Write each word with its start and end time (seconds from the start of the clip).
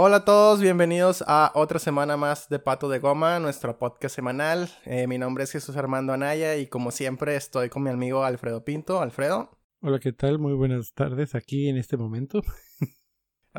Hola 0.00 0.18
a 0.18 0.24
todos, 0.24 0.60
bienvenidos 0.60 1.24
a 1.26 1.50
otra 1.56 1.80
semana 1.80 2.16
más 2.16 2.48
de 2.48 2.60
Pato 2.60 2.88
de 2.88 3.00
Goma, 3.00 3.40
nuestro 3.40 3.80
podcast 3.80 4.14
semanal. 4.14 4.70
Eh, 4.84 5.08
mi 5.08 5.18
nombre 5.18 5.42
es 5.42 5.50
Jesús 5.50 5.76
Armando 5.76 6.12
Anaya 6.12 6.56
y 6.56 6.68
como 6.68 6.92
siempre 6.92 7.34
estoy 7.34 7.68
con 7.68 7.82
mi 7.82 7.90
amigo 7.90 8.22
Alfredo 8.22 8.64
Pinto. 8.64 9.00
Alfredo. 9.00 9.58
Hola, 9.80 9.98
¿qué 9.98 10.12
tal? 10.12 10.38
Muy 10.38 10.52
buenas 10.52 10.92
tardes 10.92 11.34
aquí 11.34 11.68
en 11.68 11.76
este 11.76 11.96
momento. 11.96 12.42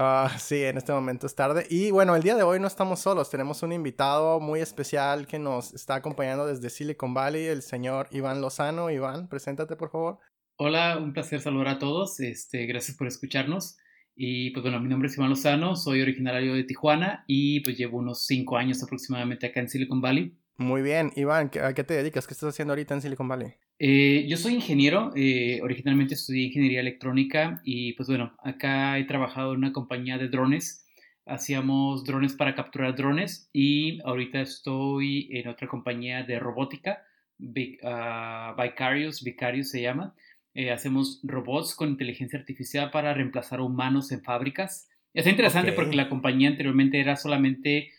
Ah, 0.01 0.33
sí, 0.39 0.63
en 0.63 0.77
este 0.77 0.93
momento 0.93 1.27
es 1.27 1.35
tarde. 1.35 1.67
Y 1.69 1.91
bueno, 1.91 2.15
el 2.15 2.23
día 2.23 2.35
de 2.35 2.43
hoy 2.43 2.57
no 2.57 2.67
estamos 2.67 3.01
solos, 3.01 3.29
tenemos 3.29 3.63
un 3.63 3.73
invitado 3.73 4.39
muy 4.39 4.61
especial 4.61 5.27
que 5.27 5.39
nos 5.39 5.73
está 5.73 5.95
acompañando 5.95 6.45
desde 6.45 6.69
Silicon 6.69 7.13
Valley, 7.13 7.47
el 7.47 7.61
señor 7.63 8.07
Iván 8.11 8.39
Lozano. 8.39 8.91
Iván, 8.91 9.27
preséntate 9.27 9.75
por 9.75 9.91
favor. 9.91 10.19
Hola, 10.55 10.97
un 10.97 11.11
placer 11.11 11.41
saludar 11.41 11.67
a 11.67 11.79
todos. 11.79 12.21
Este, 12.21 12.65
gracias 12.65 12.95
por 12.95 13.07
escucharnos. 13.07 13.75
Y 14.21 14.49
pues 14.49 14.63
bueno, 14.63 14.81
mi 14.81 14.89
nombre 14.89 15.07
es 15.07 15.15
Iván 15.15 15.29
Lozano, 15.29 15.77
soy 15.77 16.01
originario 16.01 16.53
de 16.53 16.65
Tijuana 16.65 17.23
y 17.25 17.61
pues 17.61 17.77
llevo 17.77 17.99
unos 17.99 18.25
cinco 18.25 18.57
años 18.57 18.83
aproximadamente 18.83 19.45
acá 19.45 19.61
en 19.61 19.69
Silicon 19.69 20.01
Valley. 20.01 20.33
Muy 20.57 20.81
bien, 20.81 21.13
Iván, 21.15 21.49
¿a 21.63 21.73
qué 21.73 21.85
te 21.85 21.93
dedicas? 21.93 22.27
¿Qué 22.27 22.33
estás 22.33 22.49
haciendo 22.49 22.73
ahorita 22.73 22.95
en 22.95 23.01
Silicon 23.01 23.29
Valley? 23.29 23.53
Eh, 23.79 24.25
yo 24.27 24.35
soy 24.35 24.55
ingeniero, 24.55 25.13
eh, 25.15 25.61
originalmente 25.63 26.15
estudié 26.15 26.47
ingeniería 26.47 26.81
electrónica 26.81 27.61
y 27.63 27.93
pues 27.93 28.09
bueno, 28.09 28.33
acá 28.43 28.99
he 28.99 29.05
trabajado 29.05 29.53
en 29.53 29.59
una 29.59 29.71
compañía 29.71 30.17
de 30.17 30.27
drones. 30.27 30.85
Hacíamos 31.25 32.03
drones 32.03 32.33
para 32.33 32.55
capturar 32.55 32.97
drones 32.97 33.49
y 33.53 34.01
ahorita 34.03 34.41
estoy 34.41 35.29
en 35.31 35.47
otra 35.47 35.69
compañía 35.69 36.23
de 36.23 36.39
robótica, 36.39 37.05
uh, 37.39 38.61
Vicarious, 38.61 39.23
Vicarious 39.23 39.69
se 39.69 39.81
llama. 39.81 40.13
Eh, 40.53 40.71
hacemos 40.71 41.19
robots 41.23 41.75
con 41.75 41.89
inteligencia 41.89 42.39
artificial 42.39 42.91
para 42.91 43.13
reemplazar 43.13 43.61
humanos 43.61 44.11
en 44.11 44.23
fábricas. 44.23 44.89
Es 45.13 45.27
interesante 45.27 45.71
porque 45.73 45.95
la 45.95 46.09
compañía 46.09 46.49
anteriormente 46.49 46.99
era 46.99 47.15
solamente 47.15 47.91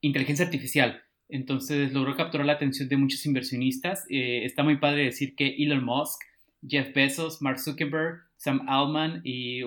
inteligencia 0.00 0.44
artificial. 0.44 1.02
Entonces 1.28 1.92
logró 1.92 2.16
capturar 2.16 2.46
la 2.46 2.54
atención 2.54 2.88
de 2.88 2.96
muchos 2.96 3.24
inversionistas. 3.26 4.06
Eh, 4.08 4.44
está 4.44 4.62
muy 4.62 4.76
padre 4.76 5.04
decir 5.04 5.34
que 5.34 5.56
Elon 5.58 5.84
Musk, 5.84 6.20
Jeff 6.66 6.94
Bezos, 6.94 7.42
Mark 7.42 7.58
Zuckerberg, 7.58 8.20
Sam 8.36 8.66
Altman 8.68 9.22
y 9.24 9.62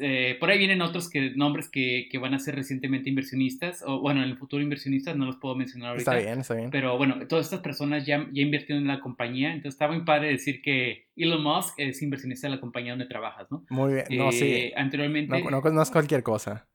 eh, 0.00 0.36
por 0.38 0.50
ahí 0.50 0.58
vienen 0.58 0.82
otros 0.82 1.08
que, 1.08 1.30
nombres 1.34 1.68
que, 1.68 2.08
que, 2.10 2.18
van 2.18 2.34
a 2.34 2.38
ser 2.38 2.54
recientemente 2.54 3.08
inversionistas, 3.08 3.82
o 3.86 4.00
bueno, 4.00 4.22
en 4.22 4.28
el 4.28 4.36
futuro 4.36 4.62
inversionistas, 4.62 5.16
no 5.16 5.24
los 5.24 5.36
puedo 5.36 5.54
mencionar 5.54 5.90
ahorita. 5.90 6.16
Está 6.16 6.26
bien, 6.26 6.40
está 6.40 6.54
bien. 6.54 6.70
Pero 6.70 6.96
bueno, 6.96 7.26
todas 7.26 7.46
estas 7.46 7.60
personas 7.60 8.04
ya, 8.06 8.26
ya 8.32 8.42
invirtieron 8.42 8.82
en 8.82 8.88
la 8.88 9.00
compañía, 9.00 9.48
entonces 9.48 9.74
está 9.74 9.88
muy 9.88 10.04
padre 10.04 10.28
decir 10.28 10.60
que 10.62 11.06
Elon 11.16 11.42
Musk 11.42 11.74
es 11.78 12.02
inversionista 12.02 12.48
de 12.48 12.54
la 12.56 12.60
compañía 12.60 12.92
donde 12.92 13.06
trabajas, 13.06 13.50
¿no? 13.50 13.64
Muy 13.70 13.94
bien, 13.94 14.06
no, 14.10 14.32
sí. 14.32 14.44
Eh, 14.44 14.72
anteriormente... 14.76 15.42
No, 15.42 15.60
no, 15.60 15.82
es 15.82 15.90
cualquier 15.90 16.22
cosa. 16.22 16.68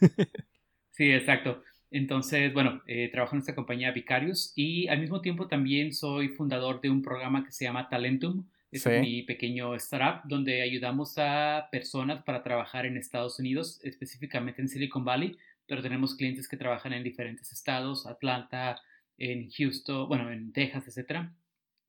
sí, 0.92 1.10
exacto. 1.10 1.62
Entonces, 1.90 2.52
bueno, 2.52 2.82
eh, 2.86 3.08
trabajo 3.10 3.34
en 3.34 3.40
esta 3.40 3.54
compañía 3.54 3.92
Vicarius 3.92 4.52
y 4.54 4.88
al 4.88 5.00
mismo 5.00 5.20
tiempo 5.20 5.48
también 5.48 5.92
soy 5.92 6.28
fundador 6.28 6.80
de 6.80 6.90
un 6.90 7.02
programa 7.02 7.44
que 7.44 7.52
se 7.52 7.64
llama 7.64 7.88
Talentum, 7.88 8.44
es 8.70 8.86
mi 8.86 9.22
pequeño 9.22 9.74
startup 9.76 10.28
donde 10.28 10.62
ayudamos 10.62 11.14
a 11.16 11.68
personas 11.72 12.22
para 12.24 12.42
trabajar 12.42 12.86
en 12.86 12.96
Estados 12.96 13.38
Unidos, 13.38 13.80
específicamente 13.82 14.60
en 14.60 14.68
Silicon 14.68 15.04
Valley, 15.04 15.36
pero 15.66 15.82
tenemos 15.82 16.14
clientes 16.14 16.48
que 16.48 16.56
trabajan 16.56 16.92
en 16.92 17.02
diferentes 17.02 17.52
estados, 17.52 18.06
Atlanta, 18.06 18.80
en 19.16 19.50
Houston, 19.50 20.08
bueno, 20.08 20.30
en 20.30 20.52
Texas, 20.52 20.86
etc. 20.88 21.28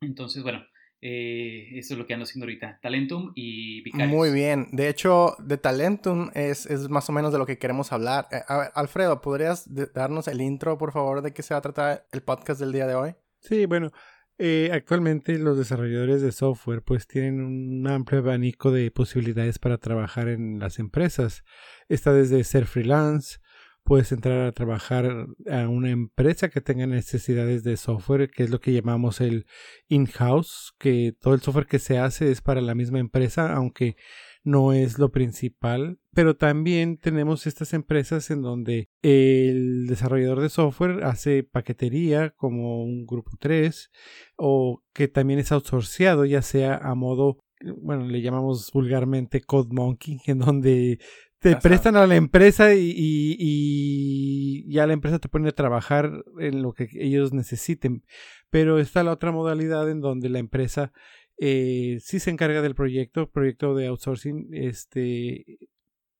Entonces, 0.01 0.43
bueno, 0.43 0.63
eh, 1.01 1.69
eso 1.75 1.93
es 1.93 1.97
lo 1.97 2.05
que 2.05 2.13
ando 2.13 2.25
haciendo 2.25 2.45
ahorita, 2.45 2.79
Talentum 2.81 3.31
y 3.35 3.81
Vicarious. 3.83 4.11
Muy 4.11 4.31
bien, 4.31 4.67
de 4.71 4.89
hecho, 4.89 5.35
de 5.39 5.57
Talentum 5.57 6.29
es, 6.33 6.65
es 6.65 6.89
más 6.89 7.09
o 7.09 7.13
menos 7.13 7.31
de 7.31 7.39
lo 7.39 7.45
que 7.45 7.57
queremos 7.57 7.93
hablar. 7.93 8.27
Eh, 8.31 8.41
Alfredo, 8.73 9.21
¿podrías 9.21 9.65
darnos 9.93 10.27
el 10.27 10.41
intro, 10.41 10.77
por 10.77 10.91
favor, 10.91 11.21
de 11.21 11.33
qué 11.33 11.41
se 11.41 11.53
va 11.53 11.59
a 11.59 11.61
tratar 11.61 12.05
el 12.11 12.21
podcast 12.21 12.59
del 12.59 12.73
día 12.73 12.85
de 12.85 12.95
hoy? 12.95 13.15
Sí, 13.39 13.65
bueno, 13.65 13.91
eh, 14.39 14.71
actualmente 14.73 15.37
los 15.37 15.57
desarrolladores 15.57 16.21
de 16.21 16.31
software 16.31 16.81
pues 16.81 17.07
tienen 17.07 17.41
un 17.41 17.85
amplio 17.87 18.21
abanico 18.21 18.71
de 18.71 18.89
posibilidades 18.89 19.59
para 19.59 19.77
trabajar 19.77 20.29
en 20.29 20.59
las 20.59 20.79
empresas. 20.79 21.43
Está 21.89 22.13
desde 22.13 22.45
ser 22.45 22.65
freelance, 22.65 23.39
puedes 23.83 24.13
entrar 24.13 24.45
a 24.45 24.51
trabajar 24.53 25.27
a 25.51 25.67
una 25.67 25.89
empresa 25.89 26.47
que 26.49 26.61
tenga 26.61 26.87
necesidades 26.87 27.63
de 27.63 27.75
software, 27.75 28.29
que 28.29 28.43
es 28.43 28.49
lo 28.49 28.61
que 28.61 28.71
llamamos 28.71 29.19
el 29.19 29.45
in-house, 29.89 30.73
que 30.79 31.13
todo 31.19 31.33
el 31.33 31.41
software 31.41 31.67
que 31.67 31.79
se 31.79 31.97
hace 31.99 32.31
es 32.31 32.39
para 32.41 32.61
la 32.61 32.75
misma 32.75 32.99
empresa, 32.99 33.53
aunque 33.53 33.97
no 34.43 34.73
es 34.73 34.97
lo 34.99 35.11
principal, 35.11 35.99
pero 36.13 36.35
también 36.35 36.97
tenemos 36.97 37.45
estas 37.47 37.73
empresas 37.73 38.31
en 38.31 38.41
donde 38.41 38.89
el 39.01 39.87
desarrollador 39.87 40.41
de 40.41 40.49
software 40.49 41.03
hace 41.03 41.43
paquetería 41.43 42.31
como 42.31 42.83
un 42.83 43.05
grupo 43.05 43.31
3 43.39 43.91
o 44.37 44.81
que 44.93 45.07
también 45.07 45.39
es 45.39 45.51
outsourciado 45.51 46.25
ya 46.25 46.41
sea 46.41 46.77
a 46.77 46.95
modo 46.95 47.39
bueno, 47.81 48.05
le 48.05 48.21
llamamos 48.21 48.71
vulgarmente 48.71 49.41
Code 49.41 49.69
Monkey, 49.73 50.21
en 50.25 50.39
donde 50.39 50.99
te 51.39 51.55
prestan 51.55 51.95
a 51.95 52.05
la 52.05 52.15
empresa 52.15 52.73
y, 52.73 52.93
y, 52.97 54.71
ya 54.71 54.85
la 54.85 54.93
empresa 54.93 55.19
te 55.19 55.29
pone 55.29 55.49
a 55.49 55.53
trabajar 55.53 56.23
en 56.39 56.61
lo 56.61 56.73
que 56.73 56.89
ellos 56.93 57.33
necesiten. 57.33 58.03
Pero 58.49 58.79
está 58.79 59.03
la 59.03 59.13
otra 59.13 59.31
modalidad 59.31 59.89
en 59.89 60.01
donde 60.01 60.29
la 60.29 60.39
empresa 60.39 60.91
eh, 61.39 61.99
sí 62.01 62.19
se 62.19 62.29
encarga 62.31 62.61
del 62.61 62.75
proyecto, 62.75 63.31
proyecto 63.31 63.73
de 63.73 63.87
outsourcing, 63.87 64.49
este, 64.51 65.45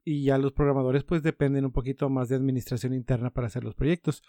y 0.05 0.23
ya 0.23 0.37
los 0.37 0.53
programadores 0.53 1.03
pues 1.03 1.23
dependen 1.23 1.65
un 1.65 1.71
poquito 1.71 2.09
más 2.09 2.29
de 2.29 2.35
administración 2.35 2.93
interna 2.93 3.29
para 3.29 3.47
hacer 3.47 3.63
los 3.63 3.75
proyectos. 3.75 4.23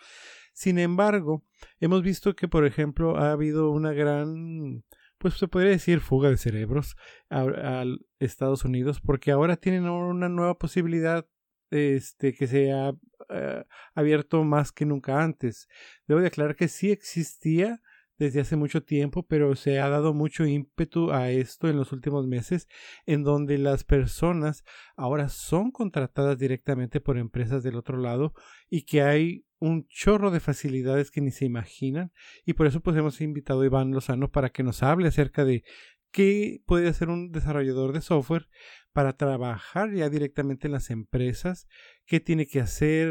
Sin 0.53 0.79
embargo, 0.79 1.45
hemos 1.79 2.03
visto 2.03 2.35
que, 2.35 2.49
por 2.49 2.67
ejemplo, 2.67 3.17
ha 3.17 3.33
habido 3.33 3.71
una 3.71 3.93
gran, 3.93 4.85
pues 5.19 5.35
se 5.35 5.49
podría 5.49 5.71
decir, 5.71 6.01
fuga 6.01 6.29
de 6.29 6.37
cerebros 6.37 6.97
a, 7.31 7.85
Estados 8.19 8.65
Unidos, 8.65 9.01
porque 9.01 9.31
ahora 9.31 9.57
tienen 9.57 9.89
una 9.89 10.29
nueva 10.29 10.59
posibilidad 10.59 11.27
este, 11.71 12.35
que 12.35 12.49
se 12.49 12.73
ha 12.73 12.93
eh, 13.29 13.65
abierto 13.95 14.43
más 14.43 14.73
que 14.73 14.87
nunca 14.87 15.23
antes. 15.23 15.69
Debo 16.09 16.21
declarar 16.21 16.57
que 16.57 16.69
sí 16.69 16.91
existía 16.91 17.81
desde 18.21 18.43
hace 18.43 18.55
mucho 18.55 18.83
tiempo, 18.83 19.23
pero 19.27 19.57
se 19.57 19.81
ha 19.81 19.89
dado 19.89 20.13
mucho 20.13 20.45
ímpetu 20.45 21.11
a 21.11 21.31
esto 21.31 21.71
en 21.71 21.79
los 21.79 21.91
últimos 21.91 22.27
meses, 22.27 22.69
en 23.07 23.25
donde 23.25 23.57
las 23.57 23.83
personas 23.83 24.63
ahora 24.95 25.31
son 25.31 25.71
contratadas 25.71 26.39
directamente 26.39 27.01
por 27.01 27.17
empresas 27.17 27.63
del 27.63 27.77
otro 27.77 27.97
lado 27.97 28.35
y 28.69 28.83
que 28.83 29.01
hay 29.01 29.47
un 29.59 29.87
chorro 29.89 30.31
de 30.31 30.41
facilidades 30.41 31.11
que 31.11 31.23
ni 31.23 31.31
se 31.31 31.47
imaginan 31.47 32.13
y 32.45 32.53
por 32.53 32.67
eso 32.67 32.83
pues 32.83 32.95
hemos 32.97 33.23
invitado 33.23 33.63
a 33.63 33.67
Iván 33.67 33.91
Lozano 33.91 34.31
para 34.31 34.51
que 34.51 34.63
nos 34.63 34.83
hable 34.83 35.09
acerca 35.09 35.47
de 35.47 35.65
qué 36.11 36.61
puede 36.67 36.89
hacer 36.89 37.09
un 37.09 37.33
desarrollador 37.33 37.95
de 37.95 38.03
software 38.03 38.49
para 38.93 39.15
trabajar 39.15 39.95
ya 39.95 40.11
directamente 40.11 40.67
en 40.67 40.73
las 40.73 40.91
empresas, 40.91 41.69
qué 42.05 42.21
tiene 42.21 42.47
que 42.47 42.61
hacer, 42.61 43.09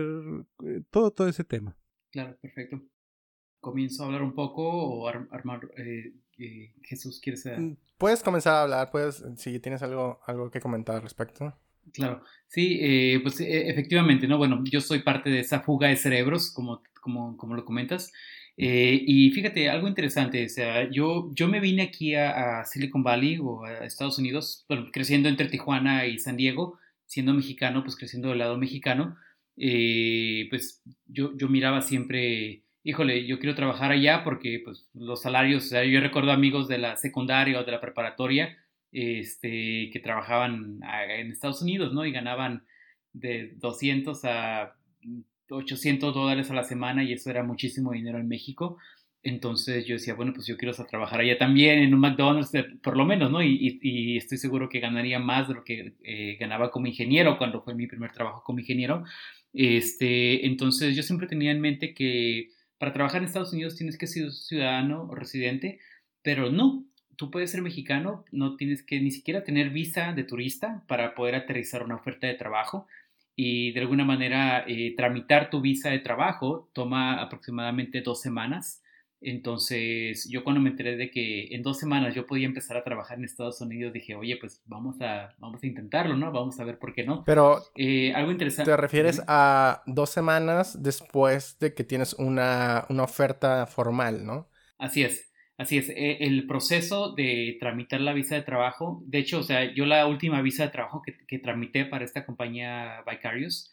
eh, 0.67 0.83
todo, 0.91 1.09
todo 1.09 1.27
ese 1.27 1.43
tema. 1.43 1.79
Claro, 2.11 2.37
perfecto 2.39 2.79
comienzo 3.59 4.03
a 4.03 4.05
hablar 4.07 4.23
un 4.23 4.33
poco 4.33 4.63
o 4.63 5.07
armar... 5.07 5.61
Eh, 5.77 6.13
eh, 6.37 6.73
Jesús, 6.83 7.19
¿quieres...? 7.21 7.45
Mm, 7.45 7.73
puedes 7.97 8.23
comenzar 8.23 8.55
a 8.55 8.61
hablar, 8.63 8.91
puedes, 8.91 9.23
si 9.37 9.59
tienes 9.59 9.83
algo, 9.83 10.19
algo 10.25 10.49
que 10.49 10.61
comentar 10.61 10.95
al 10.95 11.01
respecto. 11.01 11.53
Claro, 11.93 12.23
sí, 12.47 12.79
eh, 12.81 13.19
pues 13.21 13.39
e, 13.41 13.69
efectivamente, 13.69 14.27
¿no? 14.27 14.37
Bueno, 14.37 14.63
yo 14.63 14.79
soy 14.79 14.99
parte 14.99 15.29
de 15.29 15.39
esa 15.39 15.61
fuga 15.61 15.89
de 15.89 15.97
cerebros, 15.97 16.51
como, 16.51 16.81
como, 17.01 17.35
como 17.35 17.55
lo 17.55 17.65
comentas. 17.65 18.11
y 18.55 19.31
fíjate, 19.31 19.69
algo 19.69 19.87
interesante, 19.87 20.45
o 20.45 20.49
sea, 20.49 20.89
yo, 20.91 21.31
yo 21.33 21.47
me 21.47 21.59
vine 21.59 21.83
aquí 21.83 22.15
a, 22.15 22.63
Silicon 22.65 23.03
Valley 23.03 23.39
o 23.41 23.63
a 23.65 23.85
Estados 23.85 24.19
Unidos, 24.19 24.65
bueno, 24.67 24.89
creciendo 24.91 25.29
entre 25.29 25.47
Tijuana 25.49 26.05
y 26.07 26.19
San 26.19 26.37
Diego, 26.37 26.77
siendo 27.05 27.33
mexicano, 27.33 27.83
pues 27.83 27.95
creciendo 27.95 28.29
del 28.29 28.39
lado 28.39 28.57
mexicano, 28.57 29.17
pues 29.55 30.81
yo, 31.07 31.35
yo 31.37 31.47
miraba 31.49 31.81
siempre 31.81 32.63
híjole, 32.83 33.25
yo 33.25 33.39
quiero 33.39 33.55
trabajar 33.55 33.91
allá 33.91 34.23
porque 34.23 34.61
pues, 34.63 34.87
los 34.93 35.21
salarios, 35.21 35.65
o 35.65 35.67
sea, 35.67 35.83
yo 35.83 35.99
recuerdo 35.99 36.31
amigos 36.31 36.67
de 36.67 36.77
la 36.77 36.95
secundaria 36.95 37.59
o 37.59 37.63
de 37.63 37.71
la 37.71 37.81
preparatoria 37.81 38.57
este, 38.91 39.89
que 39.91 39.99
trabajaban 40.03 40.79
en 41.09 41.31
Estados 41.31 41.61
Unidos, 41.61 41.93
¿no? 41.93 42.05
Y 42.05 42.11
ganaban 42.11 42.63
de 43.13 43.53
200 43.57 44.25
a 44.25 44.75
800 45.49 46.13
dólares 46.13 46.49
a 46.51 46.53
la 46.53 46.63
semana 46.63 47.03
y 47.03 47.13
eso 47.13 47.29
era 47.29 47.43
muchísimo 47.43 47.91
dinero 47.91 48.19
en 48.19 48.27
México. 48.27 48.77
Entonces 49.21 49.85
yo 49.85 49.95
decía, 49.95 50.13
bueno, 50.13 50.31
pues 50.33 50.47
yo 50.47 50.55
quiero 50.55 50.73
trabajar 50.85 51.19
allá 51.19 51.37
también 51.37 51.79
en 51.79 51.93
un 51.93 51.99
McDonald's, 51.99 52.51
por 52.81 52.95
lo 52.95 53.05
menos, 53.05 53.29
¿no? 53.29 53.43
Y, 53.43 53.79
y, 53.81 54.15
estoy 54.15 54.37
seguro 54.37 54.69
que 54.69 54.79
ganaría 54.79 55.19
más 55.19 55.49
de 55.49 55.55
lo 55.55 55.63
que 55.65 55.93
eh, 56.03 56.37
ganaba 56.39 56.71
como 56.71 56.87
ingeniero 56.87 57.37
cuando 57.37 57.61
fue 57.61 57.75
mi 57.75 57.85
primer 57.85 58.13
trabajo 58.13 58.43
como 58.45 58.59
ingeniero. 58.59 59.03
Este, 59.51 60.45
entonces 60.45 60.95
yo 60.95 61.03
siempre 61.03 61.27
tenía 61.27 61.51
en 61.51 61.59
mente 61.59 61.93
que 61.93 62.49
para 62.79 62.93
trabajar 62.93 63.21
en 63.21 63.25
Estados 63.25 63.53
Unidos 63.53 63.75
tienes 63.75 63.97
que 63.97 64.07
ser 64.07 64.31
ciudadano 64.31 65.03
o 65.03 65.15
residente, 65.15 65.79
pero 66.23 66.49
no, 66.49 66.85
tú 67.17 67.29
puedes 67.29 67.51
ser 67.51 67.61
mexicano, 67.61 68.25
no 68.31 68.55
tienes 68.55 68.81
que 68.81 68.99
ni 69.01 69.11
siquiera 69.11 69.43
tener 69.43 69.69
visa 69.69 70.13
de 70.13 70.23
turista 70.23 70.83
para 70.87 71.13
poder 71.13 71.35
aterrizar 71.35 71.83
una 71.83 71.95
oferta 71.95 72.27
de 72.27 72.35
trabajo. 72.35 72.87
y 73.35 73.71
de 73.71 73.79
alguna 73.79 74.03
manera 74.03 74.65
eh, 74.67 74.93
tramitar 74.97 75.49
tu 75.49 75.61
visa 75.61 75.89
de 75.89 75.99
trabajo 75.99 76.69
toma 76.73 77.21
aproximadamente 77.21 78.01
dos 78.01 78.21
semanas. 78.21 78.81
Entonces, 79.21 80.29
yo 80.29 80.43
cuando 80.43 80.61
me 80.61 80.69
enteré 80.69 80.95
de 80.95 81.11
que 81.11 81.53
en 81.53 81.61
dos 81.61 81.77
semanas 81.77 82.15
yo 82.15 82.25
podía 82.25 82.45
empezar 82.47 82.77
a 82.77 82.83
trabajar 82.83 83.17
en 83.17 83.25
Estados 83.25 83.59
Unidos, 83.59 83.91
dije, 83.91 84.15
oye, 84.15 84.37
pues 84.39 84.61
vamos 84.65 85.01
a, 85.01 85.35
vamos 85.39 85.61
a 85.61 85.67
intentarlo, 85.67 86.15
¿no? 86.15 86.31
Vamos 86.31 86.59
a 86.59 86.63
ver 86.63 86.79
por 86.79 86.93
qué 86.93 87.03
no. 87.03 87.23
Pero, 87.25 87.61
eh, 87.75 88.13
algo 88.13 88.31
interesante. 88.31 88.71
¿Te 88.71 88.77
refieres 88.77 89.21
a 89.27 89.83
dos 89.85 90.09
semanas 90.09 90.81
después 90.81 91.59
de 91.59 91.73
que 91.73 91.83
tienes 91.83 92.13
una, 92.13 92.85
una 92.89 93.03
oferta 93.03 93.67
formal, 93.67 94.25
no? 94.25 94.49
Así 94.77 95.03
es. 95.03 95.29
Así 95.57 95.77
es, 95.77 95.89
e, 95.89 96.19
el 96.21 96.47
proceso 96.47 97.13
de 97.13 97.57
tramitar 97.59 97.99
la 97.99 98.13
visa 98.13 98.35
de 98.35 98.43
trabajo, 98.43 99.03
de 99.05 99.17
hecho, 99.17 99.39
o 99.39 99.43
sea, 99.43 99.73
yo 99.73 99.85
la 99.85 100.07
última 100.07 100.41
visa 100.41 100.63
de 100.63 100.69
trabajo 100.69 101.01
que, 101.01 101.17
que 101.27 101.37
tramité 101.37 101.83
para 101.83 102.05
esta 102.05 102.25
compañía 102.25 103.03
Vicarious, 103.05 103.69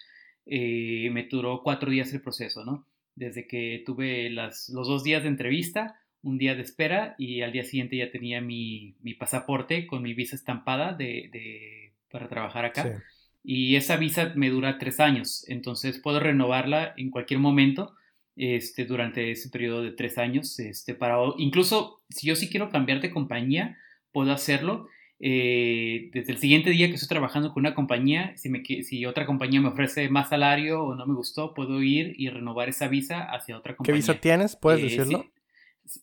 eh, 0.46 1.08
me 1.12 1.28
duró 1.28 1.62
cuatro 1.62 1.88
días 1.88 2.12
el 2.12 2.22
proceso, 2.22 2.64
¿no? 2.64 2.84
Desde 3.16 3.48
que 3.48 3.82
tuve 3.84 4.30
las, 4.30 4.68
los 4.68 4.86
dos 4.86 5.02
días 5.02 5.22
de 5.22 5.28
entrevista, 5.28 6.00
un 6.22 6.38
día 6.38 6.54
de 6.54 6.62
espera 6.62 7.14
y 7.18 7.42
al 7.42 7.52
día 7.52 7.64
siguiente 7.64 7.96
ya 7.96 8.10
tenía 8.10 8.40
mi, 8.40 8.94
mi 9.00 9.14
pasaporte 9.14 9.86
con 9.86 10.02
mi 10.02 10.14
visa 10.14 10.36
estampada 10.36 10.92
de, 10.92 11.28
de 11.32 11.92
para 12.10 12.28
trabajar 12.28 12.64
acá. 12.64 13.02
Y 13.42 13.76
esa 13.76 13.96
visa 13.96 14.32
me 14.34 14.50
dura 14.50 14.78
tres 14.78 14.98
años, 15.00 15.44
entonces 15.48 15.98
puedo 15.98 16.18
renovarla 16.18 16.94
en 16.96 17.10
cualquier 17.10 17.38
momento 17.38 17.94
este, 18.34 18.84
durante 18.84 19.30
ese 19.30 19.50
periodo 19.50 19.82
de 19.82 19.92
tres 19.92 20.18
años. 20.18 20.58
Este, 20.58 20.94
para, 20.94 21.16
incluso 21.38 22.02
si 22.10 22.26
yo 22.26 22.36
sí 22.36 22.48
quiero 22.48 22.70
cambiar 22.70 23.00
de 23.00 23.10
compañía, 23.10 23.78
puedo 24.12 24.32
hacerlo. 24.32 24.88
Eh, 25.18 26.10
desde 26.12 26.32
el 26.32 26.38
siguiente 26.38 26.70
día 26.70 26.88
que 26.88 26.94
estoy 26.94 27.08
trabajando 27.08 27.52
con 27.52 27.62
una 27.62 27.74
compañía, 27.74 28.36
si, 28.36 28.50
me, 28.50 28.62
si 28.64 29.06
otra 29.06 29.24
compañía 29.24 29.60
me 29.60 29.68
ofrece 29.68 30.08
más 30.10 30.28
salario 30.28 30.82
o 30.82 30.94
no 30.94 31.06
me 31.06 31.14
gustó, 31.14 31.54
puedo 31.54 31.82
ir 31.82 32.14
y 32.18 32.28
renovar 32.28 32.68
esa 32.68 32.88
visa 32.88 33.22
hacia 33.22 33.56
otra 33.56 33.76
compañía. 33.76 33.94
¿Qué 33.94 34.12
visa 34.12 34.20
tienes? 34.20 34.56
¿Puedes 34.56 34.80
eh, 34.80 34.84
decirlo? 34.84 35.26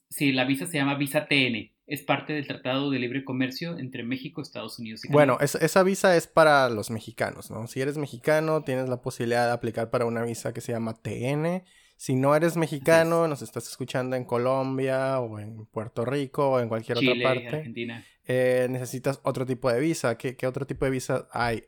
Sí, 0.10 0.32
la 0.32 0.46
visa 0.46 0.66
se 0.66 0.78
llama 0.78 0.96
visa 0.96 1.28
TN. 1.28 1.72
Es 1.86 2.02
parte 2.02 2.34
del 2.34 2.48
Tratado 2.48 2.90
de 2.90 2.98
Libre 2.98 3.26
Comercio 3.26 3.78
entre 3.78 4.04
México, 4.04 4.42
Estados 4.42 4.80
Unidos 4.80 5.04
y 5.04 5.10
Canadá. 5.10 5.38
Bueno, 5.38 5.58
esa 5.62 5.84
visa 5.84 6.16
es 6.16 6.28
para 6.28 6.70
los 6.70 6.90
mexicanos, 6.90 7.52
¿no? 7.52 7.68
Si 7.68 7.82
eres 7.82 7.98
mexicano, 7.98 8.64
tienes 8.64 8.88
la 8.88 9.02
posibilidad 9.02 9.48
de 9.48 9.52
aplicar 9.52 9.90
para 9.90 10.06
una 10.06 10.24
visa 10.24 10.54
que 10.54 10.62
se 10.62 10.72
llama 10.72 10.94
TN 10.94 11.64
si 11.96 12.16
no 12.16 12.36
eres 12.36 12.58
mexicano, 12.58 13.28
nos 13.28 13.42
estás 13.42 13.68
escuchando 13.68 14.16
en 14.16 14.26
Colombia 14.26 15.20
o 15.20 15.40
en 15.40 15.66
Puerto 15.68 16.06
Rico 16.06 16.50
o 16.50 16.60
en 16.60 16.68
cualquier 16.68 16.98
otra 16.98 17.14
parte, 17.22 17.48
Argentina. 17.48 18.06
Eh, 18.26 18.68
necesitas 18.70 19.20
otro 19.24 19.46
tipo 19.46 19.72
de 19.72 19.80
visa. 19.80 20.18
¿Qué, 20.18 20.36
otro 20.46 20.66
tipo 20.66 20.86
de 20.86 20.92
visa 20.92 21.28
hay? 21.32 21.64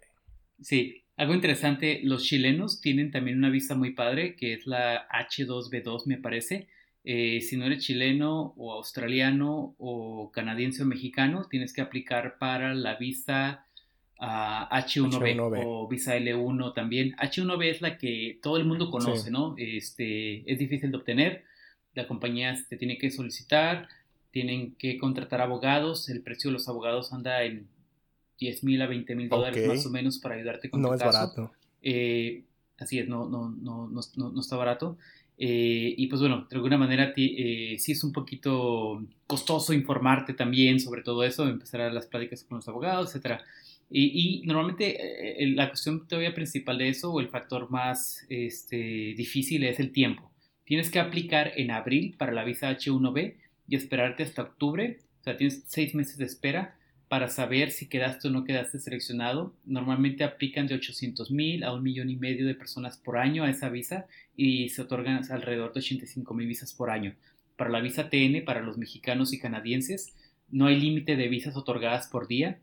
Sí, 0.61 1.05
algo 1.17 1.33
interesante, 1.33 2.01
los 2.03 2.23
chilenos 2.23 2.81
tienen 2.81 3.11
también 3.11 3.37
una 3.37 3.49
visa 3.49 3.75
muy 3.75 3.91
padre 3.91 4.35
que 4.35 4.53
es 4.53 4.67
la 4.67 5.07
H2B2 5.09 6.05
me 6.05 6.17
parece. 6.17 6.67
Eh, 7.03 7.41
si 7.41 7.55
no 7.55 7.65
eres 7.65 7.83
chileno 7.85 8.53
o 8.57 8.73
australiano 8.73 9.75
o 9.77 10.31
canadiense 10.31 10.83
o 10.83 10.85
mexicano, 10.85 11.47
tienes 11.49 11.71
que 11.71 11.81
aplicar 11.81 12.37
para 12.39 12.73
la 12.73 12.95
visa 12.95 13.64
H1B, 14.19 15.63
o 15.65 15.87
visa 15.87 16.15
L1 16.17 16.73
también. 16.73 17.15
H1B 17.17 17.69
es 17.69 17.81
la 17.81 17.97
que 17.97 18.39
todo 18.41 18.57
el 18.57 18.65
mundo 18.65 18.89
conoce, 18.89 19.31
¿no? 19.31 19.55
Este, 19.57 20.49
es 20.51 20.59
difícil 20.59 20.91
de 20.91 20.97
obtener, 20.97 21.43
la 21.93 22.07
compañía 22.07 22.55
te 22.69 22.77
tiene 22.77 22.97
que 22.97 23.11
solicitar, 23.11 23.87
tienen 24.31 24.75
que 24.75 24.97
contratar 24.97 25.41
abogados, 25.41 26.09
el 26.09 26.21
precio 26.21 26.49
de 26.49 26.53
los 26.53 26.67
abogados 26.67 27.13
anda 27.13 27.43
en 27.43 27.67
10 28.39 28.63
mil 28.63 28.81
a 28.81 28.87
20 28.87 29.15
mil 29.15 29.29
dólares 29.29 29.67
más 29.67 29.85
o 29.85 29.89
menos 29.89 30.19
para 30.19 30.35
ayudarte 30.35 30.69
con 30.69 30.81
no 30.81 30.89
tu 30.89 30.93
es 30.95 30.99
barato. 31.01 31.51
Eh, 31.81 32.43
así 32.77 32.99
es, 32.99 33.07
no, 33.07 33.29
no, 33.29 33.49
no, 33.49 33.89
no, 33.89 34.31
no 34.31 34.39
está 34.39 34.55
barato. 34.57 34.97
Eh, 35.37 35.93
y 35.97 36.07
pues 36.07 36.21
bueno, 36.21 36.47
de 36.49 36.55
alguna 36.55 36.77
manera 36.77 37.13
eh, 37.15 37.75
sí 37.77 37.91
es 37.91 38.03
un 38.05 38.13
poquito 38.13 39.03
costoso 39.27 39.73
informarte 39.73 40.33
también 40.33 40.79
sobre 40.79 41.01
todo 41.01 41.25
eso, 41.25 41.47
empezar 41.47 41.81
a 41.81 41.91
las 41.91 42.05
pláticas 42.07 42.43
con 42.43 42.57
los 42.57 42.67
abogados, 42.67 43.09
etcétera. 43.09 43.43
Y, 43.97 44.41
normalmente 44.45 44.89
eh, 44.89 45.43
eh, 45.43 45.47
la 45.55 45.69
cuestión 45.69 46.05
todavía 46.05 46.33
principal 46.33 46.77
de 46.77 46.89
eso 46.89 47.13
o 47.13 47.21
el 47.21 47.29
factor 47.29 47.71
más 47.71 48.25
este, 48.27 49.13
difícil 49.15 49.63
es 49.63 49.79
el 49.79 49.93
tiempo. 49.93 50.33
Tienes 50.65 50.89
que 50.89 50.99
aplicar 50.99 51.53
en 51.55 51.71
abril 51.71 52.15
para 52.17 52.33
la 52.33 52.43
visa 52.43 52.69
H1B 52.69 53.35
y 53.69 53.75
esperarte 53.77 54.23
hasta 54.23 54.41
octubre. 54.41 54.99
O 55.21 55.23
sea, 55.23 55.37
tienes 55.37 55.63
seis 55.67 55.95
meses 55.95 56.17
de 56.17 56.25
espera 56.25 56.75
para 57.07 57.29
saber 57.29 57.71
si 57.71 57.87
quedaste 57.87 58.27
o 58.27 58.31
no 58.31 58.43
quedaste 58.43 58.79
seleccionado. 58.79 59.55
Normalmente 59.63 60.25
aplican 60.25 60.67
de 60.67 60.75
800 60.75 61.31
mil 61.31 61.63
a 61.63 61.71
un 61.71 61.81
millón 61.81 62.09
y 62.09 62.17
medio 62.17 62.45
de 62.45 62.55
personas 62.55 62.97
por 62.97 63.17
año 63.17 63.45
a 63.45 63.49
esa 63.49 63.69
visa 63.69 64.07
y 64.35 64.67
se 64.69 64.81
otorgan 64.81 65.21
alrededor 65.31 65.71
de 65.71 65.79
85 65.79 66.33
mil 66.33 66.47
visas 66.47 66.73
por 66.73 66.89
año. 66.89 67.15
Para 67.55 67.69
la 67.69 67.79
visa 67.79 68.09
TN, 68.09 68.43
para 68.43 68.59
los 68.59 68.77
mexicanos 68.77 69.31
y 69.31 69.39
canadienses, 69.39 70.13
no 70.49 70.65
hay 70.65 70.81
límite 70.81 71.15
de 71.15 71.29
visas 71.29 71.55
otorgadas 71.55 72.07
por 72.07 72.27
día 72.27 72.59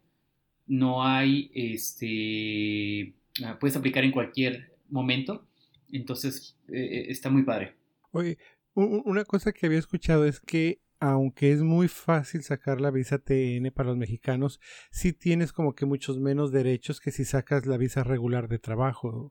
no 0.73 1.05
hay, 1.05 1.51
este, 1.55 3.15
ah, 3.45 3.59
puedes 3.61 3.77
aplicar 3.77 4.05
en 4.05 4.11
cualquier 4.11 4.73
momento, 4.89 5.47
entonces 5.91 6.57
eh, 6.69 7.05
está 7.09 7.29
muy 7.29 7.43
padre. 7.43 7.77
Oye, 8.11 8.39
una 8.75 9.27
cosa 9.27 9.53
que 9.53 9.67
había 9.67 9.79
escuchado 9.79 10.25
es 10.25 10.41
que 10.41 10.81
aunque 10.99 11.53
es 11.53 11.61
muy 11.61 11.89
fácil 11.89 12.43
sacar 12.43 12.81
la 12.81 12.91
visa 12.91 13.19
TN 13.19 13.71
para 13.75 13.91
los 13.91 13.99
mexicanos, 13.99 14.61
sí 14.91 15.13
tienes 15.13 15.53
como 15.53 15.75
que 15.75 15.85
muchos 15.85 16.19
menos 16.19 16.53
derechos 16.53 17.01
que 17.01 17.11
si 17.11 17.27
sacas 17.27 17.67
la 17.67 17.77
visa 17.77 18.03
regular 18.03 18.49
de 18.49 18.59
trabajo. 18.59 19.31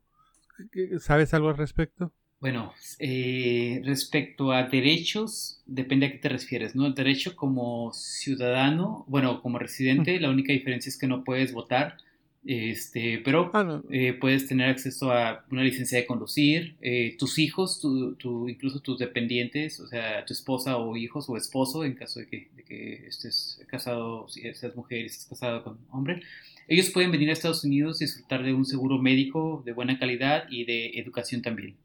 ¿Sabes 1.00 1.34
algo 1.34 1.50
al 1.50 1.58
respecto? 1.58 2.14
Bueno, 2.42 2.74
eh, 2.98 3.84
respecto 3.86 4.52
a 4.52 4.64
derechos, 4.64 5.62
depende 5.68 6.08
a 6.08 6.12
qué 6.12 6.18
te 6.18 6.28
refieres, 6.28 6.76
¿no? 6.76 6.88
El 6.88 6.96
derecho 6.96 7.36
como 7.36 7.94
ciudadano, 7.94 9.06
bueno, 9.08 9.44
como 9.44 9.60
residente, 9.60 10.20
la 10.20 10.32
única 10.32 10.52
diferencia 10.52 10.90
es 10.90 10.98
que 10.98 11.06
no 11.06 11.24
puedes 11.24 11.54
votar, 11.54 11.98
este, 12.44 13.22
pero 13.24 13.52
ah, 13.54 13.84
eh, 13.92 14.14
puedes 14.14 14.48
tener 14.48 14.70
acceso 14.72 15.12
a 15.12 15.46
una 15.52 15.64
licencia 15.64 16.00
de 16.00 16.08
conducir, 16.08 16.78
eh, 16.82 17.16
tus 17.20 17.38
hijos, 17.38 17.80
tu, 17.80 18.50
incluso 18.50 18.80
tus 18.80 18.98
dependientes, 18.98 19.80
o 19.80 19.86
sea, 19.86 20.26
tu 20.26 20.34
esposa 20.34 20.78
o 20.78 20.98
hijos 20.98 21.30
o 21.30 21.38
esposo, 21.38 21.86
en 21.86 21.94
caso 21.94 22.22
de 22.22 22.26
que, 22.28 22.48
de 22.56 22.64
que 22.64 23.06
estés 23.06 23.64
casado, 23.68 24.28
si 24.30 24.42
seas 24.56 24.76
mujer 24.76 25.02
y 25.02 25.06
estés 25.06 25.28
casado 25.28 25.64
con 25.64 25.78
hombre, 25.92 26.24
ellos 26.68 26.90
pueden 26.90 27.12
venir 27.12 27.30
a 27.30 27.34
Estados 27.34 27.64
Unidos 27.64 28.02
y 28.02 28.06
disfrutar 28.06 28.42
de 28.42 28.54
un 28.54 28.66
seguro 28.66 28.98
médico 28.98 29.62
de 29.64 29.74
buena 29.74 30.00
calidad 30.00 30.46
y 30.50 30.66
de 30.66 30.98
educación 31.00 31.44
también. 31.44 31.76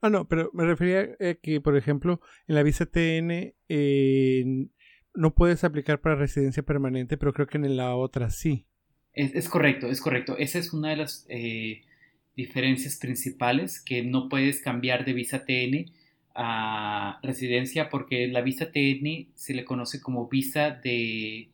Ah, 0.00 0.10
no, 0.10 0.28
pero 0.28 0.50
me 0.54 0.64
refería 0.64 1.16
a 1.20 1.34
que, 1.34 1.60
por 1.60 1.76
ejemplo, 1.76 2.20
en 2.46 2.54
la 2.54 2.62
visa 2.62 2.86
TN 2.86 3.54
eh, 3.68 4.44
no 5.14 5.34
puedes 5.34 5.64
aplicar 5.64 6.00
para 6.00 6.14
residencia 6.14 6.62
permanente, 6.62 7.16
pero 7.16 7.32
creo 7.32 7.46
que 7.46 7.58
en 7.58 7.76
la 7.76 7.94
otra 7.96 8.30
sí. 8.30 8.66
Es, 9.12 9.48
correcto, 9.48 9.88
es 9.88 10.00
correcto. 10.00 10.36
Esa 10.38 10.58
es 10.58 10.72
una 10.72 10.90
de 10.90 10.96
las 10.96 11.26
eh, 11.28 11.82
diferencias 12.36 12.96
principales, 12.96 13.80
que 13.80 14.02
no 14.02 14.28
puedes 14.28 14.62
cambiar 14.62 15.04
de 15.04 15.12
visa 15.12 15.44
TN 15.44 15.90
a 16.34 17.18
residencia, 17.22 17.90
porque 17.90 18.28
la 18.28 18.40
visa 18.40 18.70
TN 18.70 19.32
se 19.34 19.54
le 19.54 19.64
conoce 19.64 20.00
como 20.00 20.28
visa 20.28 20.70
de... 20.70 21.50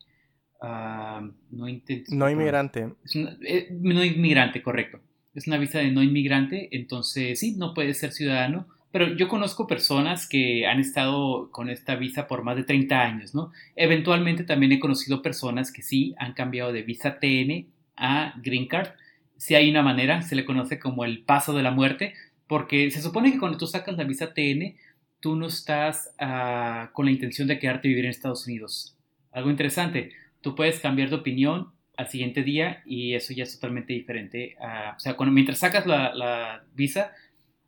Ah, 0.61 1.27
no, 1.51 1.65
no 2.09 2.29
inmigrante. 2.29 2.93
Eh, 3.41 3.67
no 3.71 4.03
inmigrante, 4.03 4.61
correcto 4.61 5.01
es 5.37 5.45
una 5.45 5.59
visa 5.59 5.77
de 5.77 5.91
no 5.91 6.01
inmigrante, 6.01 6.67
entonces 6.71 7.39
sí, 7.39 7.53
no 7.57 7.75
puede 7.75 7.93
ser 7.93 8.11
ciudadano. 8.11 8.67
Pero 8.91 9.15
yo 9.15 9.27
conozco 9.27 9.67
personas 9.67 10.27
que 10.27 10.65
han 10.65 10.79
estado 10.79 11.51
con 11.51 11.69
esta 11.69 11.95
visa 11.95 12.27
por 12.27 12.41
más 12.41 12.55
de 12.55 12.63
30 12.63 12.99
años, 12.99 13.35
¿no? 13.35 13.51
Eventualmente 13.75 14.43
también 14.43 14.71
he 14.71 14.79
conocido 14.79 15.21
personas 15.21 15.71
que 15.71 15.83
sí 15.83 16.15
han 16.17 16.33
cambiado 16.33 16.73
de 16.73 16.81
visa 16.81 17.19
TN 17.19 17.67
a 17.95 18.33
Green 18.41 18.67
Card. 18.67 18.93
Si 19.35 19.53
hay 19.53 19.69
una 19.69 19.83
manera, 19.83 20.23
se 20.23 20.35
le 20.35 20.43
conoce 20.43 20.79
como 20.79 21.05
el 21.05 21.19
paso 21.19 21.53
de 21.53 21.61
la 21.61 21.69
muerte, 21.69 22.15
porque 22.47 22.89
se 22.89 23.03
supone 23.03 23.31
que 23.31 23.37
cuando 23.37 23.59
tú 23.59 23.67
sacas 23.67 23.95
la 23.95 24.05
visa 24.05 24.33
TN, 24.33 24.75
tú 25.19 25.35
no 25.35 25.45
estás 25.45 26.15
uh, 26.19 26.91
con 26.93 27.05
la 27.05 27.11
intención 27.11 27.47
de 27.47 27.59
quedarte 27.59 27.87
a 27.87 27.89
vivir 27.89 28.05
en 28.05 28.11
Estados 28.11 28.47
Unidos. 28.47 28.97
Algo 29.31 29.51
interesante, 29.51 30.13
tú 30.41 30.55
puedes 30.55 30.79
cambiar 30.79 31.09
de 31.09 31.17
opinión 31.17 31.76
al 31.97 32.07
siguiente 32.07 32.43
día 32.43 32.81
y 32.85 33.13
eso 33.13 33.33
ya 33.33 33.43
es 33.43 33.53
totalmente 33.53 33.93
diferente. 33.93 34.55
o 34.95 34.99
sea, 34.99 35.15
cuando, 35.15 35.33
mientras 35.33 35.59
sacas 35.59 35.85
la, 35.85 36.63
visa, 36.75 37.11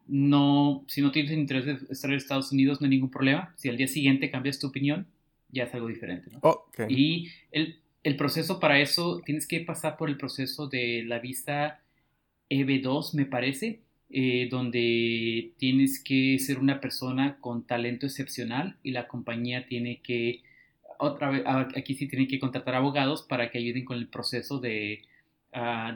no, 0.07 0.83
si 0.87 1.01
no 1.01 1.11
tienes 1.11 1.31
interés 1.31 1.65
de 1.65 1.77
estar 1.89 2.09
en 2.09 2.17
Estados 2.17 2.51
Unidos, 2.51 2.79
no 2.79 2.85
hay 2.85 2.91
ningún 2.91 3.11
problema. 3.11 3.53
Si 3.57 3.69
al 3.69 3.77
día 3.77 3.87
siguiente 3.87 4.31
cambias 4.31 4.59
tu 4.59 4.67
opinión, 4.67 5.07
ya 5.51 5.63
es 5.63 5.73
algo 5.73 5.87
diferente. 5.87 6.31
Y 6.87 7.29
el, 7.51 7.79
el, 8.03 8.15
proceso 8.15 8.59
para 8.59 8.79
eso, 8.79 9.21
tienes 9.25 9.47
que 9.47 9.59
pasar 9.61 9.97
por 9.97 10.09
el 10.09 10.17
proceso 10.17 10.67
de 10.67 11.03
la 11.05 11.19
visa 11.19 11.79
EB2, 12.49 13.13
me 13.15 13.25
parece, 13.25 13.81
eh, 14.11 14.47
donde 14.49 15.51
tienes 15.57 16.03
que 16.03 16.39
ser 16.39 16.57
una 16.57 16.81
persona 16.81 17.37
con 17.39 17.67
talento 17.67 18.07
excepcional 18.07 18.77
y 18.81 18.89
la 18.89 19.07
compañía 19.07 19.67
tiene 19.67 20.01
que 20.01 20.41
otra 20.99 21.29
vez, 21.29 21.43
aquí 21.75 21.95
sí 21.95 22.07
tienen 22.07 22.27
que 22.27 22.39
contratar 22.39 22.75
abogados 22.75 23.23
para 23.23 23.49
que 23.49 23.57
ayuden 23.57 23.85
con 23.85 23.97
el 23.97 24.07
proceso 24.07 24.59
de 24.59 25.01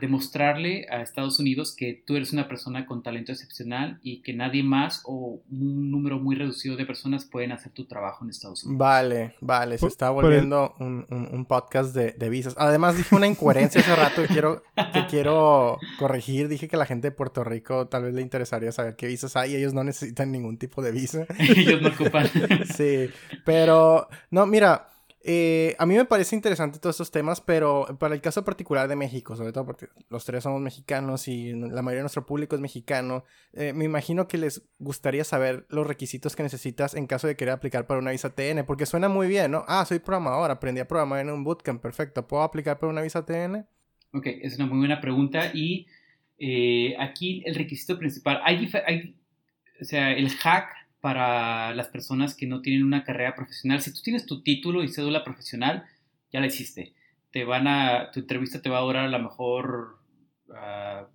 demostrarle 0.01 0.88
a 0.89 1.03
Estados 1.03 1.39
Unidos 1.39 1.75
que 1.77 2.01
tú 2.07 2.15
eres 2.15 2.33
una 2.33 2.48
persona 2.48 2.88
con 2.88 3.03
talento 3.03 3.31
excepcional 3.31 4.00
y 4.01 4.24
que 4.24 4.33
nadie 4.33 4.63
más 4.63 5.03
o 5.05 5.41
un 5.51 5.91
número 5.91 6.17
muy 6.17 6.36
reducido 6.36 6.75
de 6.75 6.88
personas 6.88 7.25
pueden 7.25 7.51
hacer 7.51 7.72
tu 7.72 7.86
trabajo 7.86 8.24
en 8.24 8.31
Estados 8.31 8.63
Unidos. 8.63 8.79
Vale, 8.79 9.36
vale, 9.41 9.77
se 9.77 9.86
está 9.86 10.10
volviendo 10.10 10.74
un, 10.79 11.05
un, 11.10 11.45
podcast 11.45 11.93
de, 11.93 12.13
de, 12.13 12.29
visas. 12.29 12.55
Además 12.57 12.98
dije 12.98 13.15
una 13.15 13.27
incoherencia 13.27 13.81
hace 13.81 13.95
rato 13.95 14.24
que 14.24 14.27
quiero, 14.29 14.63
que 14.91 15.05
quiero 15.10 15.77
corregir. 16.00 16.48
Dije 16.48 16.67
que 16.67 16.75
a 16.75 16.79
la 16.79 16.88
gente 16.88 17.10
de 17.10 17.12
Puerto 17.12 17.43
Rico 17.43 17.88
tal 17.88 18.03
vez 18.03 18.15
le 18.15 18.24
interesaría 18.24 18.72
saber 18.72 18.95
qué 18.95 19.05
visas 19.05 19.36
hay. 19.36 19.55
Ellos 19.55 19.75
no 19.75 19.83
necesitan 19.83 20.31
ningún 20.31 20.57
tipo 20.57 20.81
de 20.81 20.91
visa. 20.91 21.27
Ellos 21.38 21.79
no 21.79 21.89
ocupan. 21.89 22.27
sí, 22.75 23.07
pero 23.45 24.07
no, 24.31 24.48
mira, 24.48 24.92
eh, 25.25 25.73
a 25.79 25.85
mí 25.85 25.95
me 25.95 26.03
parece 26.03 26.35
interesante 26.35 26.79
todos 26.79 26.95
estos 26.95 27.09
temas, 27.11 27.39
pero 27.39 27.85
para 27.97 28.13
el 28.13 28.19
caso 28.19 28.43
particular 28.43 28.89
de 28.89 28.97
México, 28.97 29.37
sobre 29.37 29.53
todo 29.53 29.65
porque 29.65 29.87
los 30.09 30.25
tres 30.25 30.43
somos 30.43 30.59
mexicanos 30.59 31.29
y 31.29 31.53
la 31.53 31.81
mayoría 31.81 31.99
de 31.99 32.03
nuestro 32.03 32.25
público 32.25 32.55
es 32.55 32.61
mexicano, 32.61 33.23
eh, 33.53 33.71
me 33.71 33.85
imagino 33.85 34.27
que 34.27 34.37
les 34.37 34.67
gustaría 34.79 35.23
saber 35.23 35.65
los 35.69 35.87
requisitos 35.87 36.35
que 36.35 36.43
necesitas 36.43 36.93
en 36.93 37.07
caso 37.07 37.27
de 37.27 37.37
querer 37.37 37.53
aplicar 37.53 37.87
para 37.87 38.01
una 38.01 38.11
visa 38.11 38.35
TN, 38.35 38.65
porque 38.65 38.85
suena 38.85 39.07
muy 39.07 39.27
bien, 39.27 39.51
¿no? 39.51 39.63
Ah, 39.69 39.85
soy 39.85 39.99
programador, 39.99 40.51
aprendí 40.51 40.81
a 40.81 40.87
programar 40.89 41.21
en 41.21 41.29
un 41.29 41.45
bootcamp, 41.45 41.81
perfecto. 41.81 42.27
¿Puedo 42.27 42.43
aplicar 42.43 42.77
para 42.77 42.91
una 42.91 43.01
visa 43.01 43.25
TN? 43.25 43.65
Ok, 44.11 44.27
es 44.27 44.57
una 44.57 44.65
muy 44.65 44.79
buena 44.79 44.99
pregunta 44.99 45.51
y 45.53 45.87
eh, 46.37 46.97
aquí 46.99 47.41
el 47.45 47.55
requisito 47.55 47.97
principal, 47.97 48.41
hay, 48.43 48.69
hay, 48.85 49.15
o 49.79 49.85
sea, 49.85 50.11
el 50.11 50.29
hack 50.29 50.82
para 51.03 51.75
las 51.75 51.89
personas 51.89 52.33
que 52.33 52.48
no 52.48 52.62
tienen 52.62 52.86
una 52.86 53.03
carrera 53.03 53.36
profesional. 53.36 53.81
Si 53.81 53.93
tú 53.93 54.00
tienes 54.01 54.25
tu 54.25 54.41
título 54.41 54.86
y 54.86 54.88
cédula 54.88 55.25
profesional, 55.25 55.83
ya 56.31 56.39
la 56.39 56.45
hiciste. 56.48 56.93
Te 57.29 57.43
van 57.43 57.67
a, 57.67 58.10
tu 58.12 58.22
entrevista 58.22 58.62
te 58.62 58.69
va 58.69 58.77
a 58.77 58.83
durar 58.83 59.07
a 59.07 59.10
lo 59.10 59.19
mejor, 59.19 59.98
ah, 60.55 61.10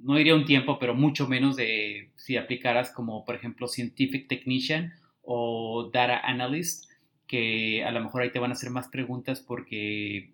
no 0.00 0.16
diría 0.16 0.34
un 0.34 0.46
tiempo, 0.46 0.80
pero 0.80 0.96
mucho 0.96 1.28
menos 1.28 1.54
de 1.54 2.10
si 2.16 2.36
aplicaras 2.36 2.90
como, 2.90 3.24
por 3.24 3.36
ejemplo, 3.36 3.68
Scientific 3.68 4.26
Technician 4.26 4.94
o 5.22 5.90
Data 5.92 6.18
Analyst, 6.26 6.90
que 7.28 7.84
a 7.84 7.92
lo 7.92 8.02
mejor 8.02 8.22
ahí 8.22 8.32
te 8.32 8.40
van 8.40 8.50
a 8.50 8.54
hacer 8.54 8.70
más 8.70 8.88
preguntas 8.88 9.38
porque 9.38 10.32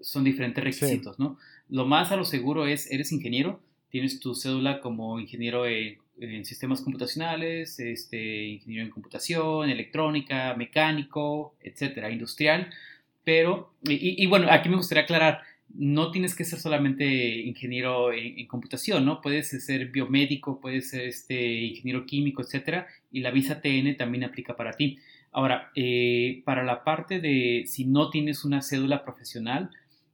son 0.00 0.22
diferentes 0.22 0.62
requisitos, 0.62 1.18
¿no? 1.18 1.38
Lo 1.68 1.86
más 1.86 2.12
a 2.12 2.16
lo 2.16 2.24
seguro 2.24 2.68
es, 2.68 2.88
eres 2.92 3.10
ingeniero, 3.10 3.60
tienes 3.90 4.20
tu 4.20 4.36
cédula 4.36 4.80
como 4.80 5.18
ingeniero 5.18 5.66
en 5.66 5.98
en 6.20 6.44
sistemas 6.44 6.80
computacionales, 6.80 7.78
este, 7.80 8.46
ingeniero 8.46 8.84
en 8.84 8.90
computación, 8.90 9.70
electrónica, 9.70 10.54
mecánico, 10.54 11.54
etcétera, 11.62 12.10
industrial. 12.10 12.70
Pero, 13.24 13.74
y, 13.82 14.26
bueno, 14.26 14.48
aquí 14.50 14.68
me 14.68 14.76
gustaría 14.76 15.04
aclarar, 15.04 15.42
no 15.74 16.10
tienes 16.10 16.34
que 16.34 16.44
ser 16.44 16.58
solamente 16.58 17.04
ingeniero 17.04 18.12
en, 18.12 18.46
computación, 18.46 19.04
¿no? 19.04 19.20
Puedes 19.20 19.48
ser 19.48 19.88
biomédico, 19.90 20.60
puedes 20.60 20.90
ser 20.90 21.02
este, 21.02 21.60
ingeniero 21.60 22.06
químico, 22.06 22.40
etcétera, 22.42 22.86
y 23.12 23.20
la 23.20 23.30
visa 23.30 23.60
TN 23.60 23.96
también 23.98 24.24
aplica 24.24 24.56
para 24.56 24.72
ti. 24.72 24.98
Ahora, 25.30 25.70
eh, 25.74 26.42
para 26.46 26.64
la 26.64 26.84
parte 26.84 27.20
de 27.20 27.64
si 27.66 27.84
no 27.84 28.08
tienes 28.08 28.44
una 28.44 28.62
cédula 28.62 29.04
profesional, 29.04 29.70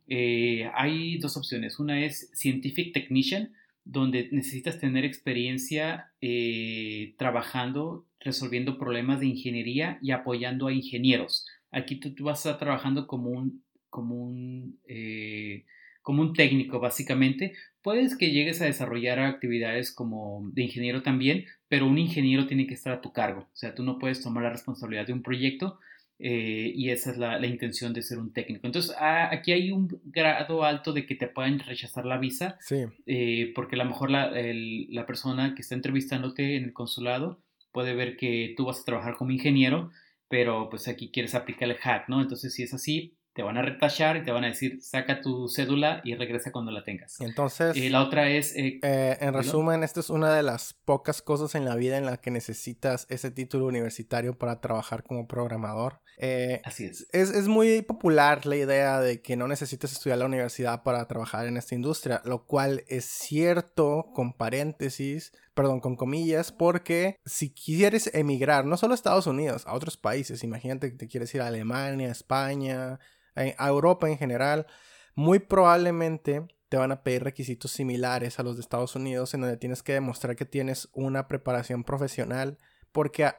eh, 0.08 0.68
hay 0.74 1.18
dos 1.18 1.36
opciones. 1.36 1.78
Una 1.78 2.04
es 2.04 2.30
Scientific 2.34 2.92
Technician, 2.92 3.52
donde 3.84 4.28
necesitas 4.32 4.80
tener 4.80 5.04
experiencia 5.04 6.12
eh, 6.20 7.14
trabajando, 7.18 8.06
resolviendo 8.18 8.78
problemas 8.78 9.20
de 9.20 9.26
ingeniería 9.26 9.98
y 10.00 10.10
apoyando 10.10 10.66
a 10.66 10.72
ingenieros. 10.72 11.46
Aquí 11.70 11.96
tú, 11.96 12.24
vas 12.24 12.44
a 12.44 12.50
estar 12.50 12.58
trabajando 12.58 13.06
como 13.06 13.30
un, 13.30 13.62
como 13.90 14.16
un, 14.16 14.78
eh, 14.88 15.64
como 16.00 16.22
un 16.22 16.32
técnico, 16.32 16.80
básicamente. 16.80 17.54
Puedes 17.82 18.16
que 18.16 18.30
llegues 18.30 18.62
a 18.62 18.66
desarrollar 18.66 19.18
actividades 19.18 19.92
como 19.92 20.48
de 20.52 20.62
ingeniero 20.62 21.02
también, 21.02 21.44
pero 21.68 21.86
un 21.86 21.98
ingeniero 21.98 22.46
tiene 22.46 22.66
que 22.66 22.74
estar 22.74 22.92
a 22.92 23.00
tu 23.00 23.12
cargo. 23.12 23.40
O 23.40 23.56
sea, 23.56 23.74
tú 23.74 23.82
no 23.82 23.98
puedes 23.98 24.22
tomar 24.22 24.44
la 24.44 24.50
responsabilidad 24.50 25.06
de 25.06 25.12
un 25.12 25.22
proyecto, 25.22 25.78
eh, 26.18 26.72
y 26.74 26.90
esa 26.90 27.10
es 27.10 27.18
la, 27.18 27.44
intención 27.46 27.92
de 27.92 28.02
ser 28.02 28.18
un 28.18 28.32
técnico. 28.32 28.66
Entonces, 28.66 28.94
ah, 28.98 29.28
aquí 29.32 29.52
hay 29.52 29.70
un 29.70 29.88
grado 30.04 30.64
alto 30.64 30.92
de 30.92 31.06
que 31.06 31.14
te 31.14 31.26
puedan 31.26 31.58
rechazar 31.58 32.06
la 32.06 32.18
visa, 32.18 32.58
eh, 33.06 33.52
porque 33.54 33.74
a 33.76 33.78
lo 33.78 33.84
mejor 33.86 34.10
la, 34.10 34.30
la, 34.32 35.06
persona 35.06 35.54
que 35.54 35.62
está 35.62 35.74
entrevistándote 35.74 36.56
en 36.56 36.64
el 36.64 36.72
consulado 36.72 37.40
puede 37.72 37.94
ver 37.94 38.16
que 38.16 38.54
tú 38.56 38.66
vas 38.66 38.80
a 38.80 38.84
trabajar 38.84 39.16
como 39.16 39.32
ingeniero, 39.32 39.90
pero 40.28 40.68
pues 40.70 40.88
aquí 40.88 41.10
quieres 41.10 41.34
aplicar 41.34 41.68
el 41.68 41.76
hack, 41.76 42.08
¿no? 42.08 42.20
Entonces, 42.20 42.54
si 42.54 42.62
es 42.62 42.72
así, 42.72 43.16
te 43.34 43.42
van 43.42 43.58
a 43.58 43.62
retachar 43.62 44.16
y 44.16 44.22
te 44.22 44.30
van 44.30 44.44
a 44.44 44.46
decir, 44.46 44.80
saca 44.80 45.20
tu 45.20 45.48
cédula 45.48 46.00
y 46.04 46.14
regresa 46.14 46.52
cuando 46.52 46.70
la 46.70 46.84
tengas. 46.84 47.20
Entonces, 47.20 47.76
y 47.76 47.88
la 47.88 48.02
otra 48.02 48.30
es... 48.30 48.54
Eh, 48.54 48.78
eh, 48.82 49.18
en 49.20 49.34
resumen, 49.34 49.82
esta 49.82 49.98
es 49.98 50.08
una 50.08 50.32
de 50.32 50.44
las 50.44 50.72
pocas 50.72 51.20
cosas 51.20 51.56
en 51.56 51.64
la 51.64 51.74
vida 51.74 51.98
en 51.98 52.06
la 52.06 52.16
que 52.18 52.30
necesitas 52.30 53.06
ese 53.10 53.32
título 53.32 53.66
universitario 53.66 54.38
para 54.38 54.60
trabajar 54.60 55.02
como 55.02 55.26
programador. 55.26 56.00
Eh, 56.16 56.62
Así 56.64 56.84
es. 56.84 57.08
es. 57.12 57.30
es. 57.30 57.48
muy 57.48 57.82
popular 57.82 58.46
la 58.46 58.54
idea 58.54 59.00
de 59.00 59.20
que 59.20 59.36
no 59.36 59.48
necesitas 59.48 59.90
estudiar 59.90 60.18
la 60.18 60.26
universidad 60.26 60.84
para 60.84 61.04
trabajar 61.08 61.46
en 61.48 61.56
esta 61.56 61.74
industria, 61.74 62.22
lo 62.24 62.46
cual 62.46 62.84
es 62.86 63.04
cierto 63.04 64.12
con 64.14 64.32
paréntesis, 64.32 65.32
perdón, 65.54 65.80
con 65.80 65.96
comillas, 65.96 66.52
porque 66.52 67.16
si 67.24 67.52
quieres 67.52 68.14
emigrar, 68.14 68.64
no 68.64 68.76
solo 68.76 68.92
a 68.92 68.94
Estados 68.94 69.26
Unidos, 69.26 69.66
a 69.66 69.74
otros 69.74 69.96
países, 69.96 70.44
imagínate 70.44 70.92
que 70.92 70.98
te 70.98 71.08
quieres 71.08 71.34
ir 71.34 71.40
a 71.40 71.48
Alemania, 71.48 72.12
España, 72.12 73.00
a 73.34 73.68
Europa 73.68 74.08
en 74.08 74.18
general, 74.18 74.66
muy 75.14 75.38
probablemente 75.38 76.46
te 76.68 76.76
van 76.76 76.92
a 76.92 77.02
pedir 77.02 77.22
requisitos 77.22 77.70
similares 77.70 78.38
a 78.38 78.42
los 78.42 78.56
de 78.56 78.62
Estados 78.62 78.96
Unidos 78.96 79.32
en 79.34 79.42
donde 79.42 79.56
tienes 79.56 79.82
que 79.82 79.92
demostrar 79.92 80.34
que 80.34 80.44
tienes 80.44 80.88
una 80.92 81.28
preparación 81.28 81.84
profesional 81.84 82.58
porque 82.90 83.30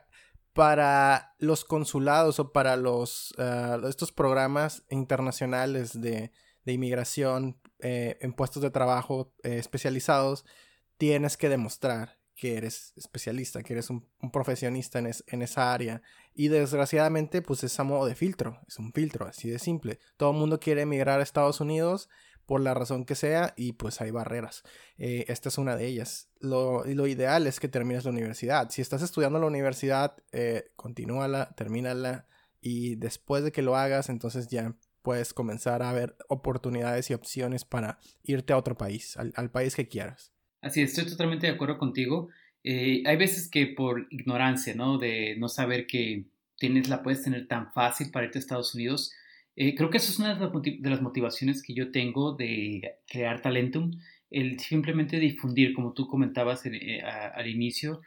para 0.53 1.35
los 1.37 1.65
consulados 1.65 2.39
o 2.39 2.53
para 2.53 2.77
los 2.77 3.33
ah, 3.37 3.77
estos 3.89 4.13
programas 4.13 4.83
internacionales 4.89 5.99
de, 5.99 6.31
inmigración 6.65 7.59
eh, 7.79 8.17
en 8.21 8.31
puestos 8.31 8.63
de 8.63 8.71
trabajo 8.71 9.33
eh, 9.43 9.57
especializados 9.57 10.45
tienes 10.97 11.35
que 11.35 11.49
demostrar 11.49 12.17
que 12.35 12.57
eres 12.57 12.93
especialista, 12.97 13.63
que 13.63 13.73
eres 13.73 13.89
un, 13.89 14.05
profesionista 14.31 14.99
en, 14.99 15.41
esa 15.41 15.73
área. 15.73 16.01
Y 16.33 16.49
desgraciadamente, 16.49 17.41
pues 17.41 17.63
es 17.63 17.79
a 17.79 17.83
modo 17.83 18.05
de 18.05 18.15
filtro, 18.15 18.59
es 18.67 18.77
un 18.77 18.91
filtro, 18.91 19.25
así 19.25 19.49
de 19.49 19.59
simple. 19.59 19.99
Todo 20.17 20.31
el 20.31 20.37
mundo 20.37 20.59
quiere 20.59 20.81
emigrar 20.81 21.19
a 21.19 21.23
Estados 21.23 21.61
Unidos 21.61 22.09
por 22.45 22.61
la 22.61 22.73
razón 22.73 23.05
que 23.05 23.15
sea 23.15 23.53
y 23.55 23.73
pues 23.73 24.01
hay 24.01 24.11
barreras. 24.11 24.63
Eh, 24.97 25.25
esta 25.29 25.49
es 25.49 25.57
una 25.57 25.75
de 25.77 25.87
ellas. 25.87 26.29
Lo, 26.39 26.83
lo, 26.85 27.07
ideal 27.07 27.47
es 27.47 27.59
que 27.59 27.69
termines 27.69 28.03
la 28.03 28.11
universidad. 28.11 28.69
Si 28.69 28.81
estás 28.81 29.01
estudiando 29.01 29.39
la 29.39 29.47
universidad, 29.47 30.15
eh, 30.31 30.71
continúala, 30.75 31.53
termínala 31.55 32.27
y 32.61 32.95
después 32.95 33.43
de 33.43 33.51
que 33.51 33.61
lo 33.61 33.75
hagas, 33.75 34.09
entonces 34.09 34.47
ya 34.49 34.75
puedes 35.01 35.33
comenzar 35.33 35.81
a 35.81 35.93
ver 35.93 36.17
oportunidades 36.27 37.09
y 37.09 37.13
opciones 37.13 37.63
para 37.63 37.99
irte 38.23 38.53
a 38.53 38.57
otro 38.57 38.77
país, 38.77 39.17
al 39.17 39.51
país 39.51 39.75
que 39.75 39.87
quieras. 39.87 40.34
Así, 40.65 40.81
estoy 40.81 41.05
totalmente 41.05 41.45
de 41.45 41.53
acuerdo 41.53 41.77
contigo. 41.77 42.29
Eh, 42.63 43.03
hay 43.05 43.17
veces 43.17 43.47
que 43.47 43.67
por 43.67 44.07
ignorancia, 44.09 44.73
¿no? 44.73 44.97
De 44.97 45.35
no 45.37 45.47
saber 45.47 45.85
que 45.85 46.23
tienes, 46.57 46.89
la 46.89 47.03
puedes 47.03 47.21
tener 47.21 47.47
tan 47.47 47.71
fácil 47.71 48.09
para 48.09 48.25
irte 48.25 48.39
a 48.39 48.41
Estados 48.41 48.73
Unidos. 48.73 49.13
Eh, 49.55 49.75
creo 49.75 49.91
que 49.91 49.97
eso 49.97 50.11
es 50.11 50.17
una 50.17 50.33
de 50.33 50.89
las 50.89 51.01
motivaciones 51.03 51.61
que 51.61 51.75
yo 51.75 51.91
tengo 51.91 52.33
de 52.33 52.95
crear 53.07 53.43
Talentum, 53.43 53.91
el 54.31 54.59
simplemente 54.59 55.19
difundir, 55.19 55.71
como 55.75 55.93
tú 55.93 56.07
comentabas 56.07 56.65
eh, 56.65 56.99
al 57.03 57.47
inicio. 57.47 58.01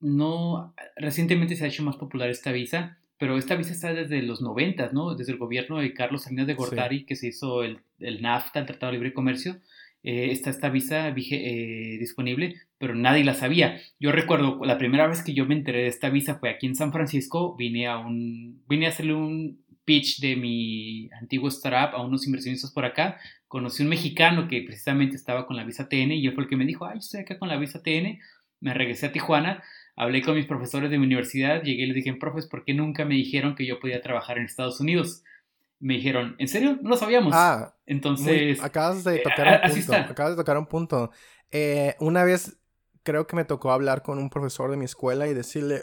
no, 0.00 0.74
recientemente 0.96 1.54
se 1.54 1.64
ha 1.64 1.68
hecho 1.68 1.84
más 1.84 1.94
popular 1.94 2.30
esta 2.30 2.50
visa, 2.50 2.98
pero 3.16 3.38
esta 3.38 3.54
visa 3.54 3.70
está 3.70 3.94
desde 3.94 4.22
los 4.22 4.42
90, 4.42 4.90
¿no? 4.92 5.14
Desde 5.14 5.30
el 5.30 5.38
gobierno 5.38 5.78
de 5.78 5.94
Carlos 5.94 6.24
Salinas 6.24 6.48
de 6.48 6.54
Gortari, 6.54 7.04
que 7.04 7.14
se 7.14 7.28
hizo 7.28 7.62
el, 7.62 7.78
el 8.00 8.22
NAFTA, 8.22 8.58
el 8.58 8.66
Tratado 8.66 8.90
de 8.90 8.98
Libre 8.98 9.14
Comercio, 9.14 9.60
eh, 10.06 10.30
está 10.30 10.50
esta 10.50 10.70
visa 10.70 11.08
eh, 11.08 11.96
disponible, 11.98 12.54
pero 12.78 12.94
nadie 12.94 13.24
la 13.24 13.34
sabía. 13.34 13.80
Yo 13.98 14.12
recuerdo 14.12 14.60
la 14.64 14.78
primera 14.78 15.08
vez 15.08 15.20
que 15.20 15.34
yo 15.34 15.46
me 15.46 15.56
enteré 15.56 15.82
de 15.82 15.88
esta 15.88 16.10
visa 16.10 16.36
fue 16.38 16.48
aquí 16.48 16.66
en 16.66 16.76
San 16.76 16.92
Francisco, 16.92 17.56
vine 17.56 17.88
a 17.88 17.98
un 17.98 18.62
vine 18.68 18.86
a 18.86 18.90
hacerle 18.90 19.14
un 19.14 19.64
pitch 19.84 20.20
de 20.20 20.36
mi 20.36 21.10
antiguo 21.20 21.48
startup 21.48 21.96
a 21.98 22.04
unos 22.04 22.24
inversionistas 22.24 22.70
por 22.70 22.84
acá, 22.84 23.18
conocí 23.48 23.82
un 23.82 23.88
mexicano 23.88 24.46
que 24.46 24.62
precisamente 24.62 25.16
estaba 25.16 25.44
con 25.44 25.56
la 25.56 25.64
visa 25.64 25.88
TN 25.88 26.12
y 26.12 26.24
él 26.28 26.34
fue 26.34 26.44
el 26.44 26.50
que 26.50 26.56
me 26.56 26.66
dijo, 26.66 26.86
ay, 26.86 26.98
estoy 26.98 27.22
acá 27.22 27.40
con 27.40 27.48
la 27.48 27.56
visa 27.56 27.82
TN, 27.82 28.20
me 28.60 28.74
regresé 28.74 29.06
a 29.06 29.12
Tijuana, 29.12 29.64
hablé 29.96 30.22
con 30.22 30.36
mis 30.36 30.46
profesores 30.46 30.88
de 30.88 30.98
mi 30.98 31.06
universidad, 31.06 31.64
llegué 31.64 31.82
y 31.82 31.86
les 31.86 31.96
dije, 31.96 32.14
profes, 32.14 32.46
¿por 32.46 32.64
qué 32.64 32.74
nunca 32.74 33.04
me 33.04 33.16
dijeron 33.16 33.56
que 33.56 33.66
yo 33.66 33.80
podía 33.80 34.00
trabajar 34.02 34.38
en 34.38 34.44
Estados 34.44 34.78
Unidos? 34.78 35.24
Me 35.78 35.94
dijeron, 35.94 36.36
¿en 36.38 36.48
serio? 36.48 36.78
No 36.82 36.90
lo 36.90 36.96
sabíamos. 36.96 37.32
Ah, 37.34 37.74
entonces. 37.86 38.62
acabas 38.62 39.04
de 39.04 39.16
eh, 39.16 39.22
tocar 39.22 39.62
un 39.64 39.72
punto. 39.72 39.94
Acabas 39.94 40.32
de 40.32 40.36
tocar 40.36 40.58
un 40.58 40.66
punto. 40.66 41.10
Eh, 41.50 41.94
una 42.00 42.24
vez 42.24 42.58
creo 43.02 43.26
que 43.26 43.36
me 43.36 43.44
tocó 43.44 43.70
hablar 43.70 44.02
con 44.02 44.18
un 44.18 44.30
profesor 44.30 44.70
de 44.70 44.76
mi 44.76 44.84
escuela 44.84 45.28
y 45.28 45.34
decirle, 45.34 45.82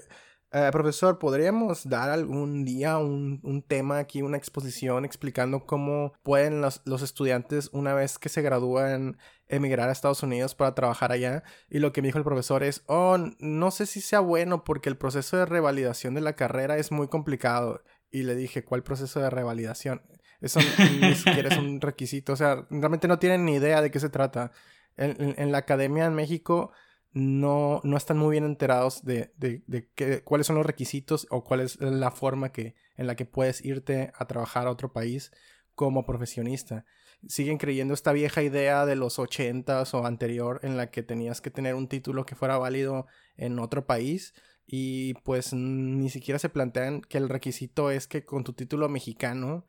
Eh, 0.56 0.70
profesor, 0.72 1.18
¿podríamos 1.18 1.90
dar 1.90 2.12
algún 2.12 2.64
día 2.64 3.00
un, 3.00 3.40
un, 3.42 3.64
tema 3.64 3.98
aquí, 3.98 4.22
una 4.22 4.38
exposición 4.38 5.04
explicando 5.04 5.66
cómo 5.66 6.14
pueden 6.22 6.62
los, 6.62 6.84
los, 6.86 7.02
estudiantes, 7.02 7.72
una 7.74 7.96
vez 7.96 8.20
que 8.20 8.30
se 8.30 8.44
gradúan, 8.44 9.18
emigrar 9.48 9.90
a 9.90 9.92
Estados 9.92 10.22
Unidos 10.22 10.54
para 10.54 10.76
trabajar 10.76 11.12
allá? 11.12 11.44
Y 11.72 11.80
lo 11.80 11.92
que 11.92 12.04
me 12.04 12.10
dijo 12.10 12.20
el 12.20 12.24
profesor 12.24 12.62
es, 12.62 12.84
oh, 12.86 13.18
no 13.40 13.72
sé 13.72 13.88
si 13.88 14.00
sea 14.00 14.20
bueno 14.20 14.64
porque 14.64 14.90
el 14.90 14.98
proceso 14.98 15.38
de 15.38 15.48
revalidación 15.48 16.14
de 16.14 16.22
la 16.22 16.36
carrera 16.36 16.78
es 16.78 16.92
muy 16.92 17.08
complicado. 17.08 17.82
Y 18.13 18.24
le 18.24 18.36
dije, 18.36 18.63
¿cuál 18.63 18.84
proceso 18.84 19.20
de 19.20 19.32
revalidación? 19.32 20.03
Eso 20.39 20.60
ni 21.01 21.15
siquiera 21.15 21.50
es 21.50 21.58
un 21.58 21.82
requisito. 21.82 22.34
O 22.34 22.36
sea, 22.36 22.67
realmente 22.70 23.08
no 23.08 23.17
tienen 23.17 23.43
ni 23.43 23.55
idea 23.55 23.82
de 23.82 23.89
qué 23.89 24.00
se 24.00 24.10
trata. 24.10 24.51
En, 24.98 25.34
en, 25.39 25.51
la 25.51 25.58
academia 25.58 26.05
en 26.05 26.13
México 26.13 26.72
no, 27.12 27.82
no 27.84 27.98
están 27.98 28.20
muy 28.20 28.34
bien 28.34 28.43
enterados 28.43 29.03
de, 29.03 29.34
de, 29.38 29.63
de 29.65 29.89
qué, 29.96 30.22
cuáles 30.22 30.46
son 30.46 30.58
los 30.58 30.65
requisitos 30.67 31.25
o 31.32 31.43
cuál 31.43 31.62
es 31.62 31.82
la 31.82 32.12
forma 32.12 32.51
que, 32.51 32.75
en 32.96 33.08
la 33.08 33.15
que 33.15 33.25
puedes 33.25 33.65
irte 33.65 34.12
a 34.15 34.27
trabajar 34.27 34.67
a 34.67 34.72
otro 34.72 34.93
país 34.93 35.32
como 35.74 36.05
profesionista. 36.05 36.86
Siguen 37.27 37.58
creyendo 37.58 37.96
esta 37.96 38.12
vieja 38.12 38.43
idea 38.43 38.86
de 38.86 38.96
los 38.96 39.17
ochentas 39.17 39.96
o 39.96 40.05
anterior 40.05 40.60
en 40.62 40.77
la 40.77 40.91
que 40.91 41.01
tenías 41.01 41.41
que 41.41 41.50
tener 41.50 41.74
un 41.74 41.88
título 41.88 42.27
que 42.27 42.36
fuera 42.36 42.60
válido 42.60 43.08
en 43.38 43.58
otro 43.58 43.88
país 43.88 44.36
y 44.65 45.13
pues 45.24 45.53
ni 45.53 46.10
siquiera 46.10 46.39
se 46.39 46.50
plantean 46.50 47.01
que 47.01 47.17
el 47.17 47.29
requisito 47.29 47.91
es 47.91 48.08
que 48.08 48.25
con 48.25 48.43
tu 48.43 48.53
título 48.53 48.89
mexicano 48.89 49.65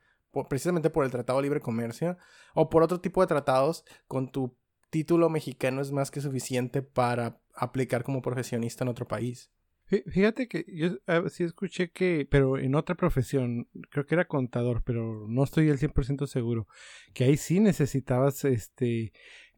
precisamente 0.48 0.90
por 0.90 1.04
el 1.04 1.10
Tratado 1.10 1.38
de 1.38 1.44
Libre 1.44 1.60
Comercio 1.60 2.16
o 2.54 2.68
por 2.68 2.82
otro 2.82 3.00
tipo 3.00 3.20
de 3.20 3.28
tratados, 3.28 3.84
con 4.08 4.30
tu 4.30 4.56
título 4.90 5.28
mexicano 5.30 5.80
es 5.80 5.92
más 5.92 6.10
que 6.10 6.20
suficiente 6.20 6.82
para 6.82 7.40
aplicar 7.54 8.02
como 8.02 8.22
profesionista 8.22 8.84
en 8.84 8.88
otro 8.88 9.06
país. 9.06 9.50
Fíjate 9.86 10.48
que 10.48 10.64
yo 10.68 10.96
sí 11.28 11.44
escuché 11.44 11.90
que, 11.90 12.26
pero 12.28 12.58
en 12.58 12.74
otra 12.74 12.94
profesión, 12.94 13.68
creo 13.90 14.06
que 14.06 14.14
era 14.14 14.26
contador, 14.26 14.82
pero 14.82 15.26
no 15.28 15.44
estoy 15.44 15.70
al 15.70 15.78
100% 15.78 16.26
seguro, 16.26 16.66
que 17.12 17.24
ahí 17.24 17.36
sí 17.36 17.60
necesitabas 17.60 18.44
este 18.44 19.12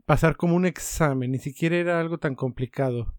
pasar 0.04 0.36
como 0.36 0.56
un 0.56 0.66
examen, 0.66 1.30
ni 1.30 1.38
siquiera 1.38 1.76
era 1.76 2.00
algo 2.00 2.18
tan 2.18 2.34
complicado. 2.34 3.14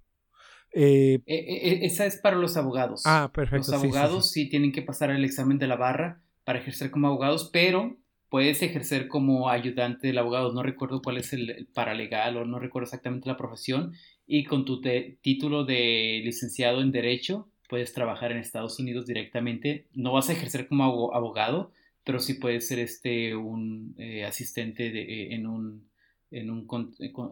Eh, 0.74 1.22
e, 1.26 1.36
e, 1.36 1.74
e, 1.84 1.86
esa 1.86 2.06
es 2.06 2.18
para 2.18 2.38
los 2.38 2.58
abogados. 2.58 3.04
Ah, 3.06 3.32
perfecto. 3.34 3.72
Los 3.72 3.84
abogados 3.84 4.32
sí, 4.32 4.50
tienen 4.50 4.72
que 4.72 4.82
pasar 4.82 5.10
el 5.10 5.26
examen 5.26 5.58
de 5.58 5.68
la 5.68 5.76
barra 5.76 6.22
para 6.44 6.60
ejercer 6.60 6.92
como 6.92 7.08
abogados, 7.08 7.50
pero 7.52 7.98
puedes 8.30 8.62
ejercer 8.62 9.08
como 9.08 9.50
ayudante 9.50 10.08
del 10.08 10.18
abogado. 10.18 10.54
No 10.54 10.64
recuerdo 10.64 11.02
cuál 11.02 11.18
es 11.18 11.34
el, 11.34 11.68
paralegal 11.74 12.38
o 12.38 12.46
no 12.46 12.60
recuerdo 12.60 12.86
exactamente 12.86 13.30
la 13.30 13.38
profesión. 13.38 13.94
Y 14.26 14.44
con 14.44 14.66
tu 14.66 14.82
título 15.22 15.64
de 15.64 16.22
licenciado 16.24 16.82
en 16.82 16.92
Derecho 16.92 17.50
puedes 17.70 17.94
trabajar 17.94 18.32
en 18.32 18.40
Estados 18.40 18.80
Unidos 18.80 19.06
directamente. 19.06 19.88
No 19.94 20.14
vas 20.14 20.30
a 20.30 20.34
ejercer 20.34 20.68
como 20.68 21.14
abogado, 21.14 21.72
pero 22.04 22.20
sí 22.20 22.36
puedes 22.36 22.68
ser 22.68 22.80
este 22.80 23.36
un 23.36 23.96
eh, 23.98 24.26
asistente 24.26 24.92
de, 24.92 25.02
eh, 25.02 25.36
en 25.36 25.48
un 25.48 25.90
en 26.30 26.50
un, 26.50 26.68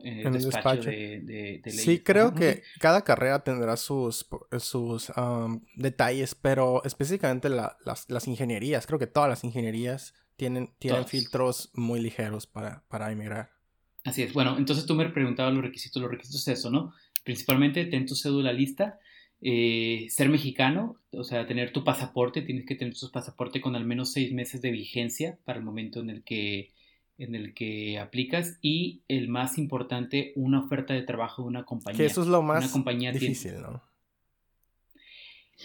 eh, 0.04 0.30
despacho, 0.32 0.90
De, 0.90 1.62
Sí, 1.68 2.00
creo 2.00 2.34
que 2.34 2.64
cada 2.80 3.04
carrera 3.04 3.44
tendrá 3.44 3.76
sus, 3.78 4.26
sus 4.60 5.12
detalles, 5.76 6.36
pero 6.36 6.84
específicamente 6.86 7.50
las, 7.50 7.76
las, 8.10 8.28
ingenierías, 8.28 8.88
creo 8.88 9.00
que 9.00 9.08
todas 9.08 9.30
las 9.30 9.44
ingenierías 9.44 10.14
tienen, 10.38 10.72
tienen 10.80 11.06
filtros 11.06 11.72
muy 11.74 12.00
ligeros 12.00 12.48
para, 12.48 12.84
para 12.88 13.12
emigrar. 13.12 13.52
Así 14.06 14.22
es. 14.22 14.34
Bueno, 14.34 14.56
entonces 14.58 14.86
tú 14.86 14.96
me 14.96 15.10
preguntabas 15.10 15.54
los 15.54 15.64
requisitos. 15.64 16.02
Los 16.02 16.12
requisitos 16.12 16.48
es 16.48 16.60
eso, 16.60 16.70
¿no? 16.70 16.94
Principalmente 17.24 17.86
ten 17.86 18.06
tu 18.06 18.16
cédula 18.16 18.54
lista, 18.54 19.00
eh, 19.42 20.06
ser 20.10 20.30
mexicano, 20.30 21.02
o 21.12 21.24
sea, 21.24 21.48
tener 21.48 21.74
tu 21.74 21.84
pasaporte, 21.84 22.44
tienes 22.44 22.66
que 22.66 22.76
tener 22.76 22.94
tu 22.94 23.12
pasaporte 23.12 23.62
con 23.62 23.76
al 23.76 23.84
menos 23.84 24.12
seis 24.12 24.32
meses 24.32 24.62
de 24.62 24.72
vigencia 24.72 25.40
para 25.44 25.58
el 25.58 25.66
momento 25.66 26.02
en 26.02 26.12
el 26.12 26.24
que 26.24 26.72
en 27.18 27.36
el 27.36 27.54
que 27.54 28.00
aplicas 28.00 28.58
y 28.62 29.02
el 29.08 29.30
más 29.30 29.58
importante, 29.58 30.34
una 30.36 30.60
oferta 30.60 30.94
de 30.94 31.04
trabajo 31.04 31.44
de 31.44 31.48
una 31.50 31.64
compañía. 31.64 31.98
Que 31.98 32.06
eso 32.06 32.22
es 32.22 32.28
lo 32.28 32.42
más 32.42 32.74
difícil, 33.14 33.62
¿no? 33.62 33.82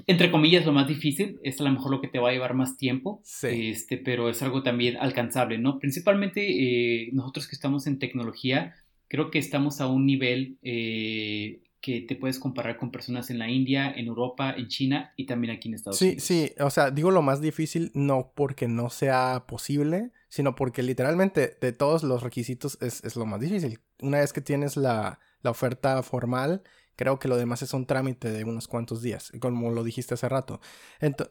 Entre 0.07 0.31
comillas, 0.31 0.65
lo 0.65 0.73
más 0.73 0.87
difícil, 0.87 1.41
es 1.43 1.61
a 1.61 1.65
lo 1.65 1.73
mejor 1.73 1.91
lo 1.91 2.01
que 2.01 2.09
te 2.09 2.21
va 2.21 2.31
a 2.31 2.33
llevar 2.33 2.55
más 2.55 2.77
tiempo, 2.77 3.21
sí. 3.25 3.71
este, 3.71 3.97
pero 3.99 4.29
es 4.29 4.41
algo 4.41 4.63
también 4.63 4.97
alcanzable, 4.97 5.59
¿no? 5.59 5.79
Principalmente 5.81 6.47
eh, 6.49 7.11
nosotros 7.13 7.49
que 7.49 7.57
estamos 7.57 7.87
en 7.89 7.99
tecnología, 7.99 8.77
creo 9.09 9.31
que 9.31 9.41
estamos 9.41 9.81
a 9.81 9.89
un 9.89 10.07
nivel 10.07 10.59
eh, 10.63 11.61
que 11.81 12.03
te 12.03 12.15
puedes 12.15 12.39
comparar 12.39 12.77
con 12.77 12.91
personas 12.91 13.31
en 13.31 13.39
la 13.39 13.49
India, 13.49 13.91
en 13.91 14.07
Europa, 14.07 14.55
en 14.57 14.69
China 14.69 15.13
y 15.17 15.27
también 15.27 15.55
aquí 15.55 15.69
en 15.69 15.75
Estados 15.75 16.01
Unidos. 16.01 16.23
Sí, 16.23 16.49
sí, 16.49 16.55
o 16.61 16.71
sea, 16.71 16.91
digo 16.91 17.11
lo 17.11 17.23
más 17.23 17.41
difícil 17.41 17.91
no 17.95 18.33
porque 18.35 18.69
no 18.69 18.91
sea 18.91 19.45
posible, 19.47 20.13
sino 20.29 20.55
porque 20.55 20.83
literalmente 20.83 21.57
de 21.61 21.73
todos 21.73 22.03
los 22.03 22.23
requisitos 22.23 22.79
es, 22.83 23.17
lo 23.17 23.25
más 23.25 23.41
difícil. 23.41 23.81
Una 24.01 24.19
vez 24.19 24.33
que 24.33 24.41
tienes 24.41 24.77
la, 24.77 25.19
oferta 25.43 26.03
formal, 26.03 26.63
creo 26.97 27.19
que 27.19 27.29
lo 27.29 27.39
demás 27.39 27.63
es 27.63 27.73
un 27.73 27.87
trámite 27.87 28.31
de 28.31 28.45
unos 28.45 28.69
cuantos 28.69 29.01
días, 29.01 29.33
como 29.41 29.71
lo 29.71 29.83
dijiste 29.83 30.15
hace 30.15 30.29
rato. 30.29 30.61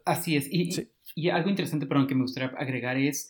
Así 0.06 0.36
es, 0.36 0.48
y, 0.52 0.90
y 1.14 1.30
algo 1.30 1.50
interesante, 1.50 1.86
perdón, 1.86 2.08
que 2.08 2.16
me 2.16 2.24
gustaría 2.24 2.50
agregar 2.58 2.98
es 2.98 3.30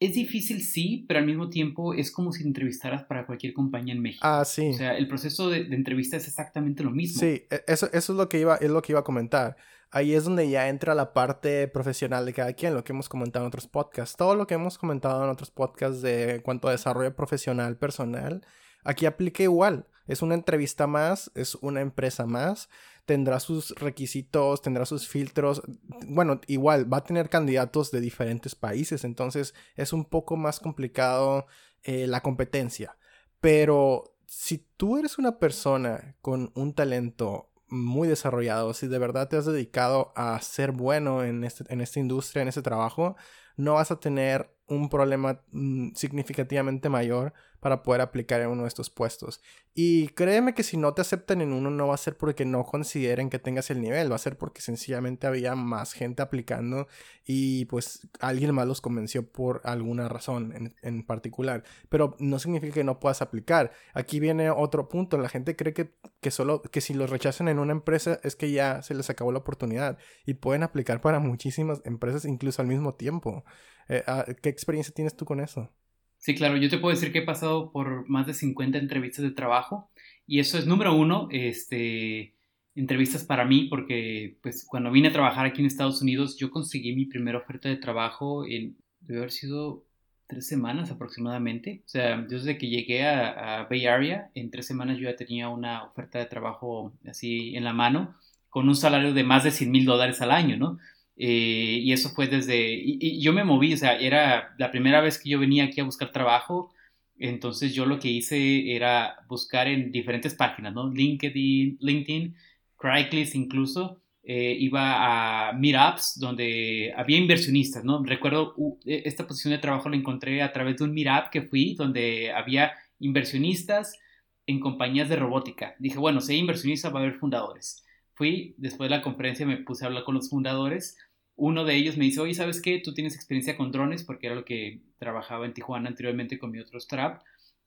es 0.00 0.14
difícil, 0.14 0.62
sí, 0.62 1.04
pero 1.06 1.20
al 1.20 1.26
mismo 1.26 1.50
tiempo 1.50 1.92
es 1.92 2.10
como 2.10 2.32
si 2.32 2.42
entrevistaras 2.42 3.04
para 3.04 3.26
cualquier 3.26 3.52
compañía 3.52 3.94
en 3.94 4.00
México. 4.00 4.26
Ah, 4.26 4.46
sí. 4.46 4.70
O 4.70 4.72
sea, 4.72 4.96
el 4.96 5.06
proceso 5.06 5.50
de, 5.50 5.58
entrevista 5.74 6.16
es 6.16 6.26
exactamente 6.26 6.82
lo 6.82 6.90
mismo. 6.90 7.20
Sí, 7.20 7.46
e, 7.50 7.64
eso, 7.66 7.86
eso 7.92 8.12
es, 8.12 8.16
lo 8.16 8.26
que 8.30 8.40
iba, 8.40 8.56
es 8.56 8.70
lo 8.70 8.80
que 8.80 8.92
iba 8.92 9.00
a 9.00 9.04
comentar. 9.04 9.56
Ahí 9.90 10.14
es 10.14 10.24
donde 10.24 10.48
ya 10.48 10.68
entra 10.68 10.94
la 10.94 11.12
parte 11.12 11.68
profesional 11.68 12.24
de 12.24 12.32
cada 12.32 12.54
quien, 12.54 12.72
lo 12.72 12.82
que 12.82 12.92
hemos 12.92 13.10
comentado 13.10 13.44
en 13.44 13.48
otros 13.48 13.66
podcasts. 13.66 14.16
Todo 14.16 14.34
lo 14.36 14.46
que 14.46 14.54
hemos 14.54 14.78
comentado 14.78 15.22
en 15.22 15.28
otros 15.28 15.50
podcasts 15.50 16.00
de 16.00 16.40
cuanto 16.42 16.68
a 16.68 16.70
desarrollo 16.70 17.14
profesional, 17.14 17.76
personal, 17.76 18.40
aquí 18.84 19.04
aplica 19.04 19.42
igual. 19.42 19.86
Es 20.06 20.22
una 20.22 20.34
entrevista 20.34 20.86
más, 20.86 21.30
es 21.34 21.56
una 21.56 21.82
empresa 21.82 22.24
más 22.24 22.70
tendrá 23.10 23.40
sus 23.40 23.70
requisitos, 23.70 24.62
tendrá 24.62 24.86
sus 24.86 25.08
filtros. 25.08 25.62
Bueno, 26.06 26.40
igual 26.46 26.86
va 26.92 26.98
a 26.98 27.04
tener 27.04 27.28
candidatos 27.28 27.90
de 27.90 28.00
diferentes 28.00 28.54
países, 28.54 29.02
entonces 29.02 29.52
es 29.74 29.92
un 29.92 30.04
poco 30.04 30.36
más 30.36 30.60
complicado 30.60 31.46
eh, 31.82 32.06
la 32.06 32.20
competencia. 32.20 32.96
Pero 33.40 34.14
si 34.26 34.58
tú 34.76 34.96
eres 34.96 35.18
una 35.18 35.40
persona 35.40 36.14
con 36.22 36.52
un 36.54 36.72
talento 36.72 37.50
muy 37.66 38.06
desarrollado, 38.06 38.74
si 38.74 38.86
de 38.86 39.00
verdad 39.00 39.28
te 39.28 39.36
has 39.36 39.46
dedicado 39.46 40.12
a 40.14 40.40
ser 40.40 40.70
bueno 40.70 41.24
en, 41.24 41.42
este, 41.42 41.64
en 41.66 41.80
esta 41.80 41.98
industria, 41.98 42.42
en 42.42 42.48
este 42.48 42.62
trabajo, 42.62 43.16
no 43.56 43.74
vas 43.74 43.90
a 43.90 43.98
tener 43.98 44.54
un 44.70 44.88
problema 44.88 45.40
mm, 45.52 45.90
significativamente 45.94 46.88
mayor 46.88 47.34
para 47.60 47.82
poder 47.82 48.00
aplicar 48.00 48.40
en 48.40 48.48
uno 48.48 48.62
de 48.62 48.68
estos 48.68 48.88
puestos. 48.90 49.40
Y 49.74 50.08
créeme 50.08 50.54
que 50.54 50.62
si 50.62 50.76
no 50.76 50.94
te 50.94 51.02
aceptan 51.02 51.40
en 51.42 51.52
uno 51.52 51.70
no 51.70 51.88
va 51.88 51.94
a 51.94 51.98
ser 51.98 52.16
porque 52.16 52.44
no 52.44 52.64
consideren 52.64 53.30
que 53.30 53.38
tengas 53.38 53.70
el 53.70 53.80
nivel, 53.80 54.10
va 54.10 54.16
a 54.16 54.18
ser 54.18 54.36
porque 54.38 54.62
sencillamente 54.62 55.26
había 55.26 55.54
más 55.54 55.92
gente 55.92 56.22
aplicando 56.22 56.88
y 57.26 57.66
pues 57.66 58.08
alguien 58.18 58.54
más 58.54 58.66
los 58.66 58.80
convenció 58.80 59.30
por 59.30 59.60
alguna 59.64 60.08
razón 60.08 60.74
en, 60.82 61.02
particular. 61.04 61.62
Pero 61.88 62.16
no 62.18 62.38
significa 62.38 62.74
que 62.74 62.84
no 62.84 62.98
puedas 62.98 63.22
aplicar. 63.22 63.72
Aquí 63.94 64.20
viene 64.20 64.50
otro 64.50 64.88
punto, 64.88 65.18
la 65.18 65.28
gente 65.28 65.54
cree 65.54 65.74
que, 65.74 65.94
que 66.20 66.30
solo 66.30 66.62
que 66.62 66.80
si 66.80 66.94
los 66.94 67.10
rechazan 67.10 67.48
en 67.48 67.58
una 67.58 67.72
empresa 67.72 68.18
es 68.22 68.36
que 68.36 68.50
ya 68.50 68.82
se 68.82 68.94
les 68.94 69.10
acabó 69.10 69.32
la 69.32 69.38
oportunidad 69.38 69.98
y 70.24 70.34
pueden 70.34 70.62
aplicar 70.62 71.00
para 71.00 71.20
muchísimas 71.20 71.82
empresas 71.84 72.24
incluso 72.24 72.62
al 72.62 72.68
mismo 72.68 72.94
tiempo. 72.94 73.44
Eh, 73.90 74.04
ah, 74.06 74.24
¿Qué 74.40 74.48
experiencia 74.48 74.94
tienes 74.94 75.16
tú 75.16 75.24
con 75.24 75.40
eso? 75.40 75.68
Sí, 76.16 76.36
claro, 76.36 76.56
yo 76.56 76.70
te 76.70 76.78
puedo 76.78 76.94
decir 76.94 77.12
que 77.12 77.18
he 77.18 77.22
pasado 77.22 77.72
por 77.72 78.08
más 78.08 78.26
de 78.26 78.34
50 78.34 78.78
entrevistas 78.78 79.24
de 79.24 79.32
trabajo 79.32 79.90
y 80.26 80.38
eso 80.38 80.58
es 80.58 80.66
número 80.66 80.94
uno, 80.94 81.26
este, 81.32 82.36
entrevistas 82.76 83.24
para 83.24 83.44
mí, 83.44 83.66
porque 83.68 84.38
pues 84.42 84.64
cuando 84.64 84.92
vine 84.92 85.08
a 85.08 85.12
trabajar 85.12 85.44
aquí 85.46 85.60
en 85.60 85.66
Estados 85.66 86.00
Unidos 86.02 86.36
yo 86.36 86.50
conseguí 86.50 86.94
mi 86.94 87.06
primera 87.06 87.38
oferta 87.38 87.68
de 87.68 87.78
trabajo 87.78 88.46
en, 88.46 88.76
debe 89.00 89.20
haber 89.20 89.32
sido 89.32 89.84
tres 90.28 90.46
semanas 90.46 90.92
aproximadamente. 90.92 91.82
O 91.84 91.88
sea, 91.88 92.18
desde 92.18 92.58
que 92.58 92.68
llegué 92.68 93.04
a, 93.04 93.62
a, 93.62 93.64
Bay 93.64 93.86
Area, 93.86 94.30
en 94.34 94.52
tres 94.52 94.66
semanas 94.66 94.98
yo 94.98 95.10
ya 95.10 95.16
tenía 95.16 95.48
una 95.48 95.82
oferta 95.82 96.20
de 96.20 96.26
trabajo 96.26 96.92
así 97.08 97.56
en 97.56 97.64
la 97.64 97.72
mano, 97.72 98.14
con 98.50 98.68
un 98.68 98.76
salario 98.76 99.12
de 99.14 99.24
más 99.24 99.42
de 99.42 99.50
100 99.50 99.70
mil 99.70 99.84
dólares 99.84 100.20
al 100.20 100.30
año, 100.30 100.56
¿no? 100.56 100.78
Eh, 101.22 101.80
y 101.82 101.92
eso 101.92 102.08
fue 102.10 102.28
desde, 102.28 102.72
y, 102.72 103.20
yo 103.20 103.34
me 103.34 103.44
moví, 103.44 103.74
o 103.74 103.76
sea, 103.76 103.98
era 103.98 104.54
la 104.58 104.70
primera 104.70 105.02
vez 105.02 105.18
que 105.18 105.28
yo 105.28 105.38
venía 105.38 105.64
aquí 105.64 105.78
a 105.80 105.84
buscar 105.84 106.12
trabajo, 106.12 106.72
entonces 107.18 107.74
yo 107.74 107.84
lo 107.84 107.98
que 107.98 108.08
hice 108.08 108.74
era 108.74 109.16
buscar 109.28 109.68
en 109.68 109.92
diferentes 109.92 110.34
páginas, 110.34 110.72
¿no? 110.72 110.90
LinkedIn, 110.90 111.76
LinkedIn, 111.78 112.36
Craigslist 112.78 113.34
incluso, 113.34 114.00
eh, 114.22 114.56
iba 114.60 115.50
a 115.50 115.52
meetups 115.52 116.18
donde 116.18 116.94
había 116.96 117.18
inversionistas, 117.18 117.84
¿no? 117.84 118.02
Recuerdo 118.02 118.54
e, 118.86 119.02
esta 119.04 119.26
posición 119.26 119.52
de 119.52 119.58
trabajo 119.58 119.90
la 119.90 119.96
encontré 119.96 120.40
a 120.40 120.52
través 120.54 120.78
de 120.78 120.84
un 120.84 120.94
meetup 120.94 121.28
que 121.30 121.42
fui 121.42 121.74
donde 121.74 122.32
había 122.32 122.72
inversionistas 122.98 123.98
en 124.46 124.58
compañías 124.58 125.10
de 125.10 125.16
robótica. 125.16 125.74
Dije, 125.78 125.98
bueno, 125.98 126.22
si 126.22 126.32
hay 126.32 126.38
inversionistas 126.38 126.94
va 126.94 127.00
a 127.00 127.02
haber 127.02 127.18
fundadores 127.18 127.84
fui, 128.20 128.54
después 128.58 128.90
de 128.90 128.96
la 128.96 129.02
conferencia 129.02 129.46
me 129.46 129.56
puse 129.56 129.82
a 129.82 129.88
hablar 129.88 130.04
con 130.04 130.14
los 130.14 130.28
fundadores. 130.28 130.98
Uno 131.42 131.64
de 131.64 131.74
ellos 131.74 131.96
me 131.96 132.04
dice, 132.04 132.20
oye, 132.20 132.34
¿sabes 132.34 132.60
qué? 132.60 132.80
Tú 132.80 132.92
tienes 132.92 133.14
experiencia 133.14 133.56
con 133.56 133.72
drones, 133.72 134.04
porque 134.04 134.26
era 134.26 134.36
lo 134.36 134.44
que 134.44 134.82
trabajaba 134.98 135.46
en 135.46 135.54
Tijuana 135.54 135.88
anteriormente 135.88 136.38
con 136.38 136.50
mi 136.50 136.58
otro 136.58 136.78
strap. 136.78 137.22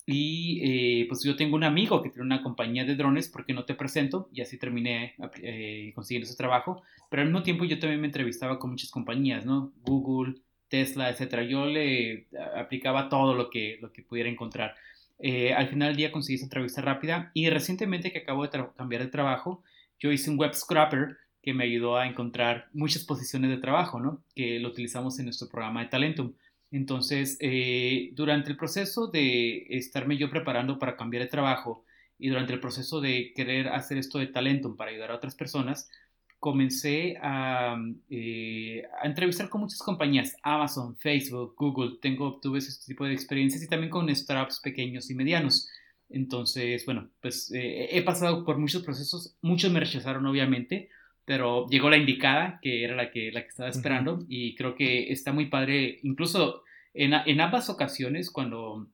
Y 0.06 0.60
eh, 0.62 1.06
pues 1.08 1.24
yo 1.24 1.36
tengo 1.36 1.56
un 1.56 1.64
amigo 1.64 2.04
que 2.04 2.10
tiene 2.12 2.24
una 2.24 2.44
compañía 2.44 2.86
de 2.86 2.96
drones, 2.96 3.30
¿por 3.30 3.48
qué 3.48 3.54
no 3.54 3.66
te 3.66 3.74
presento? 3.74 4.30
Y 4.32 4.42
así 4.42 4.60
terminé 4.60 5.16
eh, 5.42 5.92
consiguiendo 5.96 6.28
ese 6.28 6.38
trabajo. 6.38 6.84
Pero 7.10 7.24
al 7.24 7.30
mismo 7.30 7.42
tiempo 7.42 7.66
yo 7.66 7.80
también 7.80 8.00
me 8.00 8.06
entrevistaba 8.06 8.60
con 8.60 8.70
muchas 8.70 8.92
compañías, 8.92 9.44
¿no? 9.44 9.74
Google, 9.82 10.36
Tesla, 10.68 11.10
etcétera. 11.10 11.42
Yo 11.42 11.66
le 11.66 12.28
aplicaba 12.56 13.10
todo 13.10 13.34
lo 13.34 13.50
que, 13.50 13.80
lo 13.82 13.92
que 13.92 14.04
pudiera 14.04 14.30
encontrar. 14.30 14.76
Eh, 15.18 15.52
al 15.52 15.68
final 15.68 15.88
del 15.88 15.98
día 15.98 16.12
conseguí 16.12 16.36
esa 16.36 16.46
entrevista 16.46 16.82
rápida 16.84 17.32
y 17.34 17.50
recientemente 17.50 18.12
que 18.12 18.20
acabo 18.20 18.44
de 18.44 18.52
cambiar 18.78 19.02
de 19.02 19.10
trabajo, 19.10 19.64
yo 19.98 20.12
hice 20.12 20.30
un 20.30 20.38
web 20.38 20.54
scrapper 20.54 21.18
que 21.44 21.54
me 21.54 21.66
ayudó 21.66 21.98
a 21.98 22.08
encontrar 22.08 22.70
muchas 22.74 23.04
posiciones 23.04 23.52
de 23.52 23.58
trabajo, 23.58 24.00
¿no? 24.00 24.24
Que 24.34 24.60
lo 24.60 24.70
utilizamos 24.70 25.20
en 25.20 25.26
nuestro 25.26 25.50
programa 25.50 25.82
de 25.82 25.90
Talentum. 25.90 26.34
Entonces, 26.72 27.38
eh, 27.42 28.12
durante 28.14 28.50
el 28.50 28.58
proceso 28.58 29.08
de 29.08 29.68
estarme 29.70 30.18
yo 30.18 30.30
preparando 30.30 30.80
para 30.80 30.96
cambiar 30.96 31.24
de 31.24 31.30
trabajo 31.30 31.84
y 32.18 32.30
durante 32.30 32.54
el 32.54 32.62
proceso 32.62 33.02
de 33.02 33.34
querer 33.36 33.68
hacer 33.68 33.98
esto 33.98 34.20
de 34.20 34.28
Talentum 34.28 34.78
para 34.78 34.92
ayudar 34.92 35.12
a 35.12 35.16
otras 35.16 35.36
personas, 35.36 35.92
comencé 36.40 37.18
a, 37.22 37.76
eh, 38.10 38.84
entrevistar 39.04 39.50
con 39.50 39.62
muchas 39.62 39.80
compañías, 39.80 40.38
Amazon, 40.44 40.96
Facebook, 40.96 41.56
Google, 41.58 41.98
tengo, 42.02 42.40
tuve 42.42 42.60
ese 42.60 42.72
tipo 42.86 43.06
de 43.06 43.14
experiencias 43.14 43.62
y 43.64 43.68
también 43.68 43.90
con 43.90 44.14
startups 44.16 44.62
pequeños 44.62 45.10
y 45.10 45.16
medianos. 45.16 45.70
Entonces, 46.10 46.86
bueno, 46.86 47.10
pues 47.22 47.52
eh, 47.52 47.90
he 47.92 48.02
pasado 48.02 48.46
por 48.46 48.58
muchos 48.58 48.84
procesos, 48.84 49.36
muchos 49.42 49.72
me 49.72 49.82
rechazaron 49.82 50.26
obviamente, 50.26 50.90
pero 51.26 51.68
llegó 51.70 51.90
la 51.90 51.98
indicada, 51.98 52.60
que 52.62 52.84
era 52.84 52.96
la 52.96 53.12
que, 53.12 53.32
la 53.32 53.42
que 53.42 53.48
estaba 53.48 53.70
esperando, 53.70 54.26
y 54.28 54.56
creo 54.56 54.76
que 54.76 55.12
está 55.12 55.32
muy 55.32 55.46
padre, 55.48 56.00
incluso 56.04 56.64
en, 56.94 57.14
en, 57.14 57.42
ambas 57.42 57.70
ocasiones, 57.70 58.30
cuando 58.30 58.88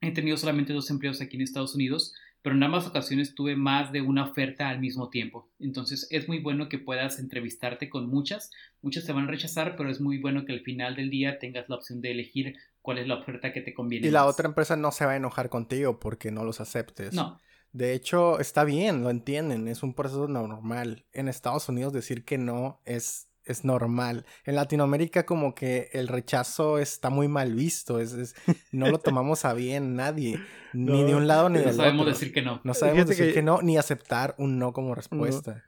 he 0.00 0.12
tenido 0.12 0.36
solamente 0.36 0.72
dos 0.72 0.90
empleos 0.90 1.20
aquí 1.20 1.36
en 1.36 1.42
Estados 1.42 1.74
Unidos, 1.74 2.14
pero 2.42 2.56
en 2.56 2.62
ambas 2.62 2.86
ocasiones 2.86 3.34
tuve 3.34 3.54
más 3.54 3.92
de 3.92 4.00
una 4.00 4.24
oferta 4.24 4.68
al 4.68 4.80
mismo 4.80 5.10
tiempo. 5.10 5.48
Entonces 5.60 6.08
es 6.10 6.26
muy 6.28 6.40
bueno 6.40 6.68
que 6.68 6.78
puedas 6.78 7.20
entrevistarte 7.20 7.88
con 7.88 8.08
muchas, 8.08 8.50
muchas 8.82 9.06
te 9.06 9.12
van 9.12 9.24
a 9.24 9.30
rechazar, 9.30 9.76
pero 9.76 9.90
es 9.90 10.00
muy 10.00 10.18
bueno 10.18 10.44
que 10.44 10.52
al 10.52 10.60
final 10.60 10.96
del 10.96 11.08
día 11.08 11.38
tengas 11.38 11.68
la 11.68 11.76
opción 11.76 12.00
de 12.00 12.10
elegir 12.10 12.56
cuál 12.80 12.98
es 12.98 13.06
la 13.06 13.14
oferta 13.14 13.52
que 13.52 13.60
te 13.60 13.72
conviene. 13.72 14.08
Y 14.08 14.10
la 14.10 14.26
otra 14.26 14.48
empresa 14.48 14.76
no 14.76 14.90
se 14.90 15.06
va 15.06 15.12
a 15.12 15.16
enojar 15.16 15.48
contigo 15.48 16.00
porque 16.00 16.32
no 16.32 16.44
los 16.44 16.60
aceptes. 16.60 17.14
No. 17.14 17.40
De 17.72 17.94
hecho, 17.94 18.38
está 18.38 18.64
bien, 18.64 19.02
lo 19.02 19.10
entienden, 19.10 19.66
es 19.66 19.82
un 19.82 19.94
proceso 19.94 20.28
normal. 20.28 21.06
En 21.12 21.28
Estados 21.28 21.68
Unidos 21.68 21.94
decir 21.94 22.24
que 22.24 22.36
no 22.36 22.82
es, 22.84 23.28
es 23.44 23.64
normal. 23.64 24.26
En 24.44 24.56
Latinoamérica 24.56 25.24
como 25.24 25.54
que 25.54 25.88
el 25.92 26.08
rechazo 26.08 26.78
está 26.78 27.08
muy 27.08 27.28
mal 27.28 27.54
visto, 27.54 27.98
es, 27.98 28.34
no 28.72 28.90
lo 28.90 28.98
tomamos 29.00 29.46
a 29.46 29.54
bien 29.54 29.96
nadie, 29.96 30.38
ni 30.74 31.02
de 31.02 31.14
un 31.14 31.26
lado 31.26 31.48
ni 31.48 31.60
del 31.60 31.68
otro. 31.68 31.76
No 31.78 31.82
sabemos 31.82 32.06
decir 32.06 32.32
que 32.32 32.42
no. 32.42 32.60
No 32.62 32.74
sabemos 32.74 33.06
decir 33.06 33.32
que... 33.32 33.42
no, 33.42 33.62
ni 33.62 33.78
aceptar 33.78 34.34
un 34.36 34.58
no 34.58 34.74
como 34.74 34.94
respuesta. 34.94 35.64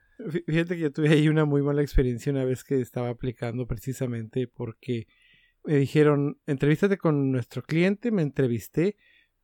Fíjate 0.47 0.77
que 0.77 0.81
yo 0.81 0.93
tuve 0.93 1.09
ahí 1.09 1.29
una 1.29 1.45
muy 1.45 1.63
mala 1.63 1.83
experiencia 1.83 2.31
una 2.31 2.45
vez 2.45 2.65
que 2.65 2.81
estaba 2.81 3.09
aplicando 3.09 3.67
precisamente 3.67 4.47
porque 4.47 5.09
me 5.65 5.77
dijeron, 5.77 6.39
entrevístate 6.47 6.99
con 6.99 7.33
nuestro 7.33 7.63
cliente, 7.63 8.11
me 8.11 8.23
entrevisté, 8.23 8.97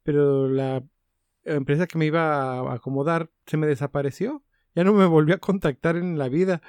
pero 0.02 0.48
la 0.48 0.84
empresa 1.44 1.86
que 1.86 1.98
me 1.98 2.06
iba 2.06 2.60
a 2.60 2.74
acomodar 2.74 3.30
se 3.46 3.56
me 3.56 3.66
desapareció. 3.66 4.44
Ya 4.74 4.84
no 4.84 4.92
me 4.92 5.06
volvió 5.06 5.34
a 5.34 5.38
contactar 5.38 5.96
en 5.96 6.18
la 6.18 6.28
vida. 6.28 6.62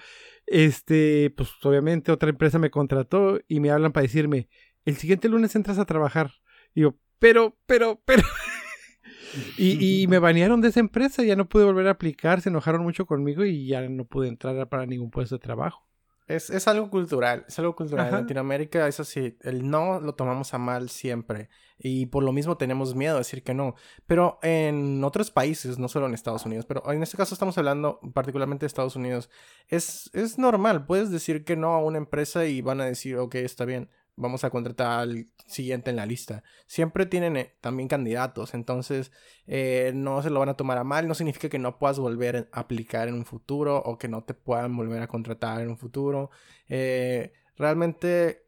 Este, 0.47 1.29
pues 1.37 1.49
obviamente 1.63 2.11
otra 2.11 2.29
empresa 2.29 2.59
me 2.59 2.71
contrató 2.71 3.39
y 3.47 3.59
me 3.59 3.71
hablan 3.71 3.91
para 3.91 4.03
decirme, 4.03 4.49
el 4.85 4.97
siguiente 4.97 5.29
lunes 5.29 5.55
entras 5.55 5.77
a 5.77 5.85
trabajar. 5.85 6.31
Y 6.73 6.81
yo, 6.81 6.97
pero, 7.19 7.57
pero, 7.65 8.01
pero. 8.05 8.23
y, 9.57 10.03
y, 10.03 10.07
me 10.07 10.19
banearon 10.19 10.61
de 10.61 10.69
esa 10.69 10.79
empresa, 10.79 11.23
ya 11.23 11.35
no 11.35 11.47
pude 11.47 11.65
volver 11.65 11.87
a 11.87 11.91
aplicar, 11.91 12.41
se 12.41 12.49
enojaron 12.49 12.81
mucho 12.81 13.05
conmigo 13.05 13.45
y 13.45 13.67
ya 13.67 13.87
no 13.87 14.05
pude 14.05 14.27
entrar 14.27 14.67
para 14.69 14.85
ningún 14.85 15.11
puesto 15.11 15.35
de 15.35 15.39
trabajo. 15.39 15.90
Es, 16.35 16.49
es 16.49 16.67
algo 16.67 16.89
cultural, 16.89 17.45
es 17.47 17.59
algo 17.59 17.75
cultural. 17.75 18.07
En 18.07 18.13
Latinoamérica, 18.13 18.87
eso 18.87 19.03
sí, 19.03 19.37
el 19.41 19.69
no 19.69 19.99
lo 19.99 20.15
tomamos 20.15 20.53
a 20.53 20.57
mal 20.57 20.89
siempre. 20.89 21.49
Y 21.77 22.05
por 22.05 22.23
lo 22.23 22.31
mismo 22.31 22.57
tenemos 22.57 22.95
miedo 22.95 23.15
de 23.15 23.19
decir 23.21 23.43
que 23.43 23.53
no. 23.53 23.75
Pero 24.07 24.39
en 24.43 25.03
otros 25.03 25.31
países, 25.31 25.77
no 25.77 25.87
solo 25.87 26.05
en 26.05 26.13
Estados 26.13 26.45
Unidos, 26.45 26.65
pero 26.65 26.89
en 26.91 27.03
este 27.03 27.17
caso 27.17 27.33
estamos 27.33 27.57
hablando 27.57 27.99
particularmente 28.13 28.63
de 28.63 28.67
Estados 28.67 28.95
Unidos, 28.95 29.29
es, 29.67 30.09
es 30.13 30.37
normal. 30.37 30.85
Puedes 30.85 31.11
decir 31.11 31.43
que 31.43 31.55
no 31.55 31.73
a 31.73 31.83
una 31.83 31.97
empresa 31.97 32.45
y 32.45 32.61
van 32.61 32.81
a 32.81 32.85
decir, 32.85 33.17
ok, 33.17 33.35
está 33.35 33.65
bien 33.65 33.89
vamos 34.21 34.43
a 34.43 34.49
contratar 34.51 34.99
al 34.99 35.25
siguiente 35.47 35.89
en 35.89 35.95
la 35.97 36.05
lista. 36.05 36.43
Siempre 36.67 37.05
tienen 37.05 37.35
eh, 37.35 37.55
también 37.59 37.89
candidatos, 37.89 38.53
entonces 38.53 39.11
eh, 39.47 39.91
no 39.95 40.21
se 40.21 40.29
lo 40.29 40.39
van 40.39 40.49
a 40.49 40.53
tomar 40.53 40.77
a 40.77 40.83
mal, 40.83 41.07
no 41.07 41.15
significa 41.15 41.49
que 41.49 41.59
no 41.59 41.77
puedas 41.79 41.99
volver 41.99 42.49
a 42.51 42.59
aplicar 42.59 43.07
en 43.07 43.15
un 43.15 43.25
futuro 43.25 43.77
o 43.77 43.97
que 43.97 44.07
no 44.07 44.23
te 44.23 44.33
puedan 44.33 44.75
volver 44.77 45.01
a 45.01 45.07
contratar 45.07 45.61
en 45.61 45.69
un 45.69 45.77
futuro. 45.77 46.29
Eh, 46.69 47.33
realmente 47.57 48.47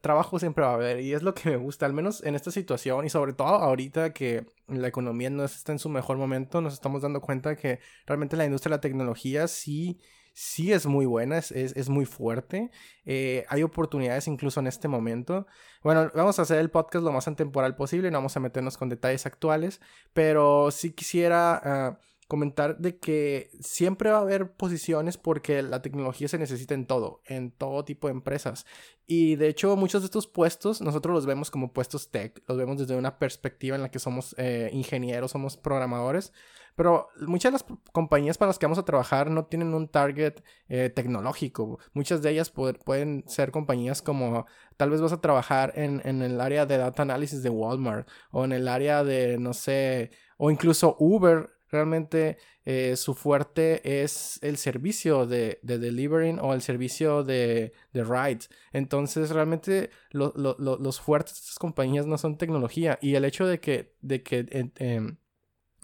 trabajo 0.00 0.38
siempre 0.38 0.64
va 0.64 0.70
a 0.70 0.74
haber 0.74 1.00
y 1.00 1.12
es 1.12 1.22
lo 1.22 1.34
que 1.34 1.50
me 1.50 1.56
gusta, 1.56 1.86
al 1.86 1.92
menos 1.92 2.22
en 2.24 2.34
esta 2.34 2.50
situación 2.50 3.04
y 3.04 3.10
sobre 3.10 3.32
todo 3.32 3.48
ahorita 3.48 4.12
que 4.12 4.46
la 4.68 4.88
economía 4.88 5.30
no 5.30 5.44
está 5.44 5.72
en 5.72 5.78
su 5.78 5.88
mejor 5.88 6.16
momento, 6.16 6.60
nos 6.60 6.72
estamos 6.74 7.02
dando 7.02 7.20
cuenta 7.20 7.56
que 7.56 7.80
realmente 8.06 8.36
la 8.36 8.44
industria 8.46 8.70
de 8.70 8.76
la 8.76 8.80
tecnología 8.80 9.48
sí 9.48 10.00
sí 10.34 10.72
es 10.72 10.84
muy 10.84 11.06
buena, 11.06 11.38
es, 11.38 11.52
es, 11.52 11.88
muy 11.88 12.04
fuerte. 12.04 12.70
Eh, 13.06 13.46
hay 13.48 13.62
oportunidades 13.62 14.28
incluso 14.28 14.60
en 14.60 14.66
este 14.66 14.88
momento. 14.88 15.46
Bueno, 15.82 16.10
vamos 16.14 16.38
a 16.38 16.42
hacer 16.42 16.58
el 16.58 16.70
podcast 16.70 17.04
lo 17.04 17.12
más 17.12 17.28
atemporal 17.28 17.76
posible, 17.76 18.10
no 18.10 18.18
vamos 18.18 18.36
a 18.36 18.40
meternos 18.40 18.76
con 18.76 18.88
detalles 18.90 19.24
actuales, 19.24 19.80
pero 20.12 20.70
sí 20.70 20.92
quisiera... 20.92 21.60
Ah, 21.64 21.98
comentar 22.26 22.78
de 22.78 22.98
que 22.98 23.50
siempre 23.60 24.10
va 24.10 24.18
a 24.18 24.22
haber 24.22 24.52
posiciones 24.52 25.18
porque 25.18 25.62
la 25.62 25.82
tecnología 25.82 26.28
se 26.28 26.38
necesita 26.38 26.74
en 26.74 26.86
todo, 26.86 27.22
en 27.26 27.50
todo 27.50 27.84
tipo 27.84 28.08
de 28.08 28.12
empresas. 28.12 28.66
Y 29.06 29.36
de 29.36 29.48
hecho 29.48 29.76
muchos 29.76 30.02
de 30.02 30.06
estos 30.06 30.26
puestos 30.26 30.80
nosotros 30.80 31.14
los 31.14 31.26
vemos 31.26 31.50
como 31.50 31.72
puestos 31.72 32.10
tech, 32.10 32.42
los 32.48 32.56
vemos 32.56 32.78
desde 32.78 32.96
una 32.96 33.18
perspectiva 33.18 33.76
en 33.76 33.82
la 33.82 33.90
que 33.90 33.98
somos 33.98 34.34
eh, 34.38 34.70
ingenieros, 34.72 35.32
somos 35.32 35.56
programadores, 35.56 36.32
pero 36.76 37.08
muchas 37.20 37.52
de 37.52 37.58
las 37.58 37.78
compañías 37.92 38.38
para 38.38 38.48
las 38.48 38.58
que 38.58 38.66
vamos 38.66 38.78
a 38.78 38.84
trabajar 38.84 39.30
no 39.30 39.46
tienen 39.46 39.74
un 39.74 39.88
target 39.88 40.42
eh, 40.68 40.90
tecnológico. 40.90 41.78
Muchas 41.92 42.22
de 42.22 42.30
ellas 42.30 42.50
pueden 42.50 43.24
ser 43.26 43.50
compañías 43.50 44.02
como 44.02 44.46
tal 44.76 44.90
vez 44.90 45.00
vas 45.00 45.12
a 45.12 45.20
trabajar 45.20 45.72
en, 45.76 46.02
en, 46.04 46.22
el 46.22 46.40
área 46.40 46.66
de 46.66 46.78
data 46.78 47.02
analysis 47.02 47.42
de 47.42 47.50
Walmart 47.50 48.08
o 48.30 48.44
en 48.44 48.52
el 48.52 48.68
área 48.68 49.04
de, 49.04 49.38
no 49.38 49.54
sé, 49.54 50.10
o 50.36 50.50
incluso 50.50 50.96
Uber. 50.98 51.50
Realmente 51.70 52.38
eh, 52.64 52.94
su 52.96 53.14
fuerte 53.14 54.02
es 54.04 54.38
el 54.42 54.58
servicio 54.58 55.26
de, 55.26 55.58
de, 55.62 55.78
delivering 55.78 56.38
o 56.38 56.54
el 56.54 56.62
servicio 56.62 57.24
de, 57.24 57.72
de 57.92 58.04
rides. 58.04 58.48
Entonces 58.72 59.30
realmente 59.30 59.90
los 60.12 61.00
fuertes 61.00 61.34
de 61.34 61.40
estas 61.40 61.58
compañías 61.58 62.06
no 62.06 62.16
son 62.16 62.38
tecnología. 62.38 62.98
Y 63.02 63.16
el 63.16 63.24
hecho 63.24 63.46
de 63.46 63.58
que, 63.58 63.96
de 64.02 64.22
que 64.22 64.70
em, 64.76 65.16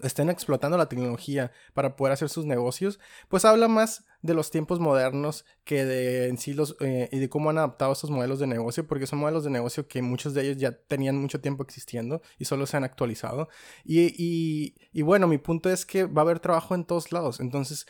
estén 0.03 0.31
explotando 0.31 0.77
la 0.77 0.89
tecnología 0.89 1.53
para 1.75 1.97
poder 1.97 2.13
hacer 2.13 2.29
sus 2.29 2.47
negocios, 2.47 3.01
pues 3.29 3.45
habla 3.45 3.69
más 3.69 4.05
de 4.23 4.35
los 4.35 4.51
tiempos 4.51 4.81
modernos 4.81 5.45
que 5.65 5.85
de 5.85 6.29
en 6.29 6.39
sí 6.39 6.53
los 6.53 6.77
eh, 6.81 7.09
y 7.11 7.19
de 7.19 7.29
cómo 7.29 7.51
han 7.51 7.59
adaptado 7.59 7.93
estos 7.93 8.11
modelos 8.11 8.39
de 8.39 8.47
negocio, 8.47 8.87
porque 8.87 9.07
son 9.07 9.19
modelos 9.19 9.45
de 9.45 9.51
negocio 9.51 9.89
que 9.89 10.03
muchos 10.03 10.35
de 10.35 10.43
ellos 10.43 10.57
ya 10.59 10.73
tenían 10.73 11.17
mucho 11.17 11.41
tiempo 11.41 11.63
existiendo 11.63 12.23
y 12.39 12.45
solo 12.45 12.67
se 12.67 12.77
han 12.77 12.85
actualizado. 12.85 13.49
Y, 13.85 14.15
y, 14.17 14.75
y 14.93 15.03
bueno, 15.03 15.27
mi 15.27 15.39
punto 15.39 15.71
es 15.71 15.87
que 15.87 16.05
va 16.05 16.23
a 16.23 16.25
haber 16.25 16.41
trabajo 16.41 16.75
en 16.75 16.85
todos 16.85 17.13
lados, 17.13 17.41
entonces 17.41 17.87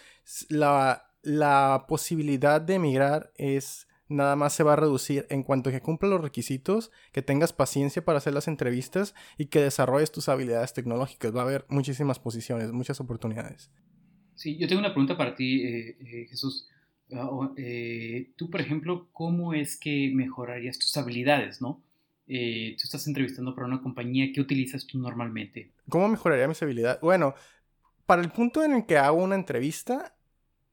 la, 0.48 1.10
la 1.22 1.84
posibilidad 1.88 2.60
de 2.60 2.74
emigrar 2.74 3.32
es 3.36 3.86
nada 4.10 4.36
más 4.36 4.52
se 4.52 4.64
va 4.64 4.74
a 4.74 4.76
reducir 4.76 5.26
en 5.30 5.42
cuanto 5.42 5.70
que 5.70 5.80
cumpla 5.80 6.08
los 6.08 6.20
requisitos, 6.20 6.90
que 7.12 7.22
tengas 7.22 7.52
paciencia 7.52 8.04
para 8.04 8.18
hacer 8.18 8.34
las 8.34 8.48
entrevistas 8.48 9.14
y 9.38 9.46
que 9.46 9.60
desarrolles 9.60 10.12
tus 10.12 10.28
habilidades 10.28 10.74
tecnológicas. 10.74 11.34
Va 11.34 11.40
a 11.40 11.44
haber 11.44 11.64
muchísimas 11.68 12.18
posiciones, 12.18 12.72
muchas 12.72 13.00
oportunidades. 13.00 13.70
Sí, 14.34 14.58
yo 14.58 14.66
tengo 14.66 14.80
una 14.80 14.92
pregunta 14.92 15.16
para 15.16 15.34
ti, 15.34 15.62
eh, 15.62 15.96
eh, 16.00 16.26
Jesús. 16.28 16.68
Ah, 17.12 17.28
eh, 17.56 18.32
tú, 18.36 18.50
por 18.50 18.60
ejemplo, 18.60 19.08
¿cómo 19.12 19.54
es 19.54 19.78
que 19.78 20.10
mejorarías 20.14 20.78
tus 20.78 20.96
habilidades, 20.96 21.62
no? 21.62 21.82
tú 22.26 22.84
estás 22.84 23.08
entrevistando 23.08 23.56
para 23.56 23.66
una 23.66 23.82
compañía, 23.82 24.30
¿qué 24.32 24.40
utilizas 24.40 24.86
tú 24.86 24.98
normalmente? 24.98 25.72
¿Cómo 25.88 26.08
mejoraría 26.08 26.46
mis 26.46 26.62
habilidades? 26.62 27.00
Bueno, 27.00 27.34
para 28.06 28.22
el 28.22 28.30
punto 28.30 28.62
en 28.62 28.72
el 28.72 28.86
que 28.86 28.98
hago 28.98 29.20
una 29.20 29.34
entrevista, 29.34 30.14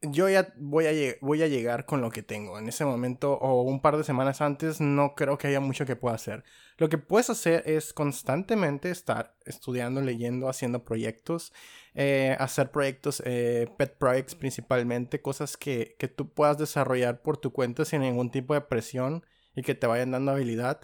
yo 0.01 0.29
ya 0.29 0.53
voy 0.57 0.85
a, 0.85 1.47
llegar 1.47 1.85
con 1.85 2.01
lo 2.01 2.11
que 2.11 2.21
tengo. 2.21 2.59
En 2.59 2.67
ese 2.69 2.85
momento 2.85 3.33
o 3.33 3.63
un 3.63 3.81
par 3.81 3.97
de 3.97 4.03
semanas 4.03 4.41
antes 4.41 4.79
no 4.79 5.15
creo 5.15 5.37
que 5.37 5.47
haya 5.47 5.59
mucho 5.59 5.85
que 5.85 5.95
pueda 5.95 6.15
hacer. 6.15 6.43
Lo 6.77 6.89
que 6.89 6.97
puedes 6.97 7.29
hacer 7.29 7.63
es 7.65 7.93
constantemente 7.93 8.91
estar 8.91 9.35
estudiando, 9.45 10.01
leyendo, 10.01 10.49
haciendo 10.49 10.83
proyectos, 10.85 11.51
eh, 11.95 12.35
hacer 12.39 12.71
proyectos, 12.71 13.23
eh, 13.25 13.67
pet 13.77 13.97
projects 13.97 14.35
principalmente, 14.35 15.21
cosas 15.21 15.57
que, 15.57 15.95
que 15.97 16.07
tú 16.07 16.29
puedas 16.29 16.57
desarrollar 16.59 17.21
por 17.23 17.37
tu 17.37 17.51
cuenta 17.51 17.83
sin 17.83 18.01
ningún 18.01 18.29
tipo 18.29 18.53
de 18.53 18.61
presión 18.61 19.25
y 19.55 19.63
que 19.63 19.73
te 19.73 19.87
vayan 19.87 20.11
dando 20.11 20.31
habilidad. 20.31 20.81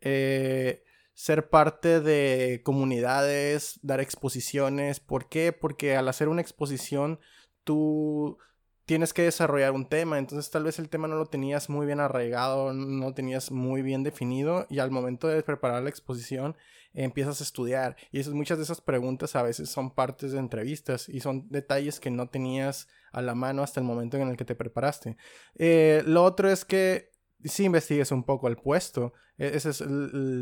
Eh, 0.00 0.84
ser 1.14 1.48
parte 1.48 2.00
de 2.00 2.62
comunidades, 2.64 3.80
dar 3.82 4.00
exposiciones. 4.00 5.00
¿Por 5.00 5.28
qué? 5.28 5.52
Porque 5.52 5.96
al 5.96 6.08
hacer 6.08 6.28
una 6.28 6.42
exposición 6.42 7.20
tú 7.68 8.38
tienes 8.86 9.12
que 9.12 9.20
desarrollar 9.20 9.72
un 9.72 9.84
tema, 9.84 10.18
entonces 10.18 10.50
tal 10.50 10.64
vez 10.64 10.78
el 10.78 10.88
tema 10.88 11.06
no 11.06 11.16
lo 11.16 11.26
tenías 11.26 11.68
muy 11.68 11.84
bien 11.84 12.00
arraigado, 12.00 12.72
no 12.72 13.08
lo 13.08 13.12
tenías 13.12 13.50
muy 13.50 13.82
bien 13.82 14.02
definido 14.02 14.66
y 14.70 14.78
al 14.78 14.90
momento 14.90 15.28
de 15.28 15.42
preparar 15.42 15.82
la 15.82 15.90
exposición 15.90 16.56
empiezas 16.94 17.42
a 17.42 17.44
estudiar 17.44 17.96
y 18.10 18.26
muchas 18.30 18.56
de 18.56 18.64
esas 18.64 18.80
preguntas 18.80 19.36
a 19.36 19.42
veces 19.42 19.68
son 19.68 19.94
partes 19.94 20.32
de 20.32 20.38
entrevistas 20.38 21.10
y 21.10 21.20
son 21.20 21.46
detalles 21.50 22.00
que 22.00 22.10
no 22.10 22.30
tenías 22.30 22.88
a 23.12 23.20
la 23.20 23.34
mano 23.34 23.62
hasta 23.62 23.80
el 23.80 23.86
momento 23.86 24.16
en 24.16 24.28
el 24.28 24.38
que 24.38 24.46
te 24.46 24.54
preparaste. 24.54 25.18
Eh, 25.56 26.02
lo 26.06 26.24
otro 26.24 26.50
es 26.50 26.64
que 26.64 27.10
si 27.44 27.64
investigues 27.64 28.10
un 28.10 28.24
poco 28.24 28.48
el 28.48 28.56
puesto. 28.56 29.12
E, 29.36 29.54
ese 29.54 29.68
es 29.68 29.84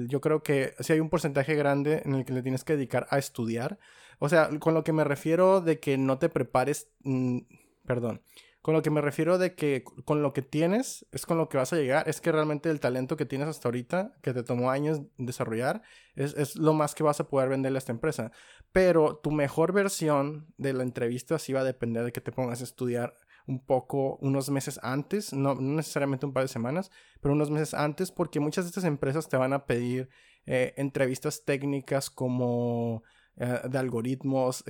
yo 0.06 0.20
creo 0.20 0.44
que 0.44 0.74
si 0.78 0.92
hay 0.92 1.00
un 1.00 1.10
porcentaje 1.10 1.56
grande 1.56 2.02
en 2.04 2.14
el 2.14 2.24
que 2.24 2.32
le 2.32 2.42
tienes 2.42 2.62
que 2.62 2.74
dedicar 2.76 3.08
a 3.10 3.18
estudiar. 3.18 3.80
O 4.18 4.28
sea, 4.28 4.48
con 4.58 4.74
lo 4.74 4.84
que 4.84 4.92
me 4.92 5.04
refiero 5.04 5.60
de 5.60 5.80
que 5.80 5.98
no 5.98 6.18
te 6.18 6.28
prepares, 6.28 6.90
mm, 7.04 7.38
perdón, 7.86 8.22
con 8.62 8.74
lo 8.74 8.82
que 8.82 8.90
me 8.90 9.00
refiero 9.00 9.38
de 9.38 9.54
que 9.54 9.84
con 10.04 10.22
lo 10.22 10.32
que 10.32 10.42
tienes 10.42 11.06
es 11.12 11.24
con 11.24 11.38
lo 11.38 11.48
que 11.48 11.56
vas 11.56 11.72
a 11.72 11.76
llegar, 11.76 12.08
es 12.08 12.20
que 12.20 12.32
realmente 12.32 12.68
el 12.68 12.80
talento 12.80 13.16
que 13.16 13.24
tienes 13.24 13.46
hasta 13.46 13.68
ahorita, 13.68 14.16
que 14.22 14.32
te 14.32 14.42
tomó 14.42 14.70
años 14.70 15.02
desarrollar, 15.18 15.82
es, 16.16 16.34
es 16.36 16.56
lo 16.56 16.72
más 16.72 16.94
que 16.94 17.04
vas 17.04 17.20
a 17.20 17.28
poder 17.28 17.48
venderle 17.48 17.76
a 17.76 17.78
esta 17.78 17.92
empresa. 17.92 18.32
Pero 18.72 19.18
tu 19.18 19.30
mejor 19.30 19.72
versión 19.72 20.52
de 20.58 20.72
la 20.72 20.82
entrevista 20.82 21.38
sí 21.38 21.52
va 21.52 21.60
a 21.60 21.64
depender 21.64 22.04
de 22.04 22.12
que 22.12 22.20
te 22.20 22.32
pongas 22.32 22.60
a 22.60 22.64
estudiar 22.64 23.14
un 23.46 23.64
poco 23.64 24.16
unos 24.20 24.50
meses 24.50 24.80
antes, 24.82 25.32
no, 25.32 25.54
necesariamente 25.54 26.26
un 26.26 26.32
par 26.32 26.42
de 26.42 26.48
semanas, 26.48 26.90
pero 27.20 27.34
unos 27.34 27.50
meses 27.50 27.74
antes, 27.74 28.10
porque 28.10 28.40
muchas 28.40 28.64
de 28.64 28.70
estas 28.70 28.84
empresas 28.84 29.28
te 29.28 29.36
van 29.36 29.52
a 29.52 29.66
pedir 29.66 30.08
eh, 30.46 30.74
entrevistas 30.76 31.44
técnicas 31.44 32.10
como 32.10 33.04
eh, 33.38 33.60
de 33.68 33.76
algoritmos, 33.76 34.64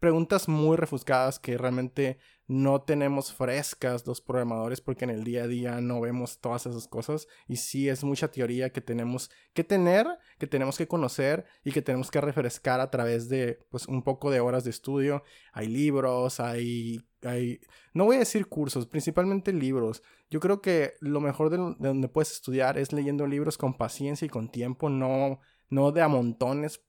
preguntas 0.00 0.48
muy 0.48 0.76
refuscadas 0.76 1.38
que 1.38 1.56
realmente 1.56 2.18
no 2.48 2.82
tenemos 2.82 3.32
frescas 3.32 4.04
los 4.08 4.20
programadores 4.20 4.80
porque 4.80 5.04
en 5.04 5.10
el 5.10 5.22
día 5.22 5.44
a 5.44 5.46
día 5.46 5.80
no 5.80 6.00
vemos 6.00 6.40
todas 6.40 6.66
esas 6.66 6.88
cosas 6.88 7.28
y 7.46 7.58
sí 7.58 7.88
es 7.88 8.02
mucha 8.02 8.28
teoría 8.32 8.70
que 8.70 8.80
tenemos 8.80 9.30
que 9.52 9.62
tener, 9.62 10.04
que 10.38 10.48
tenemos 10.48 10.76
que 10.78 10.88
conocer 10.88 11.44
y 11.62 11.70
que 11.70 11.80
tenemos 11.80 12.10
que 12.10 12.20
refrescar 12.20 12.80
a 12.80 12.90
través 12.90 13.28
de 13.28 13.60
pues 13.70 13.86
un 13.86 14.02
poco 14.02 14.32
de 14.32 14.40
horas 14.40 14.64
de 14.64 14.70
estudio. 14.70 15.22
Hay 15.52 15.68
libros, 15.68 16.40
hay, 16.40 17.06
hay 17.22 17.60
no 17.94 18.04
voy 18.06 18.16
a 18.16 18.20
decir 18.20 18.48
cursos, 18.48 18.86
principalmente 18.86 19.52
libros. 19.52 20.02
Yo 20.28 20.40
creo 20.40 20.60
que 20.60 20.94
lo 21.00 21.20
mejor 21.20 21.50
de, 21.50 21.58
de 21.58 21.88
donde 21.88 22.08
puedes 22.08 22.32
estudiar 22.32 22.78
es 22.78 22.92
leyendo 22.92 23.28
libros 23.28 23.56
con 23.56 23.76
paciencia 23.76 24.26
y 24.26 24.28
con 24.28 24.50
tiempo, 24.50 24.90
no 24.90 25.38
no 25.68 25.92
de 25.92 26.02
a 26.02 26.08
montones 26.08 26.80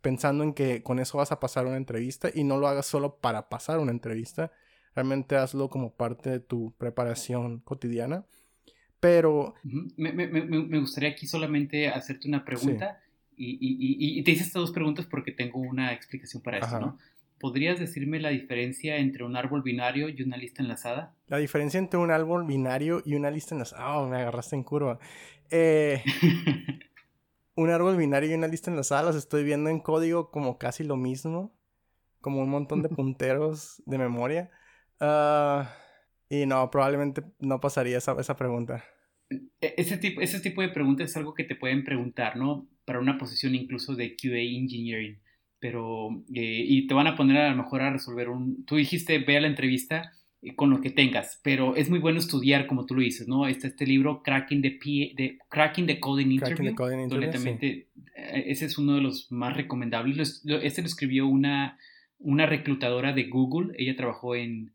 pensando 0.00 0.44
en 0.44 0.54
que 0.54 0.82
con 0.82 0.98
eso 0.98 1.18
vas 1.18 1.32
a 1.32 1.40
pasar 1.40 1.66
una 1.66 1.76
entrevista 1.76 2.30
y 2.32 2.44
no 2.44 2.58
lo 2.58 2.68
hagas 2.68 2.86
solo 2.86 3.16
para 3.16 3.48
pasar 3.48 3.78
una 3.78 3.92
entrevista. 3.92 4.52
Realmente 4.94 5.36
hazlo 5.36 5.68
como 5.68 5.94
parte 5.94 6.30
de 6.30 6.40
tu 6.40 6.74
preparación 6.78 7.60
cotidiana. 7.60 8.24
Pero... 9.00 9.54
me, 9.64 10.12
me, 10.12 10.28
me, 10.28 10.78
gustaría 10.78 11.10
aquí 11.10 11.26
solamente 11.26 11.88
hacerte 11.88 12.28
una 12.28 12.44
pregunta 12.44 13.00
y, 13.36 13.58
y, 13.60 14.18
y, 14.18 14.22
te 14.22 14.30
hice 14.30 14.44
estas 14.44 14.60
dos 14.60 14.70
preguntas 14.70 15.06
porque 15.06 15.32
tengo 15.32 15.58
una 15.58 15.92
explicación 15.92 16.42
para 16.42 16.58
eso, 16.58 16.78
¿no? 16.78 16.98
¿Podrías 17.40 17.80
decirme 17.80 18.20
la 18.20 18.28
diferencia 18.28 18.98
entre 18.98 19.24
un 19.24 19.36
árbol 19.36 19.62
binario 19.62 20.08
y 20.08 20.22
una 20.22 20.36
lista 20.36 20.62
enlazada? 20.62 21.16
La 21.26 21.38
diferencia 21.38 21.78
entre 21.78 21.98
un 21.98 22.12
árbol 22.12 22.46
binario 22.46 23.02
y 23.04 23.16
una 23.16 23.32
lista 23.32 23.56
enlazada. 23.56 23.98
Oh, 23.98 24.06
me 24.06 24.18
agarraste 24.18 24.54
en 24.54 24.62
curva. 24.62 25.00
Eh, 25.50 26.04
un 27.54 27.70
árbol 27.70 27.96
binario 27.96 28.30
y 28.30 28.34
una 28.34 28.48
lista 28.48 28.70
en 28.70 28.74
enlazada 28.74 29.02
las 29.02 29.16
estoy 29.16 29.44
viendo 29.44 29.70
en 29.70 29.80
código 29.80 30.30
como 30.30 30.58
casi 30.58 30.84
lo 30.84 30.96
mismo. 30.96 31.54
Como 32.20 32.40
un 32.40 32.50
montón 32.50 32.82
de 32.82 32.88
punteros 32.88 33.82
de 33.86 33.98
memoria. 33.98 34.50
Ah, 35.00 35.74
y 36.28 36.46
no, 36.46 36.70
probablemente 36.70 37.22
no 37.40 37.60
pasaría 37.60 37.98
esa, 37.98 38.16
esa 38.18 38.36
pregunta. 38.36 38.84
E, 39.60 39.74
ese 39.76 39.98
tipo, 39.98 40.20
ese 40.20 40.40
tipo 40.40 40.62
de 40.62 40.68
preguntas 40.68 41.10
es 41.10 41.16
algo 41.16 41.34
que 41.34 41.44
te 41.44 41.56
pueden 41.56 41.84
preguntar, 41.84 42.36
¿no? 42.36 42.68
Para 42.84 43.00
una 43.00 43.18
posición 43.18 43.54
incluso 43.54 43.94
de 43.94 44.16
QA 44.16 44.38
Engineering. 44.38 45.20
Pero, 45.58 46.10
eh, 46.34 46.64
y 46.66 46.86
te 46.86 46.94
van 46.94 47.06
a 47.06 47.16
poner 47.16 47.38
a 47.38 47.50
lo 47.50 47.56
mejor 47.56 47.82
a 47.82 47.92
resolver 47.92 48.28
un... 48.28 48.64
Tú 48.64 48.76
dijiste, 48.76 49.18
ve 49.18 49.36
a 49.36 49.40
la 49.40 49.46
entrevista 49.46 50.12
con 50.56 50.70
lo 50.70 50.80
que 50.80 50.90
tengas, 50.90 51.40
pero 51.44 51.76
es 51.76 51.88
muy 51.88 52.00
bueno 52.00 52.18
estudiar, 52.18 52.66
como 52.66 52.84
tú 52.84 52.94
lo 52.94 53.02
dices, 53.02 53.28
¿no? 53.28 53.46
Está 53.46 53.68
este 53.68 53.86
libro, 53.86 54.22
Cracking 54.24 54.60
the, 54.60 54.70
de, 55.16 55.38
Cracking 55.48 55.86
the 55.86 56.00
Coding 56.00 56.32
Interview, 56.32 56.74
eh, 58.16 58.44
ese 58.48 58.66
es 58.66 58.76
uno 58.76 58.96
de 58.96 59.02
los 59.02 59.30
más 59.30 59.56
recomendables. 59.56 60.42
Este 60.62 60.82
lo 60.82 60.88
escribió 60.88 61.28
una, 61.28 61.78
una 62.18 62.46
reclutadora 62.46 63.12
de 63.12 63.24
Google, 63.28 63.72
ella 63.78 63.94
trabajó 63.96 64.34
en, 64.34 64.74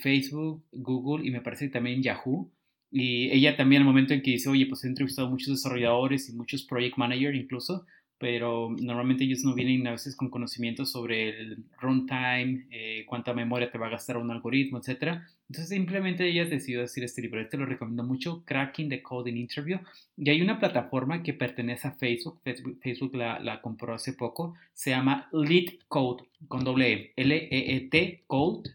Facebook, 0.00 0.64
Google 0.72 1.28
y 1.28 1.30
me 1.30 1.42
parece 1.42 1.66
que 1.66 1.72
también 1.72 1.96
en 1.96 2.02
Yahoo. 2.02 2.50
Y 2.90 3.30
ella 3.30 3.56
también 3.56 3.82
al 3.82 3.86
momento 3.86 4.14
en 4.14 4.22
que 4.22 4.32
dice, 4.32 4.48
oye, 4.48 4.66
pues 4.66 4.82
he 4.84 4.88
entrevistado 4.88 5.28
a 5.28 5.30
muchos 5.30 5.54
desarrolladores 5.54 6.28
y 6.28 6.32
muchos 6.32 6.64
project 6.64 6.96
managers 6.96 7.36
incluso, 7.36 7.84
pero 8.24 8.74
normalmente 8.80 9.24
ellos 9.24 9.44
no 9.44 9.52
vienen 9.52 9.86
a 9.86 9.90
veces 9.90 10.16
con 10.16 10.30
conocimientos 10.30 10.90
sobre 10.90 11.28
el 11.28 11.58
runtime, 11.78 12.66
eh, 12.70 13.04
cuánta 13.06 13.34
memoria 13.34 13.70
te 13.70 13.76
va 13.76 13.88
a 13.88 13.90
gastar 13.90 14.16
un 14.16 14.30
algoritmo, 14.30 14.78
etc. 14.78 15.20
Entonces 15.46 15.68
simplemente 15.68 16.26
ella 16.26 16.46
decidió 16.46 16.80
decir 16.80 17.04
este 17.04 17.20
libro, 17.20 17.38
este 17.38 17.58
lo 17.58 17.66
recomiendo 17.66 18.02
mucho, 18.02 18.42
Cracking 18.46 18.88
the 18.88 19.02
Coding 19.02 19.36
Interview, 19.36 19.78
y 20.16 20.30
hay 20.30 20.40
una 20.40 20.58
plataforma 20.58 21.22
que 21.22 21.34
pertenece 21.34 21.86
a 21.86 21.90
Facebook, 21.90 22.40
Facebook, 22.80 23.14
la, 23.14 23.38
la, 23.40 23.60
compró 23.60 23.92
hace 23.92 24.14
poco, 24.14 24.54
se 24.72 24.88
llama 24.88 25.28
Lead 25.30 25.80
Code, 25.88 26.24
con 26.48 26.64
doble 26.64 26.94
E, 26.94 27.12
L-E-E-T, 27.16 28.24
Code, 28.26 28.70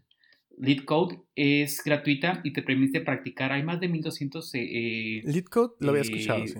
Lead 0.60 0.86
Code 0.86 1.22
es 1.36 1.84
gratuita 1.84 2.42
y 2.44 2.54
te 2.54 2.62
permite 2.62 3.02
practicar. 3.02 3.52
Hay 3.52 3.64
más 3.64 3.80
de 3.80 3.88
1200. 3.88 4.54
Eh, 4.54 4.60
eh, 4.60 5.22
Lead 5.24 5.46
Code 5.46 5.74
lo 5.80 5.90
había 5.90 6.04
escuchado, 6.04 6.46
sí. 6.46 6.60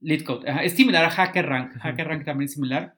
LeetCode. 0.00 0.46
es 0.64 0.72
similar 0.72 1.04
a 1.04 1.10
HackerRank. 1.10 1.76
HackerRank 1.80 2.24
también 2.24 2.46
es 2.46 2.54
similar. 2.54 2.94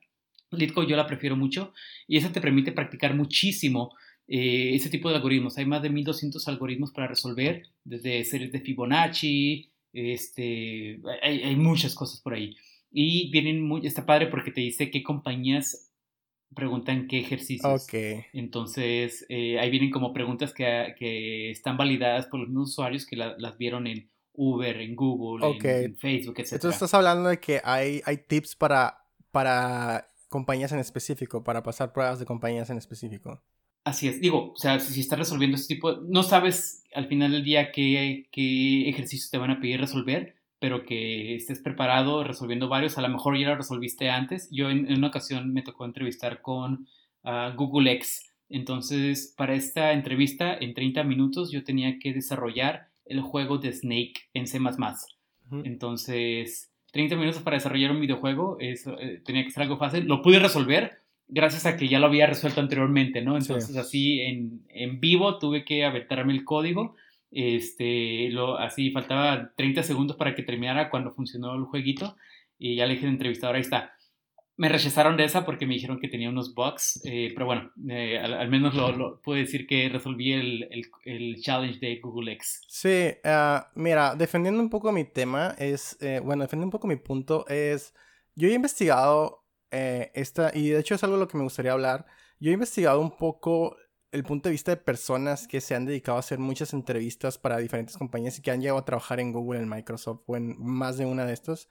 LeetCode 0.51 0.87
yo 0.87 0.95
la 0.95 1.07
prefiero 1.07 1.35
mucho 1.35 1.73
y 2.07 2.17
eso 2.17 2.31
te 2.31 2.41
permite 2.41 2.71
practicar 2.71 3.15
muchísimo 3.15 3.95
eh, 4.27 4.71
ese 4.73 4.89
tipo 4.89 5.09
de 5.09 5.15
algoritmos. 5.15 5.57
Hay 5.57 5.65
más 5.65 5.81
de 5.81 5.89
1200 5.89 6.47
algoritmos 6.47 6.91
para 6.91 7.07
resolver, 7.07 7.63
desde 7.83 8.23
series 8.23 8.51
de 8.51 8.61
Fibonacci, 8.61 9.69
este, 9.91 10.99
hay, 11.21 11.55
muchas 11.55 11.93
cosas 11.95 12.21
por 12.21 12.33
ahí. 12.33 12.55
Y 12.91 13.29
vienen 13.31 13.61
muy, 13.61 13.85
está 13.85 14.05
padre 14.05 14.27
porque 14.27 14.51
te 14.51 14.61
dice 14.61 14.91
qué 14.91 15.03
compañías 15.03 15.91
preguntan 16.55 17.07
qué 17.07 17.19
ejercicios. 17.19 17.87
Entonces, 18.31 19.25
eh, 19.29 19.59
ahí 19.59 19.71
vienen 19.71 19.89
como 19.89 20.13
preguntas 20.13 20.53
que, 20.53 21.49
están 21.49 21.77
validadas 21.77 22.27
por 22.27 22.39
los 22.39 22.49
mismos 22.49 22.69
usuarios 22.69 23.05
que 23.05 23.15
las 23.15 23.57
vieron 23.57 23.87
en 23.87 24.09
Uber, 24.33 24.81
en 24.81 24.95
Google, 24.95 25.57
en, 25.61 25.95
Facebook, 25.95 26.35
etc. 26.39 26.53
Entonces 26.53 26.73
estás 26.75 26.93
hablando 26.93 27.29
de 27.29 27.39
que 27.39 27.61
hay, 27.63 28.01
hay 28.05 28.17
tips 28.17 28.55
para, 28.55 29.05
para 29.31 30.07
compañías 30.29 30.71
en 30.71 30.79
específico, 30.79 31.43
para 31.43 31.61
pasar 31.61 31.93
pruebas 31.93 32.19
de 32.19 32.25
compañías 32.25 32.69
en 32.69 32.77
específico. 32.77 33.41
Así 33.85 34.07
es, 34.07 34.21
digo, 34.21 34.53
o 34.53 34.55
sea, 34.55 34.79
si 34.79 34.99
estás 35.01 35.19
resolviendo 35.19 35.55
este 35.55 35.75
tipo, 35.75 35.97
no 36.07 36.23
sabes 36.23 36.83
al 36.95 37.07
final 37.07 37.31
del 37.31 37.43
día 37.43 37.71
qué, 37.71 38.27
qué 38.31 38.89
ejercicios 38.89 39.29
te 39.29 39.37
van 39.37 39.51
a 39.51 39.59
pedir 39.59 39.81
resolver, 39.81 40.35
pero 40.59 40.85
que 40.85 41.35
estés 41.35 41.59
preparado 41.59 42.23
resolviendo 42.23 42.69
varios, 42.69 42.97
a 42.97 43.01
lo 43.01 43.09
mejor 43.09 43.37
ya 43.37 43.49
lo 43.49 43.57
resolviste 43.57 44.09
antes. 44.09 44.47
Yo 44.49 44.69
en, 44.69 44.91
una 44.93 45.07
ocasión 45.07 45.53
me 45.53 45.61
tocó 45.61 45.83
entrevistar 45.83 46.41
con 46.41 46.87
uh, 47.23 47.53
Google 47.57 47.91
X, 47.91 48.31
entonces 48.47 49.33
para 49.35 49.53
esta 49.55 49.91
entrevista 49.91 50.55
en 50.57 50.73
30 50.73 51.03
minutos 51.03 51.51
yo 51.51 51.65
tenía 51.65 51.99
que 51.99 52.13
desarrollar 52.13 52.92
el 53.05 53.21
juego 53.21 53.57
de 53.57 53.71
Snake 53.71 54.13
en 54.33 54.47
C++. 54.47 54.59
Entonces, 55.63 56.71
30 56.91 57.15
minutos 57.15 57.41
para 57.41 57.57
desarrollar 57.57 57.91
un 57.91 58.01
videojuego, 58.01 58.57
eso, 58.59 58.99
eh, 58.99 59.21
tenía 59.25 59.43
que 59.43 59.51
ser 59.51 59.63
algo 59.63 59.77
fácil. 59.77 60.05
Lo 60.05 60.21
pude 60.21 60.39
resolver 60.39 60.99
gracias 61.27 61.65
a 61.65 61.77
que 61.77 61.87
ya 61.87 61.99
lo 61.99 62.07
había 62.07 62.27
resuelto 62.27 62.61
anteriormente, 62.61 63.21
¿no? 63.21 63.37
Entonces, 63.37 63.75
así 63.77 64.21
en, 64.21 64.61
en, 64.69 64.99
vivo 64.99 65.39
tuve 65.39 65.65
que 65.65 65.85
aventarme 65.85 66.33
el 66.33 66.43
código. 66.43 66.95
Este, 67.31 68.29
lo, 68.29 68.57
así 68.57 68.91
faltaba 68.91 69.51
30 69.55 69.83
segundos 69.83 70.17
para 70.17 70.35
que 70.35 70.43
terminara 70.43 70.89
cuando 70.89 71.11
funcionó 71.11 71.55
el 71.55 71.63
jueguito. 71.63 72.15
Y 72.59 72.75
ya 72.75 72.85
le 72.85 72.93
dije 72.93 73.07
al 73.07 73.13
entrevistador, 73.13 73.55
ahí 73.55 73.61
está. 73.61 73.93
Me 74.55 74.69
rechazaron 74.69 75.17
de 75.17 75.23
esa 75.23 75.45
porque 75.45 75.65
me 75.65 75.73
dijeron 75.73 75.99
que 75.99 76.07
tenía 76.07 76.29
unos 76.29 76.53
bugs, 76.53 77.01
eh, 77.05 77.31
pero 77.33 77.45
bueno, 77.45 77.71
eh, 77.89 78.19
al, 78.19 78.49
menos 78.49 78.75
lo, 78.75 79.19
puedo 79.21 79.39
decir 79.39 79.65
que 79.65 79.89
resolví 79.89 80.33
el, 80.33 80.69
el, 81.05 81.41
challenge 81.41 81.79
de 81.79 81.99
Google 81.99 82.33
X. 82.33 82.61
Sí, 82.67 83.11
ah, 83.23 83.71
mira, 83.75 84.15
defendiendo 84.15 84.61
un 84.61 84.69
poco 84.69 84.91
mi 84.91 85.05
tema, 85.05 85.55
es, 85.57 85.97
eh, 86.01 86.19
bueno, 86.23 86.43
defendiendo 86.43 86.67
un 86.67 86.71
poco 86.71 86.87
mi 86.87 86.97
punto, 86.97 87.47
es, 87.47 87.93
yo 88.35 88.47
he 88.47 88.53
investigado 88.53 89.43
esta, 89.71 90.51
y 90.53 90.69
de 90.69 90.79
hecho 90.79 90.93
es 90.93 91.03
algo 91.03 91.15
de 91.15 91.21
lo 91.21 91.27
que 91.27 91.35
me 91.35 91.43
gustaría 91.43 91.71
hablar, 91.71 92.05
yo 92.39 92.51
he 92.51 92.53
investigado 92.53 93.01
un 93.01 93.17
poco 93.17 93.75
el 94.11 94.23
punto 94.23 94.47
de 94.47 94.51
vista 94.51 94.69
de 94.69 94.77
personas 94.77 95.47
que 95.47 95.61
se 95.61 95.73
han 95.73 95.85
dedicado 95.85 96.17
a 96.17 96.19
hacer 96.19 96.37
muchas 96.37 96.73
entrevistas 96.73 97.39
para 97.39 97.57
diferentes 97.57 97.97
compañías 97.97 98.37
y 98.37 98.43
que 98.43 98.51
han 98.51 98.61
llegado 98.61 98.77
a 98.77 98.85
trabajar 98.85 99.19
en 99.19 99.31
Google, 99.31 99.61
en 99.61 99.67
Microsoft 99.67 100.21
o 100.27 100.37
en 100.37 100.55
más 100.59 100.99
de 100.99 101.07
una 101.07 101.25
de 101.25 101.33
estos. 101.33 101.67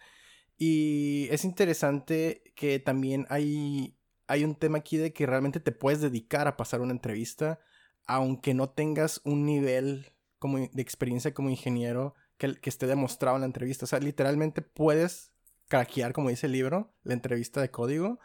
Y 0.56 1.28
es 1.30 1.44
interesante 1.44 2.52
que 2.54 2.78
también 2.78 3.26
hay, 3.30 3.96
hay 4.26 4.44
un 4.44 4.54
tema 4.54 4.78
aquí 4.78 4.96
de 4.96 5.12
que 5.12 5.26
realmente 5.26 5.60
te 5.60 5.72
puedes 5.72 6.00
dedicar 6.00 6.46
a 6.46 6.56
pasar 6.56 6.80
una 6.80 6.92
entrevista, 6.92 7.60
aunque 8.06 8.54
no 8.54 8.70
tengas 8.70 9.20
un 9.24 9.44
nivel 9.44 10.12
como 10.38 10.58
de 10.58 10.82
experiencia 10.82 11.34
como 11.34 11.50
ingeniero 11.50 12.14
que, 12.36 12.54
que 12.60 12.70
esté 12.70 12.86
demostrado 12.86 13.36
en 13.36 13.42
la 13.42 13.46
entrevista. 13.46 13.84
O 13.84 13.88
sea, 13.88 14.00
literalmente 14.00 14.62
puedes 14.62 15.32
craquear, 15.68 16.12
como 16.12 16.28
dice 16.28 16.46
el 16.46 16.52
libro, 16.52 16.94
la 17.02 17.14
entrevista 17.14 17.60
de 17.60 17.70
código 17.70 18.18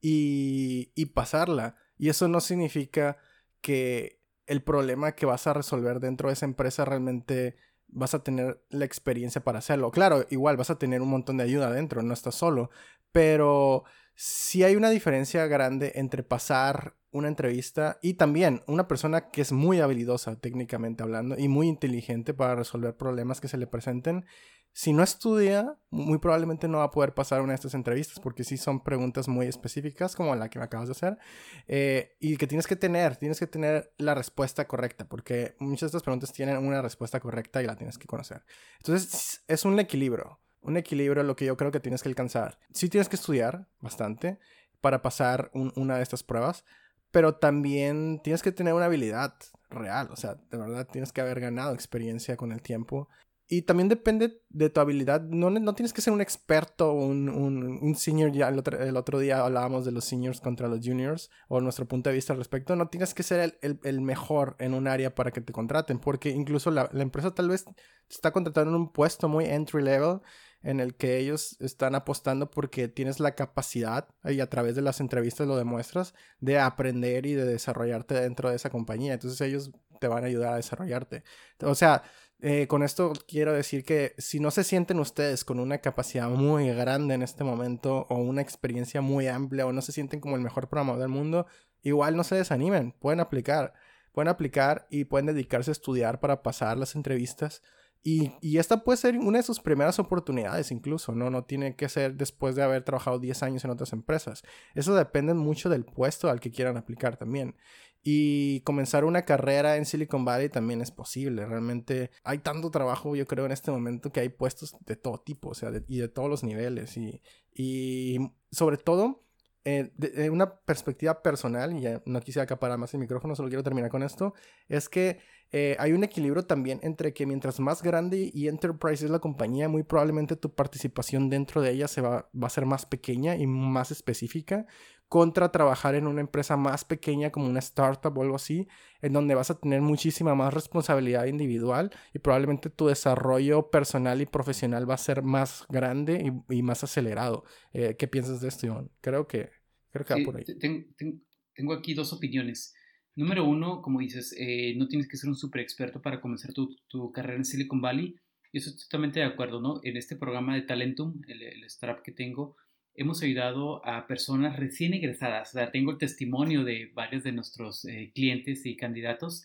y, 0.00 0.92
y 0.94 1.06
pasarla. 1.06 1.76
Y 1.96 2.08
eso 2.08 2.28
no 2.28 2.40
significa 2.40 3.18
que 3.60 4.20
el 4.46 4.62
problema 4.62 5.12
que 5.12 5.26
vas 5.26 5.46
a 5.46 5.54
resolver 5.54 6.00
dentro 6.00 6.28
de 6.28 6.34
esa 6.34 6.46
empresa 6.46 6.84
realmente 6.84 7.56
vas 7.92 8.14
a 8.14 8.22
tener 8.22 8.62
la 8.70 8.84
experiencia 8.84 9.42
para 9.42 9.58
hacerlo. 9.58 9.90
Claro, 9.90 10.26
igual 10.30 10.56
vas 10.56 10.70
a 10.70 10.78
tener 10.78 11.02
un 11.02 11.08
montón 11.08 11.36
de 11.36 11.44
ayuda 11.44 11.68
adentro, 11.68 12.02
no 12.02 12.14
estás 12.14 12.34
solo, 12.34 12.70
pero 13.12 13.84
sí 14.14 14.64
hay 14.64 14.76
una 14.76 14.90
diferencia 14.90 15.46
grande 15.46 15.92
entre 15.94 16.22
pasar 16.22 16.94
una 17.12 17.28
entrevista 17.28 17.98
y 18.02 18.14
también 18.14 18.62
una 18.66 18.86
persona 18.86 19.30
que 19.30 19.40
es 19.40 19.50
muy 19.52 19.80
habilidosa 19.80 20.36
técnicamente 20.36 21.02
hablando 21.02 21.36
y 21.38 21.48
muy 21.48 21.68
inteligente 21.68 22.34
para 22.34 22.54
resolver 22.54 22.96
problemas 22.96 23.40
que 23.40 23.48
se 23.48 23.56
le 23.56 23.66
presenten 23.66 24.26
si 24.72 24.92
no 24.92 25.02
estudia, 25.02 25.76
muy 25.90 26.18
probablemente 26.18 26.68
no 26.68 26.78
va 26.78 26.84
a 26.84 26.90
poder 26.90 27.12
pasar 27.12 27.40
una 27.40 27.52
de 27.52 27.56
estas 27.56 27.74
entrevistas 27.74 28.20
porque 28.20 28.44
sí 28.44 28.56
son 28.56 28.82
preguntas 28.82 29.26
muy 29.26 29.46
específicas 29.46 30.14
como 30.14 30.34
la 30.36 30.48
que 30.48 30.58
me 30.58 30.64
acabas 30.64 30.88
de 30.88 30.92
hacer 30.92 31.18
eh, 31.66 32.16
y 32.20 32.36
que 32.36 32.46
tienes 32.46 32.66
que 32.66 32.76
tener, 32.76 33.16
tienes 33.16 33.40
que 33.40 33.46
tener 33.46 33.92
la 33.98 34.14
respuesta 34.14 34.66
correcta 34.68 35.08
porque 35.08 35.56
muchas 35.58 35.80
de 35.82 35.86
estas 35.98 36.02
preguntas 36.02 36.32
tienen 36.32 36.56
una 36.58 36.82
respuesta 36.82 37.18
correcta 37.20 37.62
y 37.62 37.66
la 37.66 37.76
tienes 37.76 37.98
que 37.98 38.06
conocer. 38.06 38.44
Entonces 38.78 39.42
es 39.48 39.64
un 39.64 39.78
equilibrio, 39.80 40.40
un 40.60 40.76
equilibrio 40.76 41.24
lo 41.24 41.36
que 41.36 41.46
yo 41.46 41.56
creo 41.56 41.72
que 41.72 41.80
tienes 41.80 42.02
que 42.02 42.08
alcanzar. 42.08 42.58
Sí 42.72 42.88
tienes 42.88 43.08
que 43.08 43.16
estudiar 43.16 43.66
bastante 43.80 44.38
para 44.80 45.02
pasar 45.02 45.50
una 45.52 45.96
de 45.96 46.02
estas 46.02 46.22
pruebas, 46.22 46.64
pero 47.10 47.34
también 47.34 48.20
tienes 48.22 48.42
que 48.42 48.52
tener 48.52 48.72
una 48.72 48.86
habilidad 48.86 49.34
real, 49.68 50.08
o 50.10 50.16
sea, 50.16 50.34
de 50.34 50.56
verdad 50.56 50.86
tienes 50.90 51.12
que 51.12 51.20
haber 51.20 51.40
ganado 51.40 51.74
experiencia 51.74 52.36
con 52.36 52.52
el 52.52 52.62
tiempo 52.62 53.08
y 53.52 53.62
también 53.62 53.88
depende 53.88 54.40
de 54.48 54.70
tu 54.70 54.78
habilidad. 54.78 55.22
No, 55.22 55.50
no 55.50 55.74
tienes 55.74 55.92
que 55.92 56.00
ser 56.00 56.12
un 56.12 56.20
experto 56.20 56.92
un, 56.92 57.28
un, 57.28 57.96
senior. 57.96 58.30
Ya 58.30 58.48
el 58.48 58.60
otro, 58.60 58.80
el 58.80 58.96
otro, 58.96 59.18
día 59.18 59.40
hablábamos 59.40 59.84
de 59.84 59.90
los 59.90 60.04
seniors 60.04 60.40
contra 60.40 60.68
los 60.68 60.78
juniors 60.86 61.30
o 61.48 61.60
nuestro 61.60 61.88
punto 61.88 62.10
de 62.10 62.14
vista 62.14 62.32
al 62.32 62.38
respecto. 62.38 62.76
No 62.76 62.90
tienes 62.90 63.12
que 63.12 63.24
ser 63.24 63.58
el, 63.60 63.80
el, 63.82 64.00
mejor 64.02 64.54
en 64.60 64.72
un 64.72 64.86
área 64.86 65.16
para 65.16 65.32
que 65.32 65.40
te 65.40 65.52
contraten, 65.52 65.98
porque 65.98 66.28
incluso 66.28 66.70
la, 66.70 66.88
empresa 66.94 67.34
tal 67.34 67.48
vez 67.48 67.64
está 68.08 68.30
contratando 68.30 68.70
en 68.70 68.76
un 68.76 68.92
puesto 68.92 69.28
muy 69.28 69.46
entry 69.46 69.82
level 69.82 70.20
en 70.62 70.78
el 70.78 70.94
que 70.94 71.18
ellos 71.18 71.56
están 71.60 71.96
apostando 71.96 72.52
porque 72.52 72.86
tienes 72.86 73.18
la 73.18 73.34
capacidad 73.34 74.06
y 74.26 74.38
a 74.38 74.48
través 74.48 74.76
de 74.76 74.82
las 74.82 75.00
entrevistas 75.00 75.48
lo 75.48 75.56
demuestras 75.56 76.14
de 76.38 76.60
aprender 76.60 77.26
y 77.26 77.34
de 77.34 77.46
desarrollarte 77.46 78.14
dentro 78.14 78.48
de 78.48 78.54
esa 78.54 78.70
compañía. 78.70 79.14
Entonces 79.14 79.40
ellos 79.40 79.72
te 79.98 80.06
van 80.06 80.22
a 80.22 80.28
ayudar 80.28 80.52
a 80.52 80.56
desarrollarte. 80.56 81.24
O 81.62 81.74
sea, 81.74 82.04
eh, 82.42 82.66
con 82.66 82.82
esto 82.82 83.12
quiero 83.28 83.52
decir 83.52 83.84
que 83.84 84.14
si 84.18 84.40
no 84.40 84.50
se 84.50 84.64
sienten 84.64 84.98
ustedes 84.98 85.44
con 85.44 85.60
una 85.60 85.78
capacidad 85.78 86.28
muy 86.28 86.68
grande 86.68 87.14
en 87.14 87.22
este 87.22 87.44
momento 87.44 88.06
o 88.08 88.16
una 88.16 88.40
experiencia 88.40 89.00
muy 89.00 89.26
amplia 89.26 89.66
o 89.66 89.72
no 89.72 89.82
se 89.82 89.92
sienten 89.92 90.20
como 90.20 90.36
el 90.36 90.42
mejor 90.42 90.68
programador 90.68 91.00
del 91.00 91.08
mundo, 91.10 91.46
igual 91.82 92.16
no 92.16 92.24
se 92.24 92.36
desanimen, 92.36 92.92
pueden 92.98 93.20
aplicar, 93.20 93.74
pueden 94.12 94.28
aplicar 94.28 94.86
y 94.90 95.04
pueden 95.04 95.26
dedicarse 95.26 95.70
a 95.70 95.72
estudiar 95.72 96.20
para 96.20 96.42
pasar 96.42 96.78
las 96.78 96.94
entrevistas. 96.94 97.62
Y, 98.02 98.32
y, 98.40 98.56
esta 98.56 98.82
puede 98.82 98.96
ser 98.96 99.18
una 99.18 99.36
de 99.38 99.42
sus 99.44 99.60
primeras 99.60 99.98
oportunidades 99.98 100.70
incluso, 100.70 101.14
¿no? 101.14 101.28
No 101.28 101.44
tiene 101.44 101.76
que 101.76 101.90
ser 101.90 102.14
después 102.14 102.54
de 102.54 102.62
haber 102.62 102.82
trabajado 102.82 103.18
10 103.18 103.42
años 103.42 103.64
en 103.66 103.70
otras 103.70 103.92
empresas. 103.92 104.42
Eso 104.74 104.94
depende 104.94 105.34
mucho 105.34 105.68
del 105.68 105.84
puesto 105.84 106.30
al 106.30 106.40
que 106.40 106.50
quieran 106.50 106.78
aplicar 106.78 107.18
también. 107.18 107.56
Y 108.02 108.60
comenzar 108.60 109.04
una 109.04 109.24
carrera 109.24 109.76
en 109.76 109.84
Silicon 109.84 110.24
Valley 110.24 110.48
también 110.48 110.80
es 110.80 110.90
posible. 110.90 111.44
Realmente 111.44 112.10
hay 112.24 112.38
tanto 112.38 112.70
trabajo, 112.70 113.14
yo 113.14 113.26
creo, 113.26 113.46
en 113.46 113.52
este 113.52 113.70
momento 113.70 114.10
que 114.10 114.20
hay 114.20 114.30
puestos 114.30 114.76
de 114.86 114.96
todo 114.96 115.18
tipo, 115.18 115.50
o 115.50 115.54
sea, 115.54 115.70
y 115.86 115.98
de 115.98 116.08
todos 116.08 116.30
los 116.30 116.42
niveles. 116.42 116.96
Y, 116.96 117.20
y 117.52 118.18
sobre 118.50 118.78
todo, 118.78 119.24
eh, 119.66 119.92
de, 119.96 120.30
una 120.30 120.58
perspectiva 120.60 121.22
personal, 121.22 121.76
y 121.76 121.82
ya 121.82 122.02
no 122.06 122.20
quise 122.22 122.40
acaparar 122.40 122.78
más 122.78 122.94
el 122.94 123.00
micrófono, 123.00 123.34
solo 123.34 123.50
quiero 123.50 123.62
terminar 123.62 123.90
con 123.90 124.02
esto, 124.02 124.32
es 124.68 124.88
que 124.88 125.20
eh, 125.52 125.76
hay 125.78 125.92
un 125.92 126.02
equilibrio 126.02 126.46
también 126.46 126.80
entre 126.82 127.12
que 127.12 127.26
mientras 127.26 127.60
más 127.60 127.82
grande 127.82 128.30
y 128.32 128.48
enterprise 128.48 129.04
es 129.04 129.10
la 129.10 129.18
compañía, 129.18 129.68
muy 129.68 129.82
probablemente 129.82 130.36
tu 130.36 130.54
participación 130.54 131.28
dentro 131.28 131.60
de 131.60 131.72
ella 131.72 131.88
se 131.88 132.00
va, 132.00 132.30
va 132.32 132.46
a 132.46 132.50
ser 132.50 132.64
más 132.64 132.86
pequeña 132.86 133.36
y 133.36 133.46
más 133.46 133.90
específica, 133.90 134.66
contra 135.10 135.50
trabajar 135.50 135.96
en 135.96 136.06
una 136.06 136.20
empresa 136.20 136.56
más 136.56 136.84
pequeña 136.84 137.30
como 137.30 137.48
una 137.48 137.58
startup 137.58 138.16
o 138.16 138.22
algo 138.22 138.36
así, 138.36 138.68
en 139.02 139.12
donde 139.12 139.34
vas 139.34 139.50
a 139.50 139.58
tener 139.58 139.80
muchísima 139.80 140.36
más 140.36 140.54
responsabilidad 140.54 141.26
individual 141.26 141.90
y 142.14 142.20
probablemente 142.20 142.70
tu 142.70 142.86
desarrollo 142.86 143.70
personal 143.70 144.22
y 144.22 144.26
profesional 144.26 144.88
va 144.88 144.94
a 144.94 144.98
ser 144.98 145.22
más 145.22 145.66
grande 145.68 146.32
y, 146.48 146.62
más 146.62 146.84
acelerado. 146.84 147.42
Eh, 147.72 147.96
¿Qué 147.98 148.06
piensas 148.06 148.40
de 148.40 148.46
esto, 148.46 148.66
Iván? 148.66 148.88
Creo 149.00 149.26
que, 149.26 149.50
creo 149.90 150.06
que 150.06 150.14
va 150.14 150.24
por 150.24 150.36
ahí. 150.36 150.44
Tengo, 150.44 151.74
aquí 151.74 151.92
dos 151.92 152.12
opiniones. 152.12 152.72
Número 153.16 153.44
uno, 153.44 153.82
como 153.82 153.98
dices, 153.98 154.32
eh, 154.38 154.74
no 154.76 154.86
tienes 154.86 155.08
que 155.08 155.16
ser 155.16 155.28
un 155.28 155.34
super 155.34 155.60
experto 155.60 156.00
para 156.00 156.20
comenzar 156.20 156.52
tu, 156.52 156.76
tu, 156.86 157.10
carrera 157.10 157.34
en 157.34 157.44
Silicon 157.44 157.80
Valley. 157.80 158.14
Y 158.52 158.58
eso 158.58 158.70
estoy 158.70 158.84
totalmente 158.84 159.18
de 159.18 159.26
acuerdo, 159.26 159.60
¿no? 159.60 159.80
En 159.82 159.96
este 159.96 160.14
programa 160.14 160.54
de 160.54 160.62
Talentum, 160.62 161.20
el, 161.26 161.42
el 161.42 161.64
startup 161.64 162.04
que 162.04 162.12
tengo, 162.12 162.56
hemos 162.94 163.22
ayudado 163.22 163.84
a 163.86 164.06
personas 164.06 164.58
recién 164.58 164.94
egresadas. 164.94 165.50
O 165.50 165.52
sea, 165.52 165.70
tengo 165.70 165.92
el 165.92 165.98
testimonio 165.98 166.64
de 166.64 166.90
varios 166.94 167.22
de 167.24 167.32
nuestros 167.32 167.84
eh, 167.84 168.10
clientes 168.14 168.66
y 168.66 168.76
candidatos. 168.76 169.44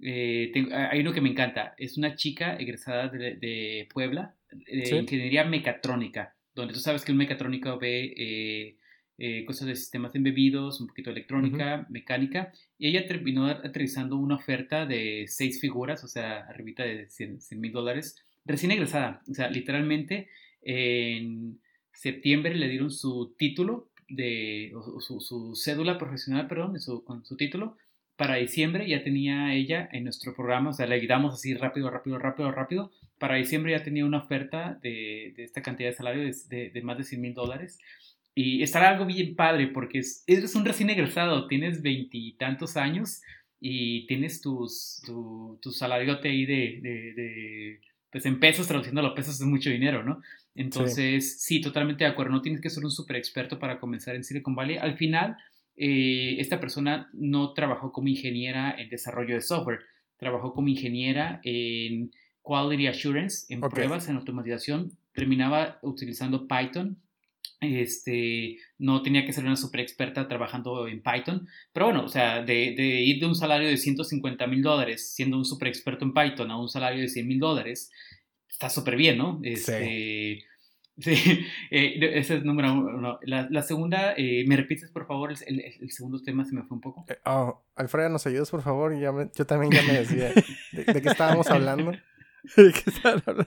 Eh, 0.00 0.52
hay 0.72 1.00
uno 1.00 1.12
que 1.12 1.20
me 1.20 1.30
encanta. 1.30 1.74
Es 1.76 1.96
una 1.98 2.16
chica 2.16 2.56
egresada 2.56 3.08
de, 3.08 3.88
Puebla, 3.92 4.34
de 4.50 4.96
ingeniería 4.96 5.44
mecatrónica, 5.44 6.34
donde 6.54 6.74
tú 6.74 6.80
sabes 6.80 7.04
que 7.04 7.12
un 7.12 7.18
mecatrónico 7.18 7.78
ve 7.78 8.76
eh, 9.20 9.44
cosas 9.44 9.66
de 9.66 9.74
sistemas 9.74 10.14
embebidos, 10.14 10.80
un 10.80 10.86
poquito 10.86 11.10
de 11.10 11.16
electrónica, 11.16 11.86
mecánica, 11.90 12.52
y 12.78 12.88
ella 12.88 13.04
terminó 13.06 13.46
aterrizando 13.46 14.16
una 14.16 14.36
oferta 14.36 14.86
de 14.86 15.24
seis 15.26 15.60
figuras, 15.60 16.04
o 16.04 16.08
sea, 16.08 16.40
arribita 16.42 16.84
de 16.84 17.08
100 17.08 17.40
mil 17.60 17.72
dólares, 17.72 18.24
recién 18.44 18.70
egresada. 18.70 19.22
O 19.28 19.34
sea, 19.34 19.50
literalmente 19.50 20.28
en 20.62 21.58
septiembre 21.98 22.54
le 22.54 22.68
dieron 22.68 22.92
su 22.92 23.34
título, 23.36 23.88
de, 24.08 24.72
su, 25.00 25.54
cédula 25.56 25.98
profesional, 25.98 26.46
perdón, 26.46 26.78
su, 26.78 27.02
con 27.02 27.24
su 27.24 27.36
título. 27.36 27.76
Para 28.16 28.36
diciembre 28.36 28.88
ya 28.88 29.02
tenía 29.02 29.52
ella 29.54 29.88
en 29.92 30.04
nuestro 30.04 30.34
programa, 30.34 30.70
o 30.70 30.72
sea, 30.72 30.86
le 30.86 30.94
ayudamos 30.94 31.34
así 31.34 31.54
rápido, 31.54 31.90
rápido, 31.90 32.18
rápido, 32.18 32.52
rápido. 32.52 32.90
Para 33.18 33.34
diciembre 33.34 33.72
ya 33.72 33.82
tenía 33.82 34.04
una 34.04 34.18
oferta 34.18 34.78
de, 34.80 35.34
de 35.36 35.42
esta 35.42 35.60
cantidad 35.60 35.90
de 35.90 35.96
salario 35.96 36.22
de, 36.22 36.70
de, 36.70 36.82
más 36.82 36.98
de 36.98 37.04
100 37.04 37.20
mil 37.20 37.34
dólares. 37.34 37.78
Y 38.34 38.62
estará 38.62 38.90
algo 38.90 39.04
bien 39.04 39.34
padre 39.34 39.66
porque 39.66 39.98
es, 39.98 40.22
eres 40.28 40.54
un 40.54 40.64
recién 40.64 40.90
egresado, 40.90 41.48
tienes 41.48 41.82
veintitantos 41.82 42.76
años 42.76 43.22
y 43.60 44.06
tienes 44.06 44.40
tus, 44.40 45.02
tu, 45.04 45.58
tu 45.60 45.72
salariote 45.72 46.28
ahí 46.28 46.46
de, 46.46 46.80
de, 46.80 47.80
pues 48.10 48.24
en 48.24 48.38
pesos, 48.38 48.68
traduciendo 48.68 49.04
a 49.04 49.14
pesos 49.14 49.40
es 49.40 49.46
mucho 49.46 49.70
dinero, 49.70 50.04
¿no? 50.04 50.22
Entonces, 50.58 51.40
sí. 51.40 51.60
totalmente 51.60 52.04
de 52.04 52.10
acuerdo. 52.10 52.32
No 52.32 52.42
tienes 52.42 52.60
que 52.60 52.68
ser 52.68 52.84
un 52.84 52.90
super 52.90 53.16
experto 53.16 53.58
para 53.58 53.78
comenzar 53.78 54.16
en 54.16 54.24
Silicon 54.24 54.56
Valley. 54.56 54.76
Al 54.76 54.96
final, 54.96 55.36
eh, 55.76 56.36
esta 56.38 56.58
persona 56.58 57.08
no 57.12 57.52
trabajó 57.52 57.92
como 57.92 58.08
ingeniera 58.08 58.74
en 58.76 58.88
desarrollo 58.88 59.36
de 59.36 59.40
software, 59.40 59.78
trabajó 60.16 60.52
como 60.52 60.68
ingeniera 60.68 61.40
en 61.44 62.10
Quality 62.42 62.88
Assurance, 62.88 63.52
en 63.54 63.60
pruebas, 63.60 64.08
en 64.08 64.16
automatización. 64.16 64.98
Terminaba 65.12 65.78
utilizando 65.82 66.48
Python. 66.48 67.00
Este, 67.60 68.56
no 68.78 69.02
tenía 69.02 69.24
que 69.24 69.32
ser 69.32 69.44
una 69.44 69.56
super 69.56 69.80
experta 69.80 70.28
trabajando 70.28 70.86
en 70.86 71.02
Python, 71.02 71.48
pero 71.72 71.86
bueno, 71.86 72.04
o 72.04 72.08
sea, 72.08 72.40
de, 72.42 72.74
de 72.76 73.02
ir 73.02 73.18
de 73.18 73.26
un 73.26 73.34
salario 73.34 73.66
de 73.66 73.76
150 73.76 74.46
mil 74.46 74.62
dólares 74.62 75.12
siendo 75.12 75.36
un 75.36 75.44
super 75.44 75.66
experto 75.66 76.04
en 76.04 76.14
Python 76.14 76.52
a 76.52 76.60
un 76.60 76.68
salario 76.68 77.00
de 77.00 77.08
100 77.08 77.26
mil 77.26 77.40
dólares, 77.40 77.90
está 78.48 78.70
súper 78.70 78.96
bien, 78.96 79.18
¿no? 79.18 79.40
Este, 79.42 79.84
Sí, 79.84 80.44
eh, 81.06 82.18
ese 82.18 82.36
es 82.36 82.44
número 82.44 82.72
uno. 82.72 83.18
La, 83.22 83.62
segunda, 83.62 84.14
eh, 84.16 84.44
¿me 84.46 84.56
repites 84.56 84.90
por 84.90 85.06
favor 85.06 85.32
el, 85.46 85.60
el, 85.60 85.90
segundo 85.90 86.22
tema? 86.22 86.44
Se 86.44 86.54
me 86.54 86.62
fue 86.64 86.76
un 86.76 86.80
poco. 86.80 87.04
Eh, 87.08 87.18
oh, 87.24 87.62
Alfredo, 87.76 88.08
¿nos 88.08 88.26
ayudas 88.26 88.50
por 88.50 88.62
favor? 88.62 88.94
yo 88.98 89.46
también 89.46 89.72
ya 89.72 89.82
me 89.82 89.98
decía 89.98 90.32
de, 90.72 90.84
de 90.84 91.02
qué 91.02 91.08
estábamos 91.08 91.48
hablando. 91.50 91.92
¿De 92.56 92.72
qué 92.72 93.08
hablando? 93.08 93.46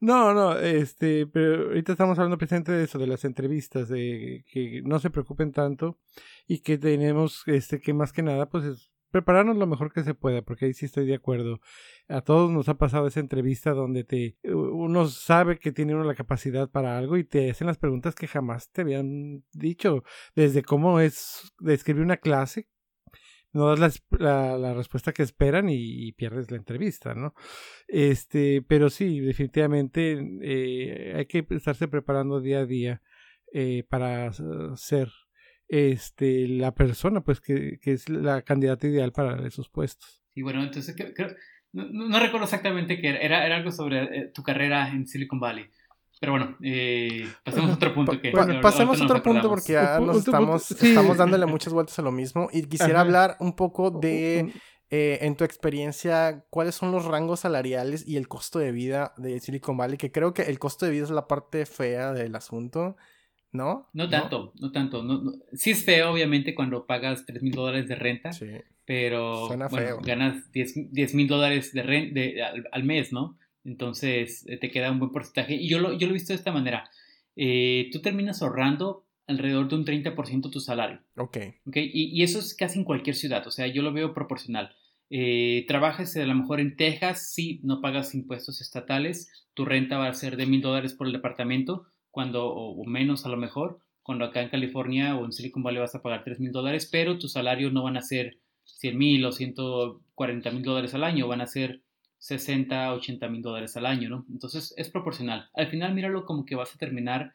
No, 0.00 0.34
no, 0.34 0.58
este, 0.58 1.26
pero 1.26 1.68
ahorita 1.68 1.92
estamos 1.92 2.18
hablando 2.18 2.38
precisamente 2.38 2.72
de 2.72 2.84
eso, 2.84 2.98
de 2.98 3.06
las 3.06 3.24
entrevistas, 3.24 3.88
de 3.88 4.44
que 4.50 4.82
no 4.84 4.98
se 4.98 5.10
preocupen 5.10 5.52
tanto 5.52 5.98
y 6.46 6.60
que 6.60 6.78
tenemos, 6.78 7.42
este, 7.46 7.80
que 7.80 7.94
más 7.94 8.12
que 8.12 8.22
nada, 8.22 8.48
pues 8.48 8.64
es 8.64 8.91
prepararnos 9.12 9.56
lo 9.56 9.66
mejor 9.68 9.92
que 9.92 10.02
se 10.02 10.14
pueda, 10.14 10.42
porque 10.42 10.64
ahí 10.64 10.74
sí 10.74 10.86
estoy 10.86 11.06
de 11.06 11.14
acuerdo. 11.14 11.60
A 12.08 12.22
todos 12.22 12.50
nos 12.50 12.68
ha 12.68 12.78
pasado 12.78 13.06
esa 13.06 13.20
entrevista 13.20 13.72
donde 13.72 14.02
te 14.04 14.36
uno 14.44 15.06
sabe 15.06 15.58
que 15.58 15.70
tiene 15.70 15.94
uno 15.94 16.04
la 16.04 16.14
capacidad 16.16 16.68
para 16.70 16.98
algo 16.98 17.16
y 17.16 17.24
te 17.24 17.50
hacen 17.50 17.68
las 17.68 17.78
preguntas 17.78 18.14
que 18.14 18.26
jamás 18.26 18.70
te 18.72 18.80
habían 18.80 19.44
dicho, 19.52 20.02
desde 20.34 20.62
cómo 20.62 20.98
es 20.98 21.52
describir 21.60 22.02
una 22.02 22.16
clase, 22.16 22.68
no 23.52 23.76
das 23.76 24.02
la, 24.10 24.56
la, 24.56 24.74
respuesta 24.74 25.12
que 25.12 25.22
esperan 25.22 25.68
y, 25.68 26.12
pierdes 26.12 26.50
la 26.50 26.56
entrevista, 26.56 27.14
¿no? 27.14 27.34
Este, 27.86 28.62
pero 28.62 28.88
sí, 28.88 29.20
definitivamente 29.20 30.18
eh, 30.42 31.12
hay 31.16 31.26
que 31.26 31.46
estarse 31.50 31.86
preparando 31.86 32.40
día 32.40 32.60
a 32.60 32.66
día 32.66 33.02
eh, 33.52 33.84
para 33.88 34.32
ser 34.76 35.10
este, 35.72 36.46
la 36.48 36.74
persona 36.74 37.22
pues 37.22 37.40
que, 37.40 37.78
que, 37.80 37.92
es 37.92 38.10
la 38.10 38.42
candidata 38.42 38.86
ideal 38.86 39.10
para 39.10 39.46
esos 39.46 39.70
puestos. 39.70 40.22
Y 40.34 40.42
bueno, 40.42 40.62
entonces 40.62 40.94
no, 41.72 42.20
recuerdo 42.20 42.44
exactamente 42.44 43.00
qué 43.00 43.08
era, 43.08 43.46
era 43.46 43.56
algo 43.56 43.72
sobre 43.72 44.02
eh, 44.02 44.30
tu 44.34 44.42
carrera 44.42 44.90
en 44.90 45.06
Silicon 45.06 45.40
Valley. 45.40 45.64
Pero 46.20 46.32
bueno, 46.32 46.58
eh, 46.62 47.26
pasemos 47.42 47.70
a 47.70 47.74
otro 47.74 47.94
punto. 47.94 48.20
Que 48.20 48.32
pasemos 48.60 49.00
a 49.00 49.04
otro 49.04 49.22
punto 49.22 49.48
porque 49.48 49.72
ya 49.72 49.98
nos 49.98 50.18
estamos, 50.18 50.70
estamos 50.70 51.16
dándole 51.16 51.46
muchas 51.46 51.72
vueltas 51.72 51.98
a 51.98 52.02
lo 52.02 52.12
mismo. 52.12 52.50
Y 52.52 52.64
quisiera 52.64 53.00
hablar 53.00 53.38
un 53.40 53.56
poco 53.56 53.90
de, 53.90 54.52
eh, 54.90 55.18
en 55.22 55.36
tu 55.36 55.44
experiencia, 55.44 56.44
cuáles 56.50 56.74
son 56.74 56.92
los 56.92 57.06
rangos 57.06 57.40
salariales 57.40 58.06
y 58.06 58.18
el 58.18 58.28
costo 58.28 58.58
de 58.58 58.72
vida 58.72 59.14
de 59.16 59.40
Silicon 59.40 59.78
Valley, 59.78 59.96
que 59.96 60.12
creo 60.12 60.34
que 60.34 60.42
el 60.42 60.58
costo 60.58 60.84
de 60.84 60.92
vida 60.92 61.04
es 61.04 61.10
la 61.10 61.26
parte 61.26 61.64
fea 61.64 62.12
del 62.12 62.36
asunto. 62.36 62.96
¿No? 63.52 63.88
No 63.92 64.08
tanto, 64.08 64.54
no, 64.58 64.72
tanto. 64.72 65.02
No, 65.02 65.32
Sí 65.52 65.72
es 65.72 65.84
feo, 65.84 66.10
obviamente, 66.10 66.54
cuando 66.54 66.86
pagas 66.86 67.26
3 67.26 67.42
mil 67.42 67.52
dólares 67.52 67.86
de 67.86 67.94
renta. 67.94 68.32
Sí. 68.32 68.46
Pero 68.84 69.48
bueno, 69.70 69.98
ganas 70.02 70.50
10 70.52 71.14
mil 71.14 71.28
dólares 71.28 71.72
de 71.72 71.82
renta 71.82 72.20
al, 72.72 72.84
mes, 72.84 73.12
¿no? 73.12 73.38
Entonces 73.64 74.44
eh, 74.48 74.56
te 74.56 74.70
queda 74.70 74.90
un 74.90 74.98
buen 74.98 75.12
porcentaje. 75.12 75.54
Y 75.54 75.68
yo 75.68 75.78
lo, 75.78 75.92
yo 75.92 76.06
lo 76.06 76.12
he 76.12 76.14
visto 76.14 76.32
de 76.32 76.38
esta 76.38 76.50
manera. 76.50 76.90
Eh, 77.36 77.90
tú 77.92 78.00
terminas 78.00 78.42
ahorrando 78.42 79.04
alrededor 79.26 79.68
de 79.68 79.76
un 79.76 79.84
30% 79.84 80.42
de 80.42 80.50
tu 80.50 80.60
salario. 80.60 81.00
Ok. 81.16 81.38
okay? 81.66 81.90
Y, 81.92 82.18
y, 82.18 82.22
eso 82.22 82.38
es 82.38 82.54
casi 82.54 82.78
en 82.78 82.84
cualquier 82.84 83.14
ciudad. 83.14 83.46
O 83.46 83.50
sea, 83.50 83.66
yo 83.66 83.82
lo 83.82 83.92
veo 83.92 84.14
proporcional. 84.14 84.74
Eh, 85.10 85.66
trabajas 85.68 86.16
a 86.16 86.24
lo 86.24 86.34
mejor 86.34 86.58
en 86.58 86.74
Texas, 86.76 87.32
sí, 87.32 87.60
no 87.62 87.82
pagas 87.82 88.14
impuestos 88.14 88.62
estatales. 88.62 89.30
Tu 89.54 89.66
renta 89.66 89.98
va 89.98 90.08
a 90.08 90.14
ser 90.14 90.36
de 90.36 90.46
mil 90.46 90.62
dólares 90.62 90.94
por 90.94 91.06
el 91.06 91.12
departamento 91.12 91.86
cuando, 92.12 92.46
o, 92.46 92.84
menos 92.84 93.26
a 93.26 93.30
lo 93.30 93.36
mejor, 93.36 93.80
cuando 94.02 94.24
acá 94.24 94.42
en 94.42 94.50
California 94.50 95.16
o 95.16 95.24
en 95.24 95.32
Silicon 95.32 95.62
Valley 95.62 95.80
vas 95.80 95.94
a 95.96 96.02
pagar 96.02 96.22
3 96.22 96.38
mil 96.38 96.52
dólares, 96.52 96.88
pero 96.92 97.18
tus 97.18 97.32
salarios 97.32 97.72
no 97.72 97.82
van 97.82 97.96
a 97.96 98.02
ser 98.02 98.38
100 98.64 98.96
mil 98.96 99.24
o 99.24 99.32
140 99.32 100.50
mil 100.52 100.62
dólares 100.62 100.94
al 100.94 101.02
año, 101.02 101.26
van 101.26 101.40
a 101.40 101.46
ser 101.46 101.82
60, 102.18 102.92
80 102.92 103.28
mil 103.28 103.42
dólares 103.42 103.76
al 103.76 103.86
año, 103.86 104.08
¿no? 104.08 104.26
Entonces 104.30 104.74
es 104.76 104.90
proporcional. 104.90 105.48
Al 105.54 105.68
final 105.68 105.94
míralo 105.94 106.24
como 106.24 106.44
que 106.44 106.54
vas 106.54 106.74
a 106.74 106.78
terminar 106.78 107.32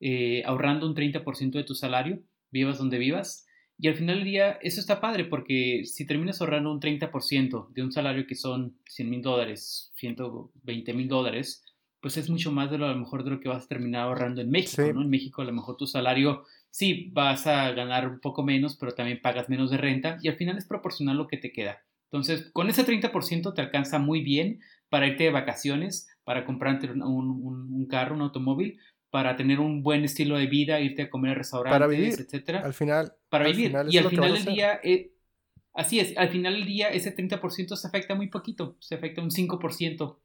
eh, 0.00 0.42
ahorrando 0.46 0.86
un 0.86 0.94
30% 0.94 1.50
de 1.50 1.64
tu 1.64 1.74
salario, 1.74 2.22
vivas 2.50 2.78
donde 2.78 2.98
vivas, 2.98 3.46
y 3.78 3.88
al 3.88 3.96
final 3.96 4.16
del 4.16 4.24
día 4.24 4.58
eso 4.62 4.78
está 4.78 5.00
padre 5.00 5.24
porque 5.24 5.82
si 5.84 6.06
terminas 6.06 6.40
ahorrando 6.40 6.70
un 6.70 6.80
30% 6.80 7.68
de 7.72 7.82
un 7.82 7.90
salario 7.90 8.26
que 8.26 8.34
son 8.34 8.78
100 8.86 9.10
mil 9.10 9.22
dólares, 9.22 9.90
120 9.96 10.92
mil 10.94 11.08
dólares, 11.08 11.64
pues 12.00 12.16
es 12.16 12.30
mucho 12.30 12.50
más 12.50 12.70
de 12.70 12.78
lo 12.78 12.86
a 12.86 12.92
lo 12.92 12.96
mejor 12.96 13.24
de 13.24 13.30
lo 13.30 13.40
que 13.40 13.48
vas 13.48 13.64
a 13.64 13.68
terminar 13.68 14.02
ahorrando 14.02 14.40
en 14.40 14.50
México, 14.50 14.82
¿no? 14.92 15.02
En 15.02 15.10
México 15.10 15.42
a 15.42 15.44
lo 15.44 15.52
mejor 15.52 15.76
tu 15.76 15.86
salario 15.86 16.44
sí 16.70 17.10
vas 17.12 17.46
a 17.46 17.72
ganar 17.72 18.08
un 18.08 18.20
poco 18.20 18.42
menos, 18.42 18.76
pero 18.76 18.92
también 18.92 19.20
pagas 19.20 19.48
menos 19.48 19.70
de 19.70 19.76
renta 19.76 20.18
y 20.22 20.28
al 20.28 20.36
final 20.36 20.56
es 20.56 20.66
proporcional 20.66 21.16
lo 21.16 21.26
que 21.26 21.36
te 21.36 21.52
queda. 21.52 21.82
Entonces, 22.04 22.50
con 22.52 22.68
ese 22.68 22.84
30% 22.84 23.54
te 23.54 23.60
alcanza 23.60 23.98
muy 23.98 24.22
bien 24.22 24.60
para 24.88 25.06
irte 25.06 25.24
de 25.24 25.30
vacaciones, 25.30 26.08
para 26.24 26.44
comprarte 26.44 26.90
un, 26.90 27.02
un, 27.02 27.86
carro, 27.86 28.16
un 28.16 28.22
automóvil, 28.22 28.80
para 29.10 29.36
tener 29.36 29.60
un 29.60 29.82
buen 29.82 30.04
estilo 30.04 30.36
de 30.36 30.46
vida, 30.46 30.80
irte 30.80 31.02
a 31.02 31.10
comer 31.10 31.32
a 31.32 31.34
restaurantes, 31.34 31.78
para 31.78 31.86
vivir, 31.86 32.14
etcétera. 32.18 32.60
Al 32.64 32.74
final. 32.74 33.12
Para 33.28 33.46
vivir. 33.46 33.72
y 33.88 33.98
al 33.98 34.08
final 34.08 34.32
del 34.32 34.44
día, 34.44 34.80
eh, 34.82 35.12
así 35.72 36.00
es, 36.00 36.16
al 36.16 36.30
final 36.30 36.54
del 36.54 36.66
día 36.66 36.88
ese 36.88 37.14
30% 37.14 37.76
se 37.76 37.86
afecta 37.86 38.14
muy 38.14 38.28
poquito, 38.28 38.76
se 38.80 38.96
afecta 38.96 39.22
un 39.22 39.30
5% 39.30 40.16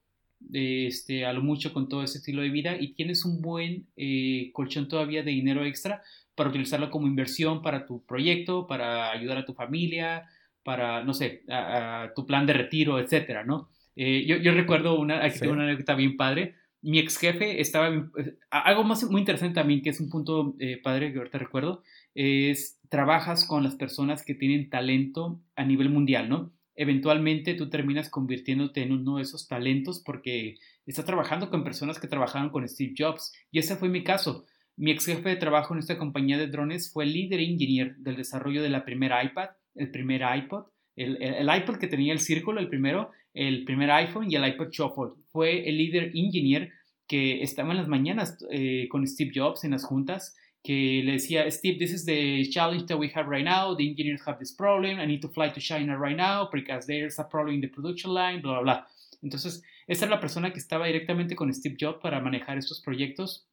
este, 0.53 1.25
a 1.25 1.33
lo 1.33 1.41
mucho 1.41 1.73
con 1.73 1.89
todo 1.89 2.03
ese 2.03 2.19
estilo 2.19 2.41
de 2.41 2.49
vida 2.49 2.77
y 2.79 2.93
tienes 2.93 3.25
un 3.25 3.41
buen 3.41 3.87
eh, 3.97 4.51
colchón 4.53 4.87
todavía 4.87 5.23
de 5.23 5.31
dinero 5.31 5.65
extra 5.65 6.01
para 6.35 6.49
utilizarlo 6.49 6.89
como 6.89 7.07
inversión 7.07 7.61
para 7.61 7.85
tu 7.85 8.05
proyecto, 8.05 8.67
para 8.67 9.11
ayudar 9.11 9.37
a 9.37 9.45
tu 9.45 9.53
familia, 9.53 10.29
para, 10.63 11.03
no 11.03 11.13
sé, 11.13 11.43
a, 11.49 12.11
tu 12.15 12.25
plan 12.25 12.45
de 12.45 12.53
retiro, 12.53 12.99
etcétera, 12.99 13.43
¿no? 13.43 13.69
Eh, 13.95 14.25
yo, 14.25 14.37
yo, 14.37 14.53
recuerdo 14.53 14.99
una, 14.99 15.23
aquí 15.23 15.39
tengo 15.39 15.53
una 15.53 15.63
anécdota 15.63 15.95
bien 15.95 16.17
padre. 16.17 16.55
Mi 16.81 16.99
ex 16.99 17.17
jefe 17.17 17.61
estaba, 17.61 17.89
eh, 17.89 18.37
algo 18.49 18.83
más 18.83 19.03
muy 19.09 19.21
interesante 19.21 19.55
también, 19.55 19.81
que 19.81 19.91
es 19.91 19.99
un 19.99 20.09
punto 20.09 20.55
padre 20.83 21.11
que 21.11 21.19
ahorita 21.19 21.37
recuerdo, 21.37 21.83
es 22.13 22.79
trabajas 22.89 23.45
con 23.45 23.63
las 23.63 23.75
personas 23.75 24.23
que 24.23 24.35
tienen 24.35 24.69
talento 24.69 25.41
a 25.55 25.63
nivel 25.63 25.89
mundial, 25.89 26.29
¿no? 26.29 26.51
Eventualmente 26.75 27.53
tú 27.53 27.69
terminas 27.69 28.09
convirtiéndote 28.09 28.81
en 28.81 28.91
uno 28.91 29.17
de 29.17 29.23
esos 29.23 29.47
talentos 29.47 30.01
porque 30.05 30.57
estás 30.85 31.05
trabajando 31.05 31.49
con 31.49 31.63
personas 31.63 31.99
que 31.99 32.07
trabajaron 32.07 32.49
con 32.49 32.67
Steve 32.67 32.93
Jobs. 32.97 33.33
Y 33.51 33.59
ese 33.59 33.75
fue 33.75 33.89
mi 33.89 34.03
caso. 34.03 34.45
Mi 34.77 34.91
ex 34.91 35.05
jefe 35.05 35.29
de 35.29 35.35
trabajo 35.37 35.73
en 35.73 35.79
esta 35.79 35.97
compañía 35.97 36.37
de 36.37 36.47
drones 36.47 36.91
fue 36.91 37.05
el 37.05 37.13
líder 37.13 37.39
ingeniero 37.39 37.93
del 37.97 38.17
desarrollo 38.17 38.61
de 38.61 38.69
la 38.69 38.83
primera 38.83 39.23
iPad, 39.23 39.49
el 39.75 39.89
primer 39.89 40.21
iPod, 40.37 40.65
el, 40.95 41.21
el, 41.21 41.49
iPod 41.55 41.77
que 41.77 41.87
tenía 41.87 42.13
el 42.13 42.19
círculo, 42.19 42.59
el 42.59 42.67
primero, 42.67 43.11
el 43.33 43.63
primer 43.63 43.91
iPhone 43.91 44.29
y 44.29 44.35
el 44.35 44.45
iPod 44.45 44.69
Shuffle. 44.71 45.21
Fue 45.31 45.67
el 45.67 45.77
líder 45.77 46.11
ingeniero 46.13 46.67
que 47.07 47.41
estaba 47.41 47.71
en 47.71 47.77
las 47.77 47.87
mañanas 47.87 48.37
eh, 48.49 48.87
con 48.89 49.07
Steve 49.07 49.31
Jobs 49.33 49.63
en 49.63 49.71
las 49.71 49.85
juntas 49.85 50.35
que 50.65 51.03
le 51.03 51.13
decía, 51.13 51.49
Steve, 51.51 51.77
this 51.77 51.93
is 51.93 52.05
the 52.05 52.49
challenge 52.49 52.87
that 52.87 52.97
we 52.97 53.11
have 53.13 53.27
right 53.29 53.45
now. 53.45 53.75
The 53.75 53.87
engineers 53.87 54.21
have 54.25 54.39
this 54.39 54.51
problem. 54.51 54.99
I 54.99 55.05
need 55.05 55.21
to 55.21 55.29
fly 55.29 55.49
to 55.49 55.59
China 55.59 55.95
right 55.95 56.17
now 56.17 56.49
because 56.51 56.87
there's 56.87 57.19
a 57.19 57.23
problem 57.23 57.55
in 57.55 57.61
the 57.61 57.67
production 57.67 58.13
line, 58.13 58.41
bla, 58.41 58.53
bla, 58.53 58.61
bla. 58.63 58.87
Entonces, 59.21 59.61
esa 59.87 60.05
es 60.05 60.09
la 60.09 60.19
persona 60.19 60.51
que 60.51 60.59
estaba 60.59 60.87
directamente 60.87 61.35
con 61.35 61.53
Steve 61.53 61.77
Jobs 61.79 61.99
para 62.01 62.19
manejar 62.19 62.57
estos 62.57 62.81
proyectos. 62.81 63.47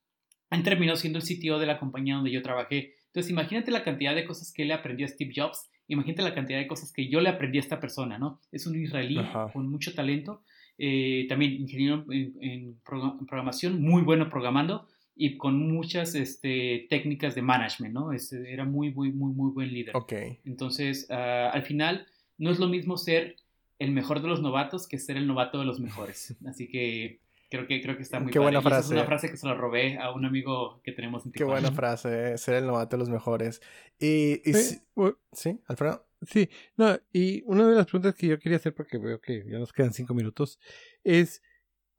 Han 0.49 0.63
terminado 0.63 0.97
siendo 0.97 1.19
el 1.19 1.25
CTO 1.25 1.59
de 1.59 1.67
la 1.67 1.79
compañía 1.79 2.15
donde 2.15 2.31
yo 2.31 2.41
trabajé. 2.41 2.95
Entonces, 3.09 3.31
imagínate 3.31 3.71
la 3.71 3.85
cantidad 3.85 4.15
de 4.15 4.25
cosas 4.25 4.51
que 4.51 4.65
le 4.65 4.73
aprendió 4.73 5.05
a 5.05 5.09
Steve 5.11 5.33
Jobs. 5.37 5.71
Imagínate 5.89 6.23
la 6.23 6.35
cantidad 6.35 6.59
de 6.59 6.67
cosas 6.67 6.93
que 6.93 7.09
yo 7.09 7.21
le 7.21 7.29
aprendí 7.29 7.59
a 7.59 7.61
esta 7.61 7.79
persona, 7.79 8.19
¿no? 8.19 8.41
Es 8.51 8.67
un 8.67 8.81
israelí 8.81 9.19
con 9.53 9.69
mucho 9.69 9.93
talento. 9.95 10.43
Eh, 10.79 11.27
también 11.29 11.53
ingeniero 11.53 12.07
en 12.11 12.81
programación, 12.85 13.83
muy 13.83 14.01
bueno 14.01 14.31
programando 14.31 14.89
y 15.15 15.37
con 15.37 15.71
muchas 15.71 16.15
este, 16.15 16.87
técnicas 16.89 17.35
de 17.35 17.43
management, 17.43 17.95
¿no? 17.95 18.13
Este, 18.13 18.53
era 18.53 18.65
muy, 18.65 18.93
muy, 18.93 19.13
muy, 19.13 19.33
muy 19.33 19.51
buen 19.51 19.73
líder. 19.73 19.97
Ok. 19.97 20.13
Entonces, 20.45 21.07
ah, 21.11 21.51
al 21.53 21.63
final, 21.63 22.07
no 22.39 22.51
es 22.51 22.59
lo 22.59 22.69
mismo 22.69 22.97
ser 22.97 23.37
el 23.79 23.91
mejor 23.91 24.23
de 24.23 24.29
los 24.29 24.41
novatos 24.41 24.87
que 24.87 24.99
ser 24.99 25.17
el 25.17 25.27
novato 25.27 25.59
de 25.59 25.65
los 25.65 25.81
mejores. 25.81 26.35
Así 26.47 26.69
que 26.69 27.21
creo 27.51 27.67
que, 27.67 27.83
creo 27.83 27.97
que 27.97 28.03
está 28.03 28.21
muy 28.21 28.33
Qué 28.33 28.39
buena 28.39 28.63
frase. 28.63 28.87
es 28.87 28.91
una 28.93 29.05
frase 29.05 29.31
que 29.31 29.37
se 29.37 29.47
la 29.47 29.55
robé 29.55 29.99
a 29.99 30.13
un 30.13 30.25
amigo 30.25 30.81
que 30.83 30.93
tenemos 30.93 31.27
en 31.27 31.33
Tijuana. 31.33 31.57
Qué 31.57 31.63
buena 31.63 31.77
frase, 31.77 32.39
ser 32.39 32.55
el 32.55 32.67
novato 32.67 32.97
de 32.97 33.01
los 33.01 33.11
mejores. 33.11 33.61
Y, 33.99 34.41
sí, 35.33 35.61
Alfredo. 35.67 36.07
Sí, 36.25 36.49
no, 36.77 36.97
y 37.13 37.43
una 37.47 37.69
de 37.69 37.75
las 37.75 37.87
preguntas 37.87 38.15
que 38.15 38.29
yo 38.29 38.39
quería 38.39 38.57
hacer, 38.57 38.73
porque 38.75 38.97
veo 38.97 39.21
que 39.21 39.45
ya 39.45 39.59
nos 39.59 39.73
quedan 39.73 39.93
cinco 39.93 40.15
minutos, 40.15 40.61
es, 41.03 41.43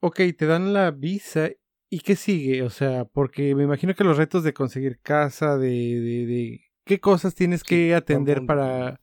ok, 0.00 0.20
te 0.36 0.46
dan 0.46 0.72
la 0.72 0.90
visa 0.90 1.50
¿Y 1.94 2.00
qué 2.00 2.16
sigue? 2.16 2.62
O 2.62 2.70
sea, 2.70 3.04
porque 3.04 3.54
me 3.54 3.62
imagino 3.62 3.94
que 3.94 4.02
los 4.02 4.16
retos 4.16 4.42
de 4.42 4.52
conseguir 4.52 4.98
casa, 5.00 5.56
de, 5.56 5.68
de, 5.68 6.26
de 6.26 6.60
qué 6.84 6.98
cosas 6.98 7.36
tienes 7.36 7.62
que 7.62 7.94
atender 7.94 8.44
para 8.46 9.00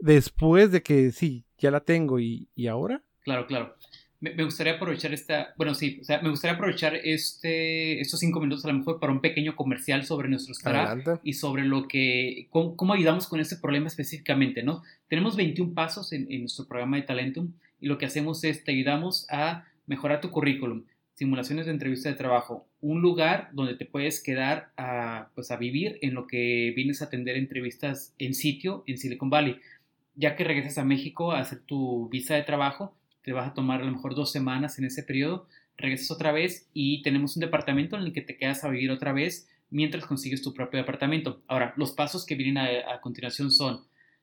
después 0.00 0.72
de 0.72 0.82
que 0.82 1.12
sí, 1.12 1.44
ya 1.56 1.70
la 1.70 1.84
tengo 1.84 2.18
y, 2.18 2.48
y 2.56 2.66
ahora. 2.66 3.00
Claro, 3.20 3.46
claro. 3.46 3.76
Me, 4.18 4.42
gustaría 4.42 4.72
aprovechar 4.72 5.14
esta, 5.14 5.54
bueno, 5.56 5.72
sí, 5.76 5.98
o 6.00 6.04
sea, 6.04 6.20
me 6.20 6.30
gustaría 6.30 6.56
aprovechar 6.56 6.96
este, 6.96 8.00
estos 8.00 8.18
cinco 8.18 8.40
minutos 8.40 8.64
a 8.64 8.72
lo 8.72 8.78
mejor 8.78 8.98
para 8.98 9.12
un 9.12 9.20
pequeño 9.20 9.54
comercial 9.54 10.04
sobre 10.04 10.28
nuestro 10.28 10.52
startup 10.52 11.20
y 11.22 11.34
sobre 11.34 11.62
lo 11.62 11.86
que, 11.86 12.48
cómo, 12.50 12.92
ayudamos 12.92 13.28
con 13.28 13.38
este 13.38 13.54
problema 13.54 13.86
específicamente, 13.86 14.64
¿no? 14.64 14.82
Tenemos 15.06 15.36
21 15.36 15.74
pasos 15.74 16.12
en, 16.12 16.26
en 16.28 16.40
nuestro 16.40 16.66
programa 16.66 16.96
de 16.96 17.02
Talentum 17.04 17.52
y 17.80 17.86
lo 17.86 17.98
que 17.98 18.06
hacemos 18.06 18.42
es 18.42 18.64
te 18.64 18.72
ayudamos 18.72 19.28
a 19.30 19.64
mejorar 19.86 20.20
tu 20.20 20.30
currículum, 20.30 20.84
simulaciones 21.14 21.66
de 21.66 21.72
entrevista 21.72 22.08
de 22.08 22.14
trabajo, 22.14 22.66
un 22.80 23.02
lugar 23.02 23.50
donde 23.52 23.76
te 23.76 23.86
puedes 23.86 24.22
quedar 24.22 24.72
a, 24.76 25.28
pues 25.34 25.50
a 25.50 25.56
vivir 25.56 25.98
en 26.02 26.14
lo 26.14 26.26
que 26.26 26.72
vienes 26.74 27.02
a 27.02 27.06
atender 27.06 27.36
entrevistas 27.36 28.14
en 28.18 28.34
sitio 28.34 28.84
en 28.86 28.98
Silicon 28.98 29.30
Valley. 29.30 29.58
Ya 30.14 30.36
que 30.36 30.44
regresas 30.44 30.78
a 30.78 30.84
México 30.84 31.32
a 31.32 31.40
hacer 31.40 31.60
tu 31.60 32.08
visa 32.08 32.34
de 32.34 32.42
trabajo, 32.42 32.96
te 33.22 33.32
vas 33.32 33.50
a 33.50 33.54
tomar 33.54 33.80
a 33.80 33.84
lo 33.84 33.92
mejor 33.92 34.14
dos 34.14 34.32
semanas 34.32 34.78
en 34.78 34.84
ese 34.84 35.02
periodo, 35.02 35.46
regresas 35.76 36.10
otra 36.10 36.32
vez 36.32 36.68
y 36.72 37.02
tenemos 37.02 37.36
un 37.36 37.40
departamento 37.40 37.96
en 37.96 38.02
el 38.02 38.12
que 38.12 38.22
te 38.22 38.36
quedas 38.36 38.64
a 38.64 38.68
vivir 38.68 38.90
otra 38.90 39.12
vez 39.12 39.48
mientras 39.70 40.04
consigues 40.04 40.42
tu 40.42 40.52
propio 40.52 40.78
departamento. 40.78 41.42
Ahora, 41.46 41.72
los 41.76 41.92
pasos 41.92 42.26
que 42.26 42.34
vienen 42.34 42.58
a, 42.58 42.94
a 42.94 43.00
continuación 43.00 43.50
son, 43.50 43.82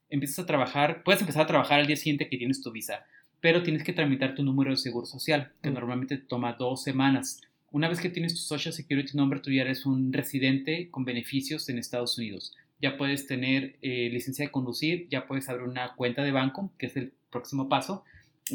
empiezas 0.09 0.39
a 0.39 0.45
trabajar, 0.45 1.03
puedes 1.03 1.21
empezar 1.21 1.43
a 1.43 1.47
trabajar 1.47 1.79
al 1.79 1.87
día 1.87 1.95
siguiente 1.95 2.29
que 2.29 2.37
tienes 2.37 2.61
tu 2.61 2.71
visa 2.71 3.05
pero 3.41 3.63
tienes 3.63 3.83
que 3.83 3.93
tramitar 3.93 4.35
tu 4.35 4.43
número 4.43 4.71
de 4.71 4.77
seguro 4.77 5.05
social, 5.05 5.51
que 5.61 5.69
mm. 5.69 5.73
normalmente 5.73 6.17
toma 6.17 6.53
dos 6.53 6.83
semanas. 6.83 7.41
Una 7.71 7.87
vez 7.87 7.99
que 8.01 8.09
tienes 8.09 8.33
tu 8.33 8.41
Social 8.41 8.73
Security 8.73 9.15
Number, 9.15 9.41
tú 9.41 9.51
ya 9.51 9.61
eres 9.61 9.85
un 9.85 10.11
residente 10.11 10.89
con 10.89 11.05
beneficios 11.05 11.69
en 11.69 11.77
Estados 11.77 12.17
Unidos. 12.17 12.55
Ya 12.81 12.97
puedes 12.97 13.27
tener 13.27 13.75
eh, 13.81 14.09
licencia 14.11 14.45
de 14.45 14.51
conducir, 14.51 15.07
ya 15.09 15.27
puedes 15.27 15.49
abrir 15.49 15.67
una 15.67 15.93
cuenta 15.95 16.23
de 16.23 16.31
banco, 16.31 16.71
que 16.77 16.87
es 16.87 16.97
el 16.97 17.13
próximo 17.29 17.69
paso. 17.69 18.03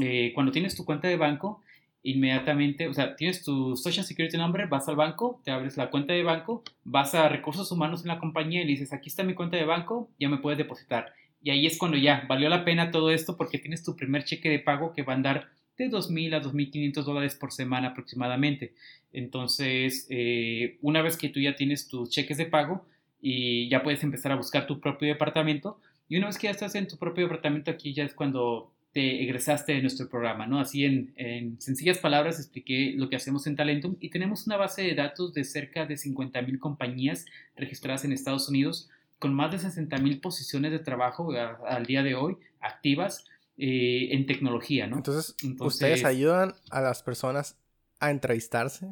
Eh, 0.01 0.33
cuando 0.35 0.51
tienes 0.51 0.75
tu 0.75 0.85
cuenta 0.85 1.07
de 1.09 1.17
banco, 1.17 1.63
inmediatamente, 2.03 2.89
o 2.89 2.95
sea, 2.95 3.15
tienes 3.17 3.43
tu 3.45 3.77
Social 3.77 4.05
Security 4.05 4.37
Number, 4.37 4.67
vas 4.67 4.89
al 4.89 4.97
banco, 4.97 5.41
te 5.45 5.53
abres 5.53 5.77
la 5.77 5.91
cuenta 5.91 6.13
de 6.13 6.23
banco, 6.23 6.65
vas 6.83 7.15
a 7.15 7.29
recursos 7.29 7.71
humanos 7.71 8.03
en 8.03 8.09
la 8.09 8.19
compañía 8.19 8.63
y 8.63 8.65
le 8.65 8.73
dices, 8.73 8.93
aquí 8.93 9.09
está 9.09 9.23
mi 9.23 9.35
cuenta 9.35 9.57
de 9.57 9.65
banco, 9.65 10.11
ya 10.19 10.29
me 10.29 10.39
puedes 10.39 10.59
depositar 10.59 11.15
y 11.45 11.51
ahí 11.51 11.67
es 11.67 11.77
cuando 11.77 11.99
ya 11.99 12.25
valió 12.27 12.49
la 12.49 12.65
pena 12.65 12.91
todo 12.91 13.11
esto 13.11 13.37
porque 13.37 13.59
tienes 13.59 13.85
tu 13.85 13.95
primer 13.95 14.25
cheque 14.25 14.49
de 14.49 14.59
pago 14.59 14.95
que 14.95 15.03
va 15.03 15.13
a 15.13 15.17
andar 15.17 15.51
de 15.77 15.91
2.000 15.91 16.35
a 16.35 16.43
2.500 16.43 17.03
dólares 17.05 17.35
por 17.35 17.53
semana 17.53 17.89
aproximadamente. 17.89 18.73
Entonces, 19.13 20.07
eh, 20.09 20.79
una 20.81 21.03
vez 21.03 21.19
que 21.19 21.29
tú 21.29 21.41
ya 21.41 21.55
tienes 21.55 21.87
tus 21.87 22.09
cheques 22.09 22.39
de 22.39 22.47
pago 22.47 22.87
y 23.21 23.69
ya 23.69 23.83
puedes 23.83 24.03
empezar 24.03 24.33
a 24.33 24.37
buscar 24.37 24.67
tu 24.67 24.81
propio 24.81 25.07
departamento, 25.07 25.79
y 26.09 26.17
una 26.17 26.27
vez 26.27 26.39
que 26.39 26.47
ya 26.47 26.51
estás 26.51 26.75
en 26.75 26.89
tu 26.89 26.97
propio 26.97 27.25
departamento, 27.25 27.71
aquí 27.71 27.93
ya 27.93 28.05
es 28.05 28.15
cuando 28.15 28.71
te 28.93 29.23
egresaste 29.23 29.73
de 29.73 29.81
nuestro 29.81 30.09
programa, 30.09 30.47
¿no? 30.47 30.61
Así 30.61 30.85
en, 30.85 31.13
en 31.17 31.61
sencillas 31.61 31.99
palabras 31.99 32.39
expliqué 32.39 32.95
lo 32.97 33.09
que 33.09 33.17
hacemos 33.17 33.47
en 33.47 33.57
Talentum 33.57 33.97
y 34.01 34.11
tenemos 34.11 34.47
una 34.47 34.57
base 34.57 34.83
de 34.83 34.95
datos 34.95 35.35
de 35.35 35.45
cerca 35.45 35.85
de 35.85 35.97
50.000 35.97 36.59
compañías 36.59 37.27
registradas 37.57 38.05
en 38.05 38.13
Estados 38.13 38.49
Unidos 38.49 38.89
con 39.19 39.35
más 39.35 39.53
de 39.53 39.59
60 39.59 39.99
mil 39.99 40.21
posiciones 40.21 40.71
de 40.73 40.79
trabajo 40.79 41.31
al 41.67 41.87
día 41.87 42.03
de 42.03 42.15
hoy 42.15 42.37
activas 42.61 43.25
eh, 43.57 44.09
en 44.11 44.27
tecnología, 44.27 44.87
¿no? 44.87 44.97
Entonces, 44.97 45.37
¿ustedes 45.61 46.05
ayudan 46.05 46.55
a 46.71 46.81
las 46.81 47.03
personas 47.03 47.57
a 48.01 48.11
entrevistarse? 48.11 48.89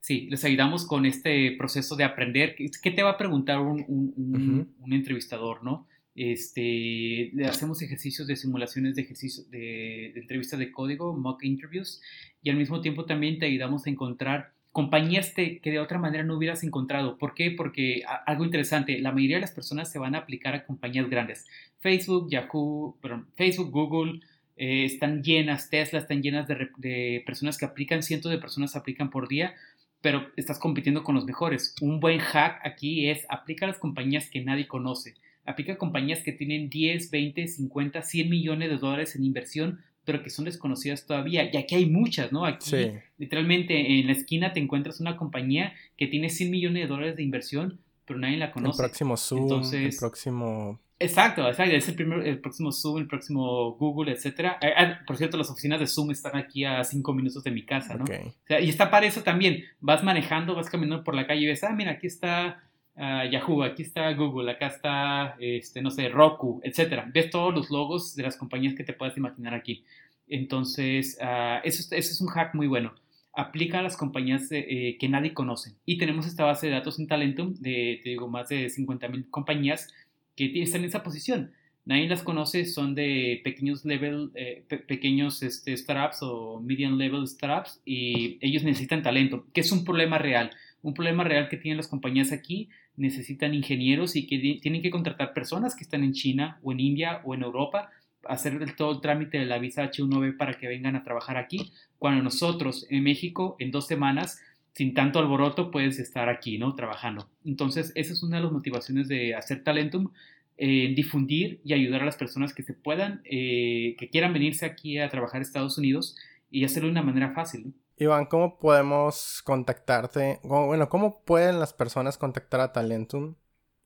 Sí, 0.00 0.28
les 0.30 0.44
ayudamos 0.44 0.86
con 0.86 1.04
este 1.04 1.54
proceso 1.58 1.94
de 1.94 2.04
aprender. 2.04 2.56
¿Qué 2.56 2.90
te 2.90 3.02
va 3.02 3.10
a 3.10 3.18
preguntar 3.18 3.60
un, 3.60 3.84
un, 3.86 4.92
entrevistador, 4.92 5.62
no? 5.62 5.86
Este, 6.14 7.30
le 7.34 7.46
hacemos 7.46 7.82
ejercicios 7.82 8.26
de 8.26 8.36
simulaciones 8.36 8.96
de 8.96 9.02
ejercicios 9.02 9.50
de, 9.50 10.12
de 10.14 10.20
entrevistas 10.20 10.58
de 10.58 10.72
código, 10.72 11.16
mock 11.16 11.44
interviews, 11.44 12.00
y 12.42 12.50
al 12.50 12.56
mismo 12.56 12.80
tiempo 12.80 13.04
también 13.04 13.38
te 13.38 13.46
ayudamos 13.46 13.86
a 13.86 13.90
encontrar 13.90 14.54
compañías 14.78 15.32
que 15.34 15.60
de 15.64 15.80
otra 15.80 15.98
manera 15.98 16.22
no 16.22 16.36
hubieras 16.36 16.62
encontrado. 16.62 17.18
¿Por 17.18 17.34
qué? 17.34 17.50
Porque 17.50 18.04
algo 18.26 18.44
interesante, 18.44 19.00
la 19.00 19.10
mayoría 19.10 19.38
de 19.38 19.40
las 19.40 19.50
personas 19.50 19.90
se 19.90 19.98
van 19.98 20.14
a 20.14 20.18
aplicar 20.18 20.54
a 20.54 20.64
compañías 20.64 21.10
grandes. 21.10 21.46
Facebook, 21.80 22.30
Yahoo, 22.30 22.96
Facebook, 23.34 23.72
Google, 23.72 24.20
eh, 24.56 24.84
están 24.84 25.24
llenas, 25.24 25.68
Tesla 25.68 25.98
están 25.98 26.22
llenas 26.22 26.46
de, 26.46 27.24
personas 27.26 27.58
que 27.58 27.64
aplican, 27.64 28.04
cientos 28.04 28.30
de 28.30 28.38
personas 28.38 28.76
aplican 28.76 29.10
por 29.10 29.26
día, 29.26 29.56
pero 30.00 30.28
estás 30.36 30.60
compitiendo 30.60 31.02
con 31.02 31.16
los 31.16 31.24
mejores. 31.24 31.74
Un 31.80 31.98
buen 31.98 32.20
hack 32.20 32.60
aquí 32.64 33.10
es 33.10 33.26
aplica 33.30 33.66
a 33.66 33.70
las 33.70 33.78
compañías 33.78 34.30
que 34.30 34.44
nadie 34.44 34.68
conoce. 34.68 35.14
Aplica 35.44 35.72
a 35.72 35.76
compañías 35.78 36.22
que 36.22 36.30
tienen 36.30 36.70
10, 36.70 37.10
20, 37.10 37.48
50, 37.48 38.00
100 38.00 38.30
millones 38.30 38.70
de 38.70 38.76
dólares 38.76 39.16
en 39.16 39.24
inversión 39.24 39.80
pero 40.08 40.22
que 40.22 40.30
son 40.30 40.46
desconocidas 40.46 41.04
todavía. 41.04 41.50
Y 41.52 41.58
aquí 41.58 41.74
hay 41.74 41.84
muchas, 41.84 42.32
¿no? 42.32 42.46
Aquí, 42.46 42.92
literalmente, 43.18 44.00
en 44.00 44.06
la 44.06 44.12
esquina 44.12 44.54
te 44.54 44.58
encuentras 44.58 45.00
una 45.00 45.18
compañía 45.18 45.74
que 45.98 46.06
tiene 46.06 46.30
100 46.30 46.50
millones 46.50 46.84
de 46.84 46.88
dólares 46.88 47.16
de 47.16 47.22
inversión, 47.22 47.78
pero 48.06 48.18
nadie 48.18 48.38
la 48.38 48.50
conoce. 48.50 48.80
El 48.80 48.88
próximo 48.88 49.18
Zoom, 49.18 49.62
el 49.70 49.94
próximo... 49.94 50.80
Exacto, 50.98 51.46
exacto. 51.46 51.76
Es 51.76 51.90
el, 51.90 51.94
primer, 51.94 52.26
el 52.26 52.38
próximo 52.38 52.72
Zoom, 52.72 53.00
el 53.00 53.06
próximo 53.06 53.72
Google, 53.74 54.10
etcétera. 54.10 54.56
Eh, 54.62 54.72
ah, 54.74 54.98
por 55.06 55.18
cierto, 55.18 55.36
las 55.36 55.50
oficinas 55.50 55.78
de 55.78 55.86
Zoom 55.86 56.10
están 56.10 56.36
aquí 56.36 56.64
a 56.64 56.82
cinco 56.84 57.12
minutos 57.12 57.44
de 57.44 57.50
mi 57.50 57.66
casa, 57.66 57.94
¿no? 57.94 58.06
y 58.06 58.68
está 58.70 58.90
para 58.90 59.04
eso 59.04 59.20
también. 59.22 59.62
Vas 59.78 60.02
manejando, 60.02 60.54
vas 60.54 60.70
caminando 60.70 61.04
por 61.04 61.16
la 61.16 61.26
calle 61.26 61.42
y 61.42 61.46
ves, 61.48 61.62
ah, 61.64 61.74
mira, 61.74 61.90
aquí 61.90 62.06
está 62.06 62.62
ah, 62.98 63.24
Yahoo, 63.24 63.62
aquí 63.62 63.82
está 63.82 64.12
Google, 64.12 64.50
acá 64.50 64.66
está, 64.66 65.36
este, 65.40 65.80
no 65.80 65.90
sé, 65.90 66.08
Roku, 66.08 66.60
etcétera. 66.62 67.10
Ves 67.12 67.30
todos 67.30 67.54
los 67.54 67.70
logos 67.70 68.14
de 68.14 68.24
las 68.24 68.36
compañías 68.36 68.74
que 68.74 68.84
te 68.84 68.92
puedas 68.92 69.16
imaginar 69.16 69.54
aquí. 69.54 69.84
Entonces, 70.28 71.18
uh, 71.20 71.60
eso, 71.64 71.94
es 71.94 72.20
un 72.20 72.28
hack 72.28 72.54
muy 72.54 72.66
bueno. 72.66 72.94
Aplica 73.32 73.78
a 73.78 73.82
las 73.82 73.96
compañías 73.96 74.48
eh, 74.50 74.96
que 74.98 75.08
nadie 75.08 75.32
conoce. 75.32 75.76
Y 75.86 75.96
tenemos 75.96 76.26
esta 76.26 76.44
base 76.44 76.66
de 76.66 76.72
datos 76.72 76.98
en 76.98 77.06
Talentum 77.06 77.54
de, 77.54 78.00
te 78.02 78.10
digo, 78.10 78.28
más 78.28 78.48
de 78.48 78.68
50 78.68 79.08
mil 79.08 79.30
compañías 79.30 79.88
que 80.34 80.62
están 80.62 80.82
en 80.82 80.88
esa 80.88 81.02
posición. 81.02 81.52
Nadie 81.88 82.06
las 82.06 82.22
conoce, 82.22 82.66
son 82.66 82.94
de 82.94 83.40
pequeños 83.44 83.86
level, 83.86 84.30
eh, 84.34 84.62
pequeños 84.86 85.42
este, 85.42 85.74
startups 85.74 86.18
o 86.20 86.60
medium 86.60 86.98
level 86.98 87.26
startups 87.26 87.80
y 87.86 88.36
ellos 88.42 88.62
necesitan 88.62 89.02
talento, 89.02 89.46
que 89.54 89.62
es 89.62 89.72
un 89.72 89.84
problema 89.84 90.18
real. 90.18 90.50
Un 90.82 90.92
problema 90.92 91.24
real 91.24 91.48
que 91.48 91.56
tienen 91.56 91.78
las 91.78 91.88
compañías 91.88 92.30
aquí, 92.30 92.68
necesitan 92.98 93.54
ingenieros 93.54 94.16
y 94.16 94.26
que 94.26 94.58
tienen 94.60 94.82
que 94.82 94.90
contratar 94.90 95.32
personas 95.32 95.74
que 95.74 95.84
están 95.84 96.04
en 96.04 96.12
China 96.12 96.58
o 96.62 96.72
en 96.72 96.80
India 96.80 97.20
o 97.24 97.34
en 97.34 97.42
Europa 97.42 97.90
hacer 98.24 98.74
todo 98.76 98.92
el 98.92 99.00
trámite 99.00 99.38
de 99.38 99.46
la 99.46 99.58
visa 99.58 99.90
H1B 99.90 100.36
para 100.36 100.54
que 100.54 100.68
vengan 100.68 100.96
a 100.96 101.04
trabajar 101.04 101.36
aquí, 101.36 101.72
cuando 101.98 102.22
nosotros 102.22 102.86
en 102.90 103.02
México 103.02 103.56
en 103.58 103.70
dos 103.70 103.86
semanas, 103.86 104.40
sin 104.74 104.94
tanto 104.94 105.18
alboroto, 105.18 105.70
puedes 105.70 105.98
estar 105.98 106.28
aquí, 106.28 106.58
¿no? 106.58 106.74
Trabajando. 106.74 107.28
Entonces, 107.44 107.92
esa 107.94 108.12
es 108.12 108.22
una 108.22 108.36
de 108.36 108.44
las 108.44 108.52
motivaciones 108.52 109.08
de 109.08 109.34
hacer 109.34 109.64
Talentum, 109.64 110.10
eh, 110.56 110.92
difundir 110.94 111.60
y 111.64 111.72
ayudar 111.72 112.02
a 112.02 112.06
las 112.06 112.16
personas 112.16 112.52
que 112.52 112.62
se 112.62 112.74
puedan, 112.74 113.22
eh, 113.24 113.96
que 113.98 114.08
quieran 114.08 114.32
venirse 114.32 114.66
aquí 114.66 114.98
a 114.98 115.08
trabajar 115.08 115.40
a 115.40 115.42
Estados 115.42 115.78
Unidos 115.78 116.16
y 116.50 116.64
hacerlo 116.64 116.88
de 116.88 116.92
una 116.92 117.02
manera 117.02 117.32
fácil. 117.32 117.72
Iván, 118.00 118.26
¿cómo 118.26 118.60
podemos 118.60 119.42
contactarte? 119.44 120.38
Bueno, 120.44 120.88
¿cómo 120.88 121.24
pueden 121.24 121.58
las 121.58 121.72
personas 121.72 122.16
contactar 122.16 122.60
a 122.60 122.72
Talentum? 122.72 123.34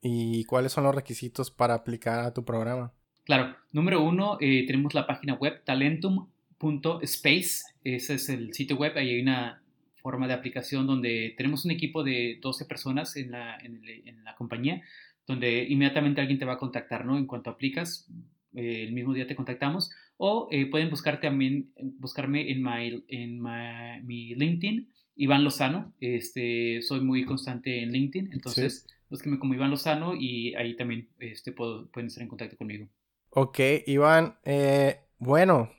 ¿Y 0.03 0.43
cuáles 0.43 0.71
son 0.71 0.83
los 0.83 0.93
requisitos 0.93 1.49
para 1.49 1.73
aplicar 1.73 2.19
a 2.19 2.31
tu 2.31 2.45
programa? 2.45 2.93
Claro, 3.23 3.55
número 3.71 4.03
uno, 4.03 4.37
eh, 4.39 4.67
tenemos 4.67 4.93
la 4.93 5.07
página 5.07 5.33
web 5.33 5.63
talentum.space, 5.63 7.63
ese 7.83 8.13
es 8.13 8.29
el 8.29 8.53
sitio 8.53 8.75
web, 8.75 8.95
ahí 8.97 9.15
hay 9.15 9.21
una 9.21 9.63
forma 9.95 10.27
de 10.27 10.33
aplicación 10.33 10.85
donde 10.85 11.33
tenemos 11.35 11.65
un 11.65 11.71
equipo 11.71 12.03
de 12.03 12.37
12 12.39 12.65
personas 12.65 13.15
en 13.15 13.31
la, 13.31 13.57
compañía, 14.37 14.83
donde 15.25 15.63
inmediatamente 15.63 16.21
alguien 16.21 16.37
te 16.37 16.45
va 16.45 16.53
a 16.53 16.59
contactar, 16.59 17.03
¿no? 17.03 17.17
En 17.17 17.25
cuanto 17.25 17.49
aplicas, 17.49 18.07
eh, 18.53 18.83
el 18.83 18.91
mismo 18.91 19.13
día 19.13 19.25
te 19.25 19.35
contactamos, 19.35 19.89
o 20.17 20.47
eh, 20.51 20.69
pueden 20.69 20.89
buscar 20.89 21.19
también, 21.19 21.71
buscarme 21.99 22.51
en, 22.51 22.63
my, 22.63 23.03
en 23.07 23.41
mi 24.05 24.35
LinkedIn, 24.35 24.89
Iván 25.15 25.43
Lozano, 25.43 25.93
este, 25.99 26.81
soy 26.81 27.01
muy 27.01 27.25
constante 27.25 27.83
en 27.83 27.91
LinkedIn, 27.91 28.31
entonces 28.33 28.87
búsqueme 29.09 29.37
como 29.37 29.53
Iván 29.53 29.69
Lozano 29.69 30.15
y 30.15 30.55
ahí 30.55 30.75
también 30.75 31.09
este, 31.19 31.51
pueden 31.51 32.07
estar 32.07 32.23
en 32.23 32.29
contacto 32.29 32.57
conmigo. 32.57 32.87
Ok, 33.29 33.59
Iván, 33.87 34.37
eh, 34.43 34.99
bueno, 35.17 35.71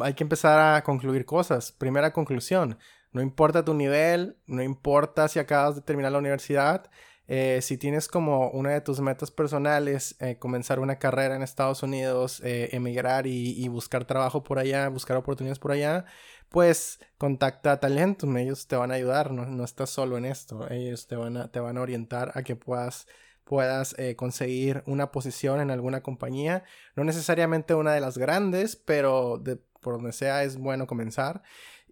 hay 0.00 0.14
que 0.14 0.24
empezar 0.24 0.76
a 0.76 0.82
concluir 0.82 1.24
cosas. 1.24 1.72
Primera 1.72 2.12
conclusión, 2.12 2.78
no 3.12 3.20
importa 3.20 3.64
tu 3.64 3.74
nivel, 3.74 4.36
no 4.46 4.62
importa 4.62 5.28
si 5.28 5.38
acabas 5.38 5.76
de 5.76 5.82
terminar 5.82 6.12
la 6.12 6.18
universidad, 6.18 6.90
eh, 7.30 7.60
si 7.62 7.78
tienes 7.78 8.08
como 8.08 8.50
una 8.50 8.70
de 8.70 8.80
tus 8.80 9.00
metas 9.00 9.30
personales 9.30 10.16
eh, 10.20 10.36
comenzar 10.38 10.80
una 10.80 10.98
carrera 10.98 11.36
en 11.36 11.42
Estados 11.42 11.82
Unidos, 11.82 12.42
emigrar 12.44 13.26
y, 13.26 13.66
buscar 13.68 14.04
trabajo 14.04 14.42
por 14.42 14.58
allá, 14.58 14.88
buscar 14.88 15.16
oportunidades 15.16 15.58
por 15.58 15.72
allá, 15.72 16.04
pues 16.48 16.98
contacta 17.16 17.72
a 17.72 17.80
Talentum, 17.80 18.36
ellos 18.36 18.66
te 18.66 18.76
van 18.76 18.90
a 18.90 18.94
ayudar, 18.94 19.30
no, 19.30 19.46
no 19.46 19.64
estás 19.64 19.90
solo 19.90 20.18
en 20.18 20.24
esto, 20.24 20.68
ellos 20.70 21.06
te 21.06 21.16
van 21.16 21.36
a, 21.36 21.50
te 21.50 21.60
van 21.60 21.78
a 21.78 21.82
orientar 21.82 22.32
a 22.34 22.42
que 22.42 22.56
puedas 22.56 23.06
puedas 23.50 23.96
eh, 23.98 24.14
conseguir 24.14 24.84
una 24.86 25.10
posición 25.10 25.60
en 25.60 25.72
alguna 25.72 26.04
compañía. 26.04 26.62
No 26.94 27.02
necesariamente 27.02 27.74
una 27.74 27.92
de 27.92 28.00
las 28.00 28.16
grandes, 28.16 28.76
pero 28.76 29.38
de, 29.38 29.56
por 29.80 29.94
donde 29.94 30.12
sea 30.12 30.44
es 30.44 30.56
bueno 30.56 30.86
comenzar. 30.86 31.42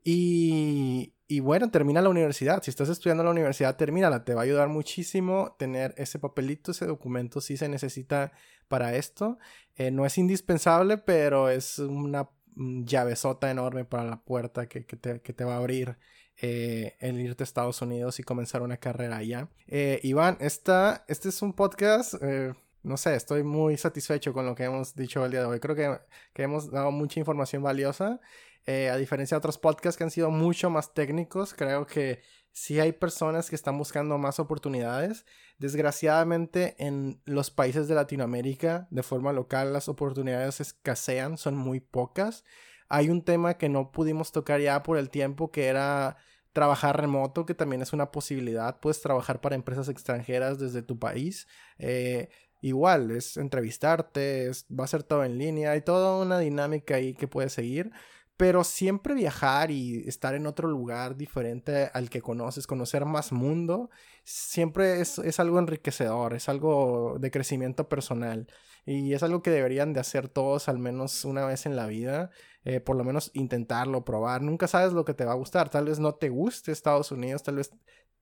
Y, 0.04 1.14
y, 1.28 1.40
bueno, 1.40 1.70
termina 1.70 2.02
la 2.02 2.08
universidad. 2.08 2.62
Si 2.62 2.70
estás 2.70 2.88
estudiando 2.88 3.22
en 3.22 3.26
la 3.26 3.32
universidad, 3.32 3.76
termínala. 3.76 4.24
Te 4.24 4.34
va 4.34 4.40
a 4.40 4.44
ayudar 4.44 4.68
muchísimo 4.68 5.54
tener 5.58 5.94
ese 5.96 6.18
papelito, 6.18 6.72
ese 6.72 6.86
documento, 6.86 7.40
si 7.40 7.56
se 7.56 7.68
necesita 7.68 8.32
para 8.66 8.96
esto. 8.96 9.38
Eh, 9.76 9.90
no 9.90 10.06
es 10.06 10.18
indispensable, 10.18 10.98
pero 10.98 11.48
es 11.50 11.78
una 11.78 12.30
llavezota 12.56 13.50
enorme 13.50 13.84
para 13.84 14.04
la 14.04 14.20
puerta 14.22 14.68
que, 14.68 14.84
que, 14.84 14.96
te, 14.96 15.20
que 15.20 15.32
te 15.32 15.44
va 15.44 15.54
a 15.54 15.58
abrir 15.58 15.96
eh, 16.40 16.96
el 17.00 17.20
irte 17.20 17.42
a 17.42 17.44
Estados 17.44 17.82
Unidos 17.82 18.20
y 18.20 18.22
comenzar 18.22 18.62
una 18.62 18.76
carrera 18.76 19.16
allá. 19.16 19.48
Eh, 19.66 20.00
Iván, 20.04 20.36
esta, 20.40 21.04
este 21.08 21.30
es 21.30 21.42
un 21.42 21.52
podcast, 21.52 22.14
eh, 22.22 22.54
no 22.82 22.96
sé, 22.96 23.16
estoy 23.16 23.42
muy 23.42 23.76
satisfecho 23.76 24.32
con 24.32 24.46
lo 24.46 24.54
que 24.54 24.64
hemos 24.64 24.94
dicho 24.94 25.24
el 25.24 25.32
día 25.32 25.40
de 25.40 25.46
hoy. 25.46 25.60
Creo 25.60 25.74
que, 25.74 25.98
que 26.32 26.42
hemos 26.44 26.70
dado 26.70 26.92
mucha 26.92 27.18
información 27.18 27.62
valiosa. 27.62 28.20
A 28.68 28.96
diferencia 28.96 29.34
de 29.34 29.38
otros 29.38 29.58
podcasts 29.58 29.96
que 29.96 30.04
han 30.04 30.10
sido 30.10 30.30
mucho 30.30 30.68
más 30.68 30.92
técnicos, 30.92 31.54
creo 31.54 31.86
que 31.86 32.20
sí 32.52 32.80
hay 32.80 32.92
personas 32.92 33.48
que 33.48 33.56
están 33.56 33.78
buscando 33.78 34.18
más 34.18 34.38
oportunidades. 34.40 35.24
Desgraciadamente 35.58 36.74
en 36.78 37.22
los 37.24 37.50
países 37.50 37.88
de 37.88 37.94
Latinoamérica, 37.94 38.88
de 38.90 39.02
forma 39.02 39.32
local, 39.32 39.72
las 39.72 39.88
oportunidades 39.88 40.60
escasean, 40.60 41.38
son 41.38 41.56
muy 41.56 41.80
pocas. 41.80 42.44
Hay 42.88 43.10
un 43.10 43.22
tema 43.22 43.54
que 43.54 43.68
no 43.68 43.90
pudimos 43.92 44.32
tocar 44.32 44.60
ya 44.60 44.82
por 44.82 44.98
el 44.98 45.08
tiempo, 45.08 45.50
que 45.50 45.66
era 45.66 46.16
trabajar 46.52 47.00
remoto, 47.00 47.46
que 47.46 47.54
también 47.54 47.82
es 47.82 47.92
una 47.92 48.10
posibilidad. 48.10 48.80
Puedes 48.80 49.00
trabajar 49.00 49.40
para 49.40 49.54
empresas 49.54 49.88
extranjeras 49.88 50.58
desde 50.58 50.82
tu 50.82 50.98
país. 50.98 51.46
Eh, 51.78 52.28
igual, 52.60 53.10
es 53.12 53.36
entrevistarte, 53.36 54.50
va 54.68 54.84
a 54.84 54.88
ser 54.88 55.04
todo 55.04 55.24
en 55.24 55.38
línea, 55.38 55.72
hay 55.72 55.82
toda 55.82 56.20
una 56.20 56.38
dinámica 56.38 56.96
ahí 56.96 57.14
que 57.14 57.28
puedes 57.28 57.52
seguir. 57.52 57.92
Pero 58.38 58.64
siempre 58.64 59.14
viajar 59.14 59.70
y 59.70 60.08
estar 60.08 60.34
en 60.34 60.46
otro 60.46 60.68
lugar 60.68 61.16
diferente 61.16 61.90
al 61.92 62.08
que 62.08 62.22
conoces, 62.22 62.66
conocer 62.66 63.04
más 63.04 63.32
mundo, 63.32 63.90
siempre 64.24 65.00
es, 65.02 65.18
es 65.18 65.40
algo 65.40 65.58
enriquecedor, 65.58 66.34
es 66.34 66.48
algo 66.48 67.18
de 67.20 67.30
crecimiento 67.30 67.88
personal. 67.90 68.46
Y 68.86 69.12
es 69.12 69.22
algo 69.22 69.42
que 69.42 69.50
deberían 69.50 69.92
de 69.92 70.00
hacer 70.00 70.28
todos 70.28 70.68
al 70.68 70.78
menos 70.78 71.26
una 71.26 71.44
vez 71.44 71.66
en 71.66 71.76
la 71.76 71.86
vida. 71.86 72.30
Eh, 72.64 72.80
por 72.80 72.96
lo 72.96 73.04
menos 73.04 73.30
intentarlo, 73.34 74.04
probar. 74.04 74.42
Nunca 74.42 74.68
sabes 74.68 74.92
lo 74.92 75.04
que 75.04 75.14
te 75.14 75.24
va 75.24 75.32
a 75.32 75.36
gustar. 75.36 75.68
Tal 75.68 75.86
vez 75.86 75.98
no 75.98 76.14
te 76.14 76.28
guste 76.28 76.72
Estados 76.72 77.12
Unidos, 77.12 77.42
tal 77.42 77.56
vez 77.56 77.70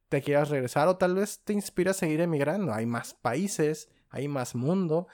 te 0.09 0.23
quieras 0.23 0.51
regresar 0.51 0.89
o 0.89 0.97
tal 0.97 1.15
vez 1.15 1.41
te 1.45 1.53
inspira 1.53 1.91
a 1.91 1.95
seguir 1.95 2.21
emigrando. 2.21 2.73
Hay 2.73 2.87
más 2.87 3.15
países, 3.15 3.89
hay 4.09 4.29
más 4.29 4.55
mundo, 4.55 5.09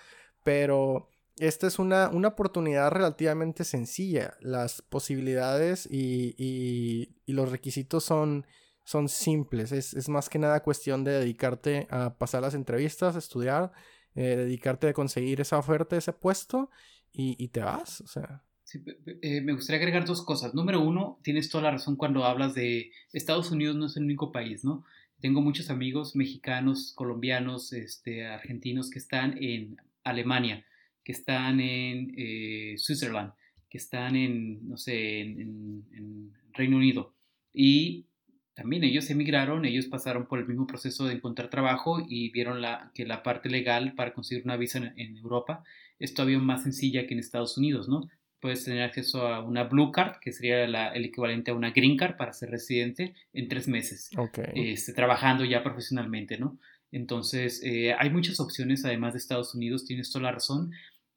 pero 0.45 1.09
esta 1.47 1.66
es 1.66 1.80
una, 1.80 2.09
una 2.09 2.28
oportunidad 2.28 2.90
relativamente 2.93 3.64
sencilla. 3.64 4.34
Las 4.40 4.80
posibilidades 4.82 5.88
y, 5.90 6.34
y, 6.38 7.32
los 7.32 7.51
requisitos 7.51 8.05
son, 8.05 8.47
son 8.84 9.09
simples. 9.09 9.72
Es, 9.72 9.93
es, 9.95 10.09
más 10.09 10.28
que 10.28 10.38
nada 10.38 10.62
cuestión 10.62 11.03
de 11.03 11.12
dedicarte 11.12 11.88
a 11.90 12.16
pasar 12.16 12.43
las 12.43 12.55
entrevistas, 12.55 13.16
estudiar, 13.16 13.72
eh, 14.14 14.36
dedicarte 14.36 14.88
a 14.88 14.93
conseguir 14.93 15.40
esa 15.40 15.59
oferta, 15.59 15.97
ese 15.97 16.12
puesto 16.12 16.70
y, 17.12 17.34
y 17.43 17.49
te 17.49 17.61
vas. 17.61 18.03
O 18.03 18.07
sea. 18.07 18.45
Eh, 19.20 19.40
me 19.40 19.53
gustaría 19.53 19.80
agregar 19.80 20.07
dos 20.07 20.24
cosas. 20.24 20.55
Número 20.55 20.80
uno, 20.80 21.18
tienes 21.24 21.51
toda 21.51 21.64
la 21.64 21.70
razón 21.72 21.97
cuando 21.97 22.24
hablas 22.24 22.55
de 22.55 22.93
Estados 23.12 23.51
Unidos 23.51 23.74
no 23.74 23.86
es 23.86 23.97
el 23.97 24.05
único 24.05 24.30
país, 24.30 24.64
¿no? 24.64 24.84
Tengo 25.20 25.40
muchos 25.40 25.70
amigos 25.70 26.14
mexicanos, 26.14 26.93
colombianos, 26.95 27.72
este, 27.72 28.26
argentinos 28.26 28.90
que 28.90 28.99
están 29.01 29.43
en 29.43 29.76
Alemania, 30.05 30.64
que 31.05 31.13
están 31.13 31.61
en 31.61 32.15
eh, 32.17 32.75
Switzerland, 32.77 33.33
que 33.69 33.79
están 33.79 34.17
en, 34.17 34.69
no 34.69 34.77
sé, 34.77 35.21
en, 35.21 35.41
en, 35.93 36.33
Reino 36.55 36.77
Unido. 36.77 37.15
Y 37.55 38.05
también 38.53 38.85
ellos 38.85 39.09
emigraron, 39.09 39.65
ellos 39.65 39.87
pasaron 39.87 40.27
por 40.27 40.39
el 40.39 40.47
mismo 40.47 40.67
proceso 40.67 41.07
de 41.07 41.15
encontrar 41.15 41.49
trabajo 41.49 42.05
y 42.07 42.31
vieron 42.31 42.61
la, 42.61 42.91
que 42.95 43.07
la 43.07 43.23
parte 43.23 43.49
legal 43.49 43.95
para 43.95 44.13
conseguir 44.13 44.45
una 44.45 44.59
visa 44.59 44.77
en, 44.79 44.93
en 44.99 45.17
Europa 45.17 45.65
es 45.99 46.13
todavía 46.13 46.39
más 46.39 46.65
sencilla 46.65 47.07
que 47.07 47.15
en 47.15 47.21
Estados 47.21 47.57
Unidos, 47.57 47.89
¿no? 47.89 48.11
puedes 48.43 48.65
tener 48.65 48.83
acceso 48.83 49.29
a 49.29 49.41
una 49.41 49.63
Blue 49.63 49.93
Card, 49.93 50.19
que 50.21 50.33
sería 50.33 50.65
el 50.65 51.05
equivalente 51.05 51.53
a 51.53 51.55
una 51.55 51.71
Green 51.71 51.97
Card 51.97 52.17
para 52.17 52.33
ser 52.33 52.51
residente 52.51 53.15
en 53.33 53.47
tres 53.47 53.69
meses, 53.69 54.11
este, 54.55 54.93
trabajando 54.93 55.45
ya 55.45 55.63
profesionalmente, 55.63 56.37
¿no? 56.39 56.59
Entonces, 56.91 57.63
eh, 57.65 57.95
hay 57.97 58.11
muchas 58.11 58.41
opciones 58.41 58.85
además 58.85 59.13
de 59.13 59.21
Estados 59.21 59.55
Unidos, 59.55 59.85
tienes 59.85 60.11
toda 60.11 60.25
la 60.25 60.33
razón. 60.33 60.73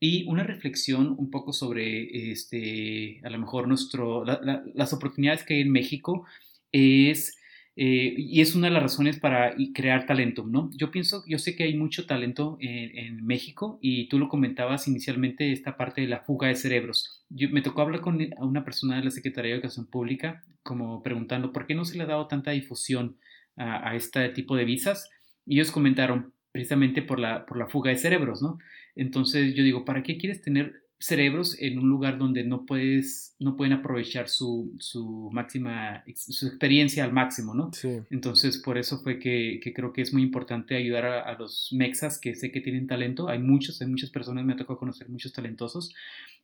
Y 0.07 0.23
una 0.27 0.43
reflexión 0.43 1.15
un 1.17 1.31
poco 1.31 1.51
sobre, 1.51 2.29
este, 2.31 3.21
a 3.23 3.29
lo 3.31 3.39
mejor, 3.39 3.67
nuestro, 3.67 4.23
las 4.23 4.93
oportunidades 4.93 5.43
que 5.43 5.55
hay 5.55 5.61
en 5.61 5.71
México 5.71 6.27
es 6.71 7.35
eh, 7.75 8.13
y 8.15 8.39
es 8.39 8.53
una 8.53 8.67
de 8.67 8.73
las 8.73 8.83
razones 8.83 9.19
para 9.19 9.55
crear 9.73 10.05
talento, 10.05 10.45
¿no? 10.45 10.69
Yo 10.75 10.91
pienso, 10.91 11.23
yo 11.27 11.39
sé 11.39 11.55
que 11.55 11.63
hay 11.63 11.75
mucho 11.75 12.05
talento 12.05 12.55
en, 12.59 13.25
México 13.25 13.79
y 13.81 14.07
tú 14.07 14.19
lo 14.19 14.29
comentabas 14.29 14.87
inicialmente, 14.87 15.51
esta 15.51 15.75
parte 15.75 16.01
de 16.01 16.07
la 16.07 16.19
fuga 16.19 16.49
de 16.49 16.55
cerebros. 16.55 17.25
Yo, 17.29 17.49
me 17.49 17.63
tocó 17.63 17.81
hablar 17.81 18.01
con 18.01 18.19
una 18.37 18.63
persona 18.63 18.97
de 18.97 19.05
la 19.05 19.09
Secretaría 19.09 19.53
de 19.53 19.55
Educación 19.55 19.87
Pública 19.87 20.43
como 20.61 21.01
preguntando 21.01 21.51
por 21.51 21.65
qué 21.65 21.73
no 21.73 21.83
se 21.83 21.97
le 21.97 22.03
ha 22.03 22.07
dado 22.07 22.27
tanta 22.27 22.51
difusión 22.51 23.17
a, 23.55 23.89
a 23.89 23.95
este 23.95 24.29
tipo 24.29 24.55
de 24.55 24.65
visas 24.65 25.09
y 25.47 25.55
ellos 25.55 25.71
comentaron 25.71 26.35
precisamente 26.51 27.01
por 27.01 27.19
la, 27.19 27.45
por 27.45 27.57
la 27.57 27.67
fuga 27.67 27.89
de 27.91 27.97
cerebros, 27.97 28.41
¿no? 28.41 28.59
Entonces 28.95 29.53
yo 29.55 29.63
digo, 29.63 29.85
¿para 29.85 30.03
qué 30.03 30.17
quieres 30.17 30.41
tener 30.41 30.85
cerebros 30.99 31.57
en 31.59 31.77
un 31.77 31.89
lugar 31.89 32.17
donde 32.17 32.43
no 32.43 32.65
puedes, 32.65 33.35
no 33.39 33.55
pueden 33.55 33.73
aprovechar 33.73 34.29
su, 34.29 34.75
su 34.79 35.29
máxima, 35.31 36.03
su 36.15 36.47
experiencia 36.47 37.03
al 37.03 37.13
máximo, 37.13 37.53
¿no? 37.53 37.71
Sí. 37.73 37.99
Entonces, 38.09 38.57
por 38.57 38.77
eso 38.77 38.99
fue 39.03 39.19
que, 39.19 39.59
que 39.61 39.73
creo 39.73 39.91
que 39.91 40.01
es 40.01 40.13
muy 40.13 40.23
importante 40.23 40.75
ayudar 40.75 41.05
a, 41.05 41.37
los 41.37 41.69
mexas 41.73 42.19
que 42.19 42.35
sé 42.35 42.51
que 42.51 42.61
tienen 42.61 42.87
talento. 42.87 43.27
Hay 43.27 43.39
muchos, 43.39 43.81
hay 43.81 43.87
muchas 43.87 44.09
personas, 44.09 44.45
me 44.45 44.53
ha 44.53 44.57
tocado 44.57 44.79
conocer 44.79 45.09
muchos 45.09 45.33
talentosos. 45.33 45.93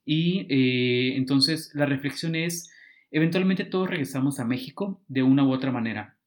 Y 0.06 0.46
eh, 0.50 1.16
entonces 1.16 1.72
la 1.74 1.86
reflexión 1.86 2.36
es, 2.36 2.72
eventualmente 3.10 3.64
todos 3.64 3.90
regresamos 3.90 4.40
a 4.40 4.46
México 4.46 5.02
de 5.08 5.24
una 5.24 5.46
u 5.46 5.52
otra 5.52 5.72
manera. 5.72 6.18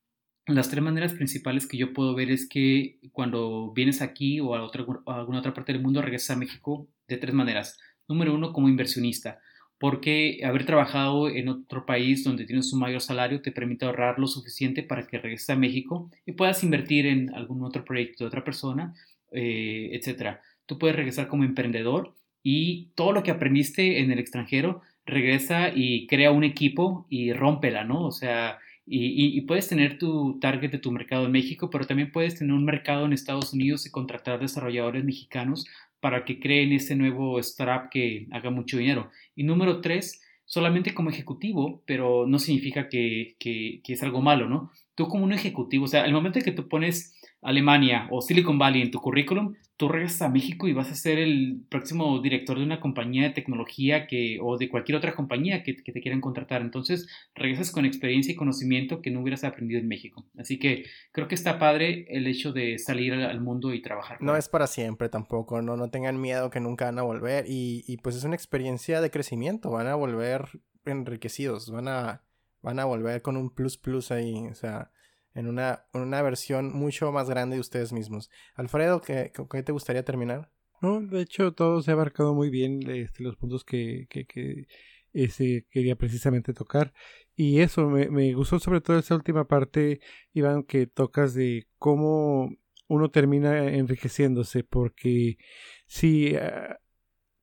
Las 0.47 0.69
tres 0.69 0.83
maneras 0.83 1.13
principales 1.13 1.67
que 1.67 1.79
yo 1.79 1.93
puedo 1.93 2.15
ver 2.15 2.31
es 2.31 2.49
que 2.49 2.99
cuando 3.13 3.73
vienes 3.73 4.03
aquí 4.03 4.41
o 4.41 4.55
a, 4.55 4.61
a 4.61 5.19
alguna 5.19 5.39
otra 5.39 5.55
parte 5.55 5.73
del 5.73 5.83
mundo, 5.83 6.03
regresas 6.03 6.37
a 6.37 6.39
México 6.39 6.87
de 7.09 7.17
tres 7.17 7.35
maneras 7.35 7.79
Número 8.09 8.35
uno, 8.35 8.53
como 8.53 8.69
inversionista, 8.69 9.41
porque 9.79 10.41
haber 10.45 10.67
trabajado 10.67 11.29
en 11.29 11.49
otro 11.49 11.87
país 11.87 12.23
donde 12.23 12.45
tienes 12.45 12.73
un 12.73 12.81
mayor 12.81 13.01
salario 13.01 13.41
te 13.41 13.53
permite 13.53 13.87
ahorrar 13.87 14.19
lo 14.19 14.27
suficiente 14.27 14.83
para 14.83 15.07
que 15.07 15.19
regreses 15.19 15.51
a 15.51 15.57
México 15.57 16.11
y 16.27 16.33
puedas 16.33 16.63
invertir 16.63 17.07
en 17.07 17.35
algún 17.35 17.65
otro 17.65 17.85
proyecto 17.85 18.25
de 18.25 18.29
otra 18.29 18.45
persona, 18.45 18.95
eh, 19.33 19.91
etc. 19.93 20.39
Tú 20.67 20.79
puedes 20.79 20.97
regresar 20.97 21.29
como 21.29 21.45
emprendedor 21.45 22.15
y 22.43 22.91
todo 22.95 23.13
lo 23.13 23.23
que 23.23 23.31
aprendiste 23.31 24.01
en 24.01 24.11
el 24.11 24.19
extranjero 24.19 24.83
regresa 25.07 25.71
y 25.75 26.07
crea 26.07 26.31
un 26.31 26.45
equipo 26.45 27.07
y 27.09 27.33
rómpela, 27.33 27.85
¿no? 27.85 28.05
O 28.05 28.13
sea, 28.13 28.59
y, 28.87 29.41
puedes 29.43 29.69
tener 29.69 29.99
tu 29.99 30.39
target 30.41 30.71
de 30.71 30.79
tu 30.79 30.93
mercado 30.93 31.27
en 31.27 31.33
México, 31.33 31.71
pero 31.71 31.87
también 31.87 32.13
puedes 32.13 32.39
tener 32.39 32.53
un 32.53 32.65
mercado 32.65 33.07
en 33.07 33.13
Estados 33.13 33.53
Unidos 33.55 33.87
y 33.87 33.91
contratar 33.91 34.41
desarrolladores 34.41 35.05
mexicanos 35.05 35.67
para 36.01 36.25
que 36.25 36.39
creen 36.39 36.73
ese 36.73 36.95
nuevo 36.95 37.39
startup 37.39 37.89
que 37.91 38.27
haga 38.31 38.51
mucho 38.51 38.77
dinero. 38.77 39.11
Y 39.35 39.45
número 39.45 39.81
tres, 39.81 40.23
solamente 40.45 40.93
como 40.93 41.09
ejecutivo, 41.09 41.83
pero 41.87 42.27
no 42.27 42.39
significa 42.39 42.89
que, 42.91 43.37
que, 43.39 43.81
que 43.83 43.95
es 43.95 44.03
algo 44.03 44.21
malo, 44.21 44.49
¿no? 44.49 44.71
Tú 44.95 45.09
como 45.09 45.25
un 45.25 45.33
ejecutivo, 45.33 45.85
o 45.85 45.89
sea, 45.89 46.05
el 46.05 46.13
momento 46.13 46.39
en 46.39 46.45
que 46.45 46.53
tú 46.53 46.69
pones 46.69 47.15
Alemania 47.45 48.09
o 48.11 48.23
Silicon 48.23 48.59
Valley 48.59 48.83
en 48.83 48.91
tu 48.91 49.01
currículum, 49.01 49.55
tú 49.77 49.89
regresas 49.89 50.23
a 50.23 50.29
México 50.31 50.67
y 50.67 50.73
vas 50.73 50.91
a 50.91 50.95
ser 50.95 51.19
el 51.19 51.63
próximo 51.69 52.21
director 52.21 52.59
de 52.59 52.65
una 52.65 52.81
compañía 52.81 53.25
de 53.25 53.31
tecnología 53.31 54.07
que, 54.07 54.39
o 54.41 54.57
de 54.57 54.71
cualquier 54.71 54.97
otra 54.97 55.15
compañía 55.15 55.63
que, 55.63 55.75
te 55.75 56.01
quieran 56.01 56.23
contratar. 56.23 56.63
Entonces, 56.63 57.07
regresas 57.35 57.71
con 57.71 57.85
experiencia 57.85 58.33
y 58.33 58.37
conocimiento 58.37 59.03
que 59.03 59.11
no 59.11 59.21
hubieras 59.21 59.45
aprendido 59.45 59.79
en 59.79 59.89
México. 59.89 60.25
Así 60.39 60.59
que 60.59 60.87
creo 61.13 61.29
que 61.29 61.35
está 61.35 61.59
padre 61.59 62.07
el 62.09 62.27
hecho 62.27 62.53
de 62.53 62.79
salir 62.79 63.13
al, 63.13 63.41
mundo 63.41 63.75
y 63.75 63.83
trabajar. 63.83 64.23
No 64.23 64.37
es 64.37 64.49
para 64.49 64.67
siempre 64.67 65.11
tampoco, 65.11 65.61
no, 65.61 65.77
no 65.77 65.91
tengan 65.91 66.19
miedo 66.19 66.49
que 66.49 66.61
nunca 66.61 66.87
van 66.87 66.99
a 66.99 67.03
volver 67.03 67.45
y, 67.47 67.85
y 67.87 67.99
pues 67.99 68.17
es 68.17 68.25
una 68.25 68.37
experiencia 68.37 69.03
de 69.03 69.11
crecimiento, 69.11 69.71
van 69.71 69.87
a 69.87 69.95
volver 69.97 70.47
enriquecidos, 70.87 71.71
van 71.71 71.89
a, 71.89 72.23
van 72.63 72.79
a 72.79 72.87
volver 72.87 73.21
con 73.21 73.37
un 73.37 73.51
plus 73.51 73.77
plus 73.77 74.11
ahí, 74.11 74.47
o 74.51 74.55
sea 74.55 74.91
en 75.35 75.49
una, 75.49 75.85
una 75.93 76.23
versión 76.23 76.73
mucho 76.73 77.11
más 77.13 77.29
grande 77.29 77.57
de 77.57 77.61
ustedes 77.61 77.93
mismos. 77.93 78.31
Alfredo, 78.55 79.01
¿qué, 79.01 79.33
qué 79.51 79.63
te 79.63 79.73
gustaría 79.73 80.05
terminar? 80.05 80.51
No, 80.81 81.01
de 81.01 81.23
hecho 81.23 81.53
todo 81.53 81.83
se 81.83 81.91
ha 81.91 81.95
abarcado 81.95 82.35
muy 82.35 82.51
bien 82.51 82.81
este, 82.91 83.23
los 83.23 83.37
puntos 83.37 83.65
que, 83.65 84.07
que, 84.11 84.27
que 84.27 84.67
ese 85.13 85.67
quería 85.71 85.97
precisamente 85.97 86.53
tocar. 86.53 86.93
Y 87.35 87.61
eso, 87.61 87.89
me, 87.89 88.11
me 88.11 88.33
gustó 88.35 88.59
sobre 88.59 88.81
todo 88.81 88.99
esa 88.99 89.15
última 89.15 89.47
parte, 89.47 90.01
Iván, 90.33 90.63
que 90.63 90.87
tocas 90.87 91.35
de 91.35 91.67
cómo 91.79 92.51
uno 92.87 93.11
termina 93.11 93.67
enriqueciéndose, 93.73 94.63
porque 94.63 95.39
si 95.87 96.37
ah, 96.37 96.79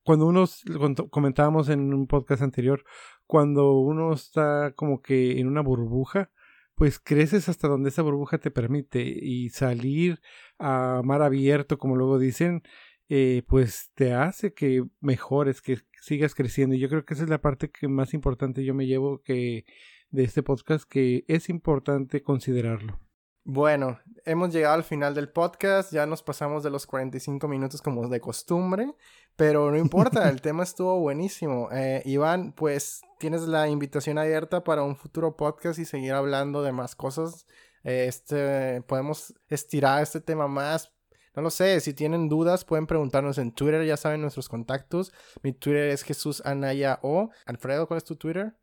cuando 0.03 0.27
uno, 0.27 0.45
comentábamos 1.09 1.69
en 1.69 1.93
un 1.93 2.07
podcast 2.07 2.41
anterior, 2.41 2.83
cuando 3.25 3.73
uno 3.79 4.13
está 4.13 4.73
como 4.75 5.01
que 5.01 5.39
en 5.39 5.47
una 5.47 5.61
burbuja, 5.61 6.31
pues 6.81 6.97
creces 6.97 7.47
hasta 7.47 7.67
donde 7.67 7.89
esa 7.89 8.01
burbuja 8.01 8.39
te 8.39 8.49
permite 8.49 9.03
y 9.03 9.49
salir 9.49 10.19
a 10.57 11.03
mar 11.05 11.21
abierto, 11.21 11.77
como 11.77 11.95
luego 11.95 12.17
dicen, 12.17 12.63
eh, 13.07 13.43
pues 13.47 13.91
te 13.93 14.15
hace 14.15 14.55
que 14.55 14.83
mejores, 14.99 15.61
que 15.61 15.77
sigas 16.01 16.33
creciendo. 16.33 16.75
Y 16.75 16.79
yo 16.79 16.89
creo 16.89 17.05
que 17.05 17.13
esa 17.13 17.21
es 17.21 17.29
la 17.29 17.39
parte 17.39 17.69
que 17.69 17.87
más 17.87 18.15
importante 18.15 18.65
yo 18.65 18.73
me 18.73 18.87
llevo 18.87 19.21
de 19.27 19.63
este 20.11 20.41
podcast, 20.41 20.89
que 20.89 21.23
es 21.27 21.49
importante 21.49 22.23
considerarlo. 22.23 22.99
Bueno, 23.43 23.99
hemos 24.25 24.53
llegado 24.53 24.75
al 24.75 24.83
final 24.83 25.15
del 25.15 25.29
podcast, 25.29 25.91
ya 25.91 26.05
nos 26.05 26.21
pasamos 26.21 26.61
de 26.61 26.69
los 26.69 26.85
45 26.85 27.47
minutos 27.47 27.81
como 27.81 28.07
de 28.07 28.19
costumbre, 28.19 28.93
pero 29.35 29.71
no 29.71 29.77
importa, 29.77 30.29
el 30.29 30.41
tema 30.41 30.61
estuvo 30.61 30.99
buenísimo. 30.99 31.69
Eh, 31.71 32.03
Iván, 32.05 32.53
pues 32.53 33.01
tienes 33.17 33.41
la 33.43 33.67
invitación 33.67 34.19
abierta 34.19 34.63
para 34.63 34.83
un 34.83 34.95
futuro 34.95 35.35
podcast 35.35 35.79
y 35.79 35.85
seguir 35.85 36.13
hablando 36.13 36.61
de 36.61 36.71
más 36.71 36.95
cosas. 36.95 37.47
Eh, 37.83 38.05
este, 38.07 38.83
podemos 38.83 39.33
estirar 39.47 40.03
este 40.03 40.21
tema 40.21 40.47
más. 40.47 40.93
No 41.35 41.41
lo 41.41 41.49
sé, 41.49 41.79
si 41.79 41.93
tienen 41.93 42.29
dudas 42.29 42.63
pueden 42.63 42.85
preguntarnos 42.85 43.39
en 43.39 43.53
Twitter, 43.53 43.83
ya 43.85 43.97
saben 43.97 44.21
nuestros 44.21 44.49
contactos. 44.49 45.13
Mi 45.41 45.51
Twitter 45.51 45.89
es 45.89 46.03
Jesús 46.03 46.43
Anaya 46.45 46.99
O. 47.01 47.31
Alfredo, 47.45 47.87
¿cuál 47.87 47.97
es 47.97 48.03
tu 48.03 48.17
Twitter? 48.17 48.53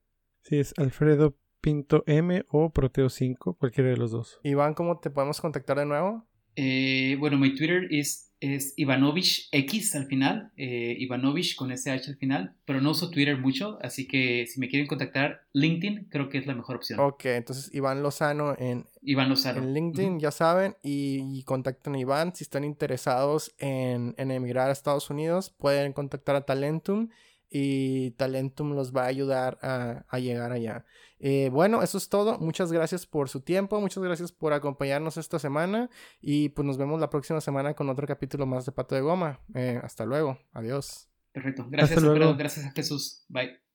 Sí, 0.42 0.60
es 0.60 0.72
Alfredo 0.78 1.34
Pinto 1.60 2.04
M 2.06 2.44
o 2.48 2.70
Proteo 2.70 3.08
5, 3.08 3.54
cualquiera 3.54 3.90
de 3.90 3.96
los 3.96 4.10
dos. 4.10 4.40
Iván, 4.42 4.74
¿cómo 4.74 4.98
te 4.98 5.10
podemos 5.10 5.40
contactar 5.40 5.78
de 5.78 5.86
nuevo? 5.86 6.26
Eh, 6.60 7.16
bueno, 7.20 7.38
mi 7.38 7.54
Twitter 7.54 7.86
es, 7.90 8.32
es 8.40 8.74
Ivanovich 8.76 9.48
X 9.52 9.94
al 9.94 10.06
final, 10.06 10.50
eh, 10.56 10.96
Ivanovich 10.98 11.54
con 11.54 11.70
SH 11.70 12.10
al 12.10 12.16
final, 12.16 12.56
pero 12.64 12.80
no 12.80 12.90
uso 12.90 13.10
Twitter 13.10 13.38
mucho, 13.38 13.78
así 13.80 14.08
que 14.08 14.44
si 14.46 14.58
me 14.58 14.68
quieren 14.68 14.88
contactar, 14.88 15.42
LinkedIn 15.52 16.08
creo 16.10 16.28
que 16.28 16.38
es 16.38 16.46
la 16.46 16.56
mejor 16.56 16.76
opción. 16.76 16.98
Ok, 16.98 17.26
entonces 17.26 17.72
Iván 17.72 18.02
Lozano 18.02 18.56
en, 18.58 18.86
Iván 19.02 19.28
Lozano. 19.28 19.62
en 19.62 19.72
LinkedIn, 19.72 20.18
ya 20.18 20.32
saben, 20.32 20.76
y, 20.82 21.44
contacten 21.44 21.94
a 21.94 22.00
Iván 22.00 22.34
si 22.34 22.42
están 22.42 22.64
interesados 22.64 23.54
en, 23.58 24.16
en 24.18 24.32
emigrar 24.32 24.68
a 24.68 24.72
Estados 24.72 25.10
Unidos, 25.10 25.50
pueden 25.50 25.92
contactar 25.92 26.34
a 26.34 26.40
Talentum 26.40 27.08
y 27.50 28.10
Talentum 28.12 28.74
los 28.74 28.94
va 28.94 29.04
a 29.04 29.06
ayudar 29.06 29.58
a, 29.62 30.18
llegar 30.18 30.52
allá. 30.52 30.84
Eh, 31.18 31.50
bueno, 31.52 31.82
eso 31.82 31.98
es 31.98 32.08
todo. 32.08 32.38
Muchas 32.38 32.72
gracias 32.72 33.06
por 33.06 33.28
su 33.28 33.40
tiempo, 33.40 33.80
muchas 33.80 34.02
gracias 34.02 34.32
por 34.32 34.52
acompañarnos 34.52 35.16
esta 35.16 35.38
semana 35.38 35.90
y 36.20 36.50
pues 36.50 36.66
nos 36.66 36.78
vemos 36.78 37.00
la 37.00 37.10
próxima 37.10 37.40
semana 37.40 37.74
con 37.74 37.88
otro 37.88 38.06
capítulo 38.06 38.46
más 38.46 38.66
de 38.66 38.72
Pato 38.72 38.94
de 38.94 39.00
Goma. 39.00 39.40
Eh, 39.54 39.80
hasta 39.82 40.04
luego, 40.04 40.38
adiós. 40.52 41.08
Perfecto, 41.32 41.66
gracias, 41.68 42.02
Alfredo. 42.02 42.36
gracias 42.36 42.66
a 42.66 42.70
Jesús. 42.72 43.24
Bye. 43.28 43.58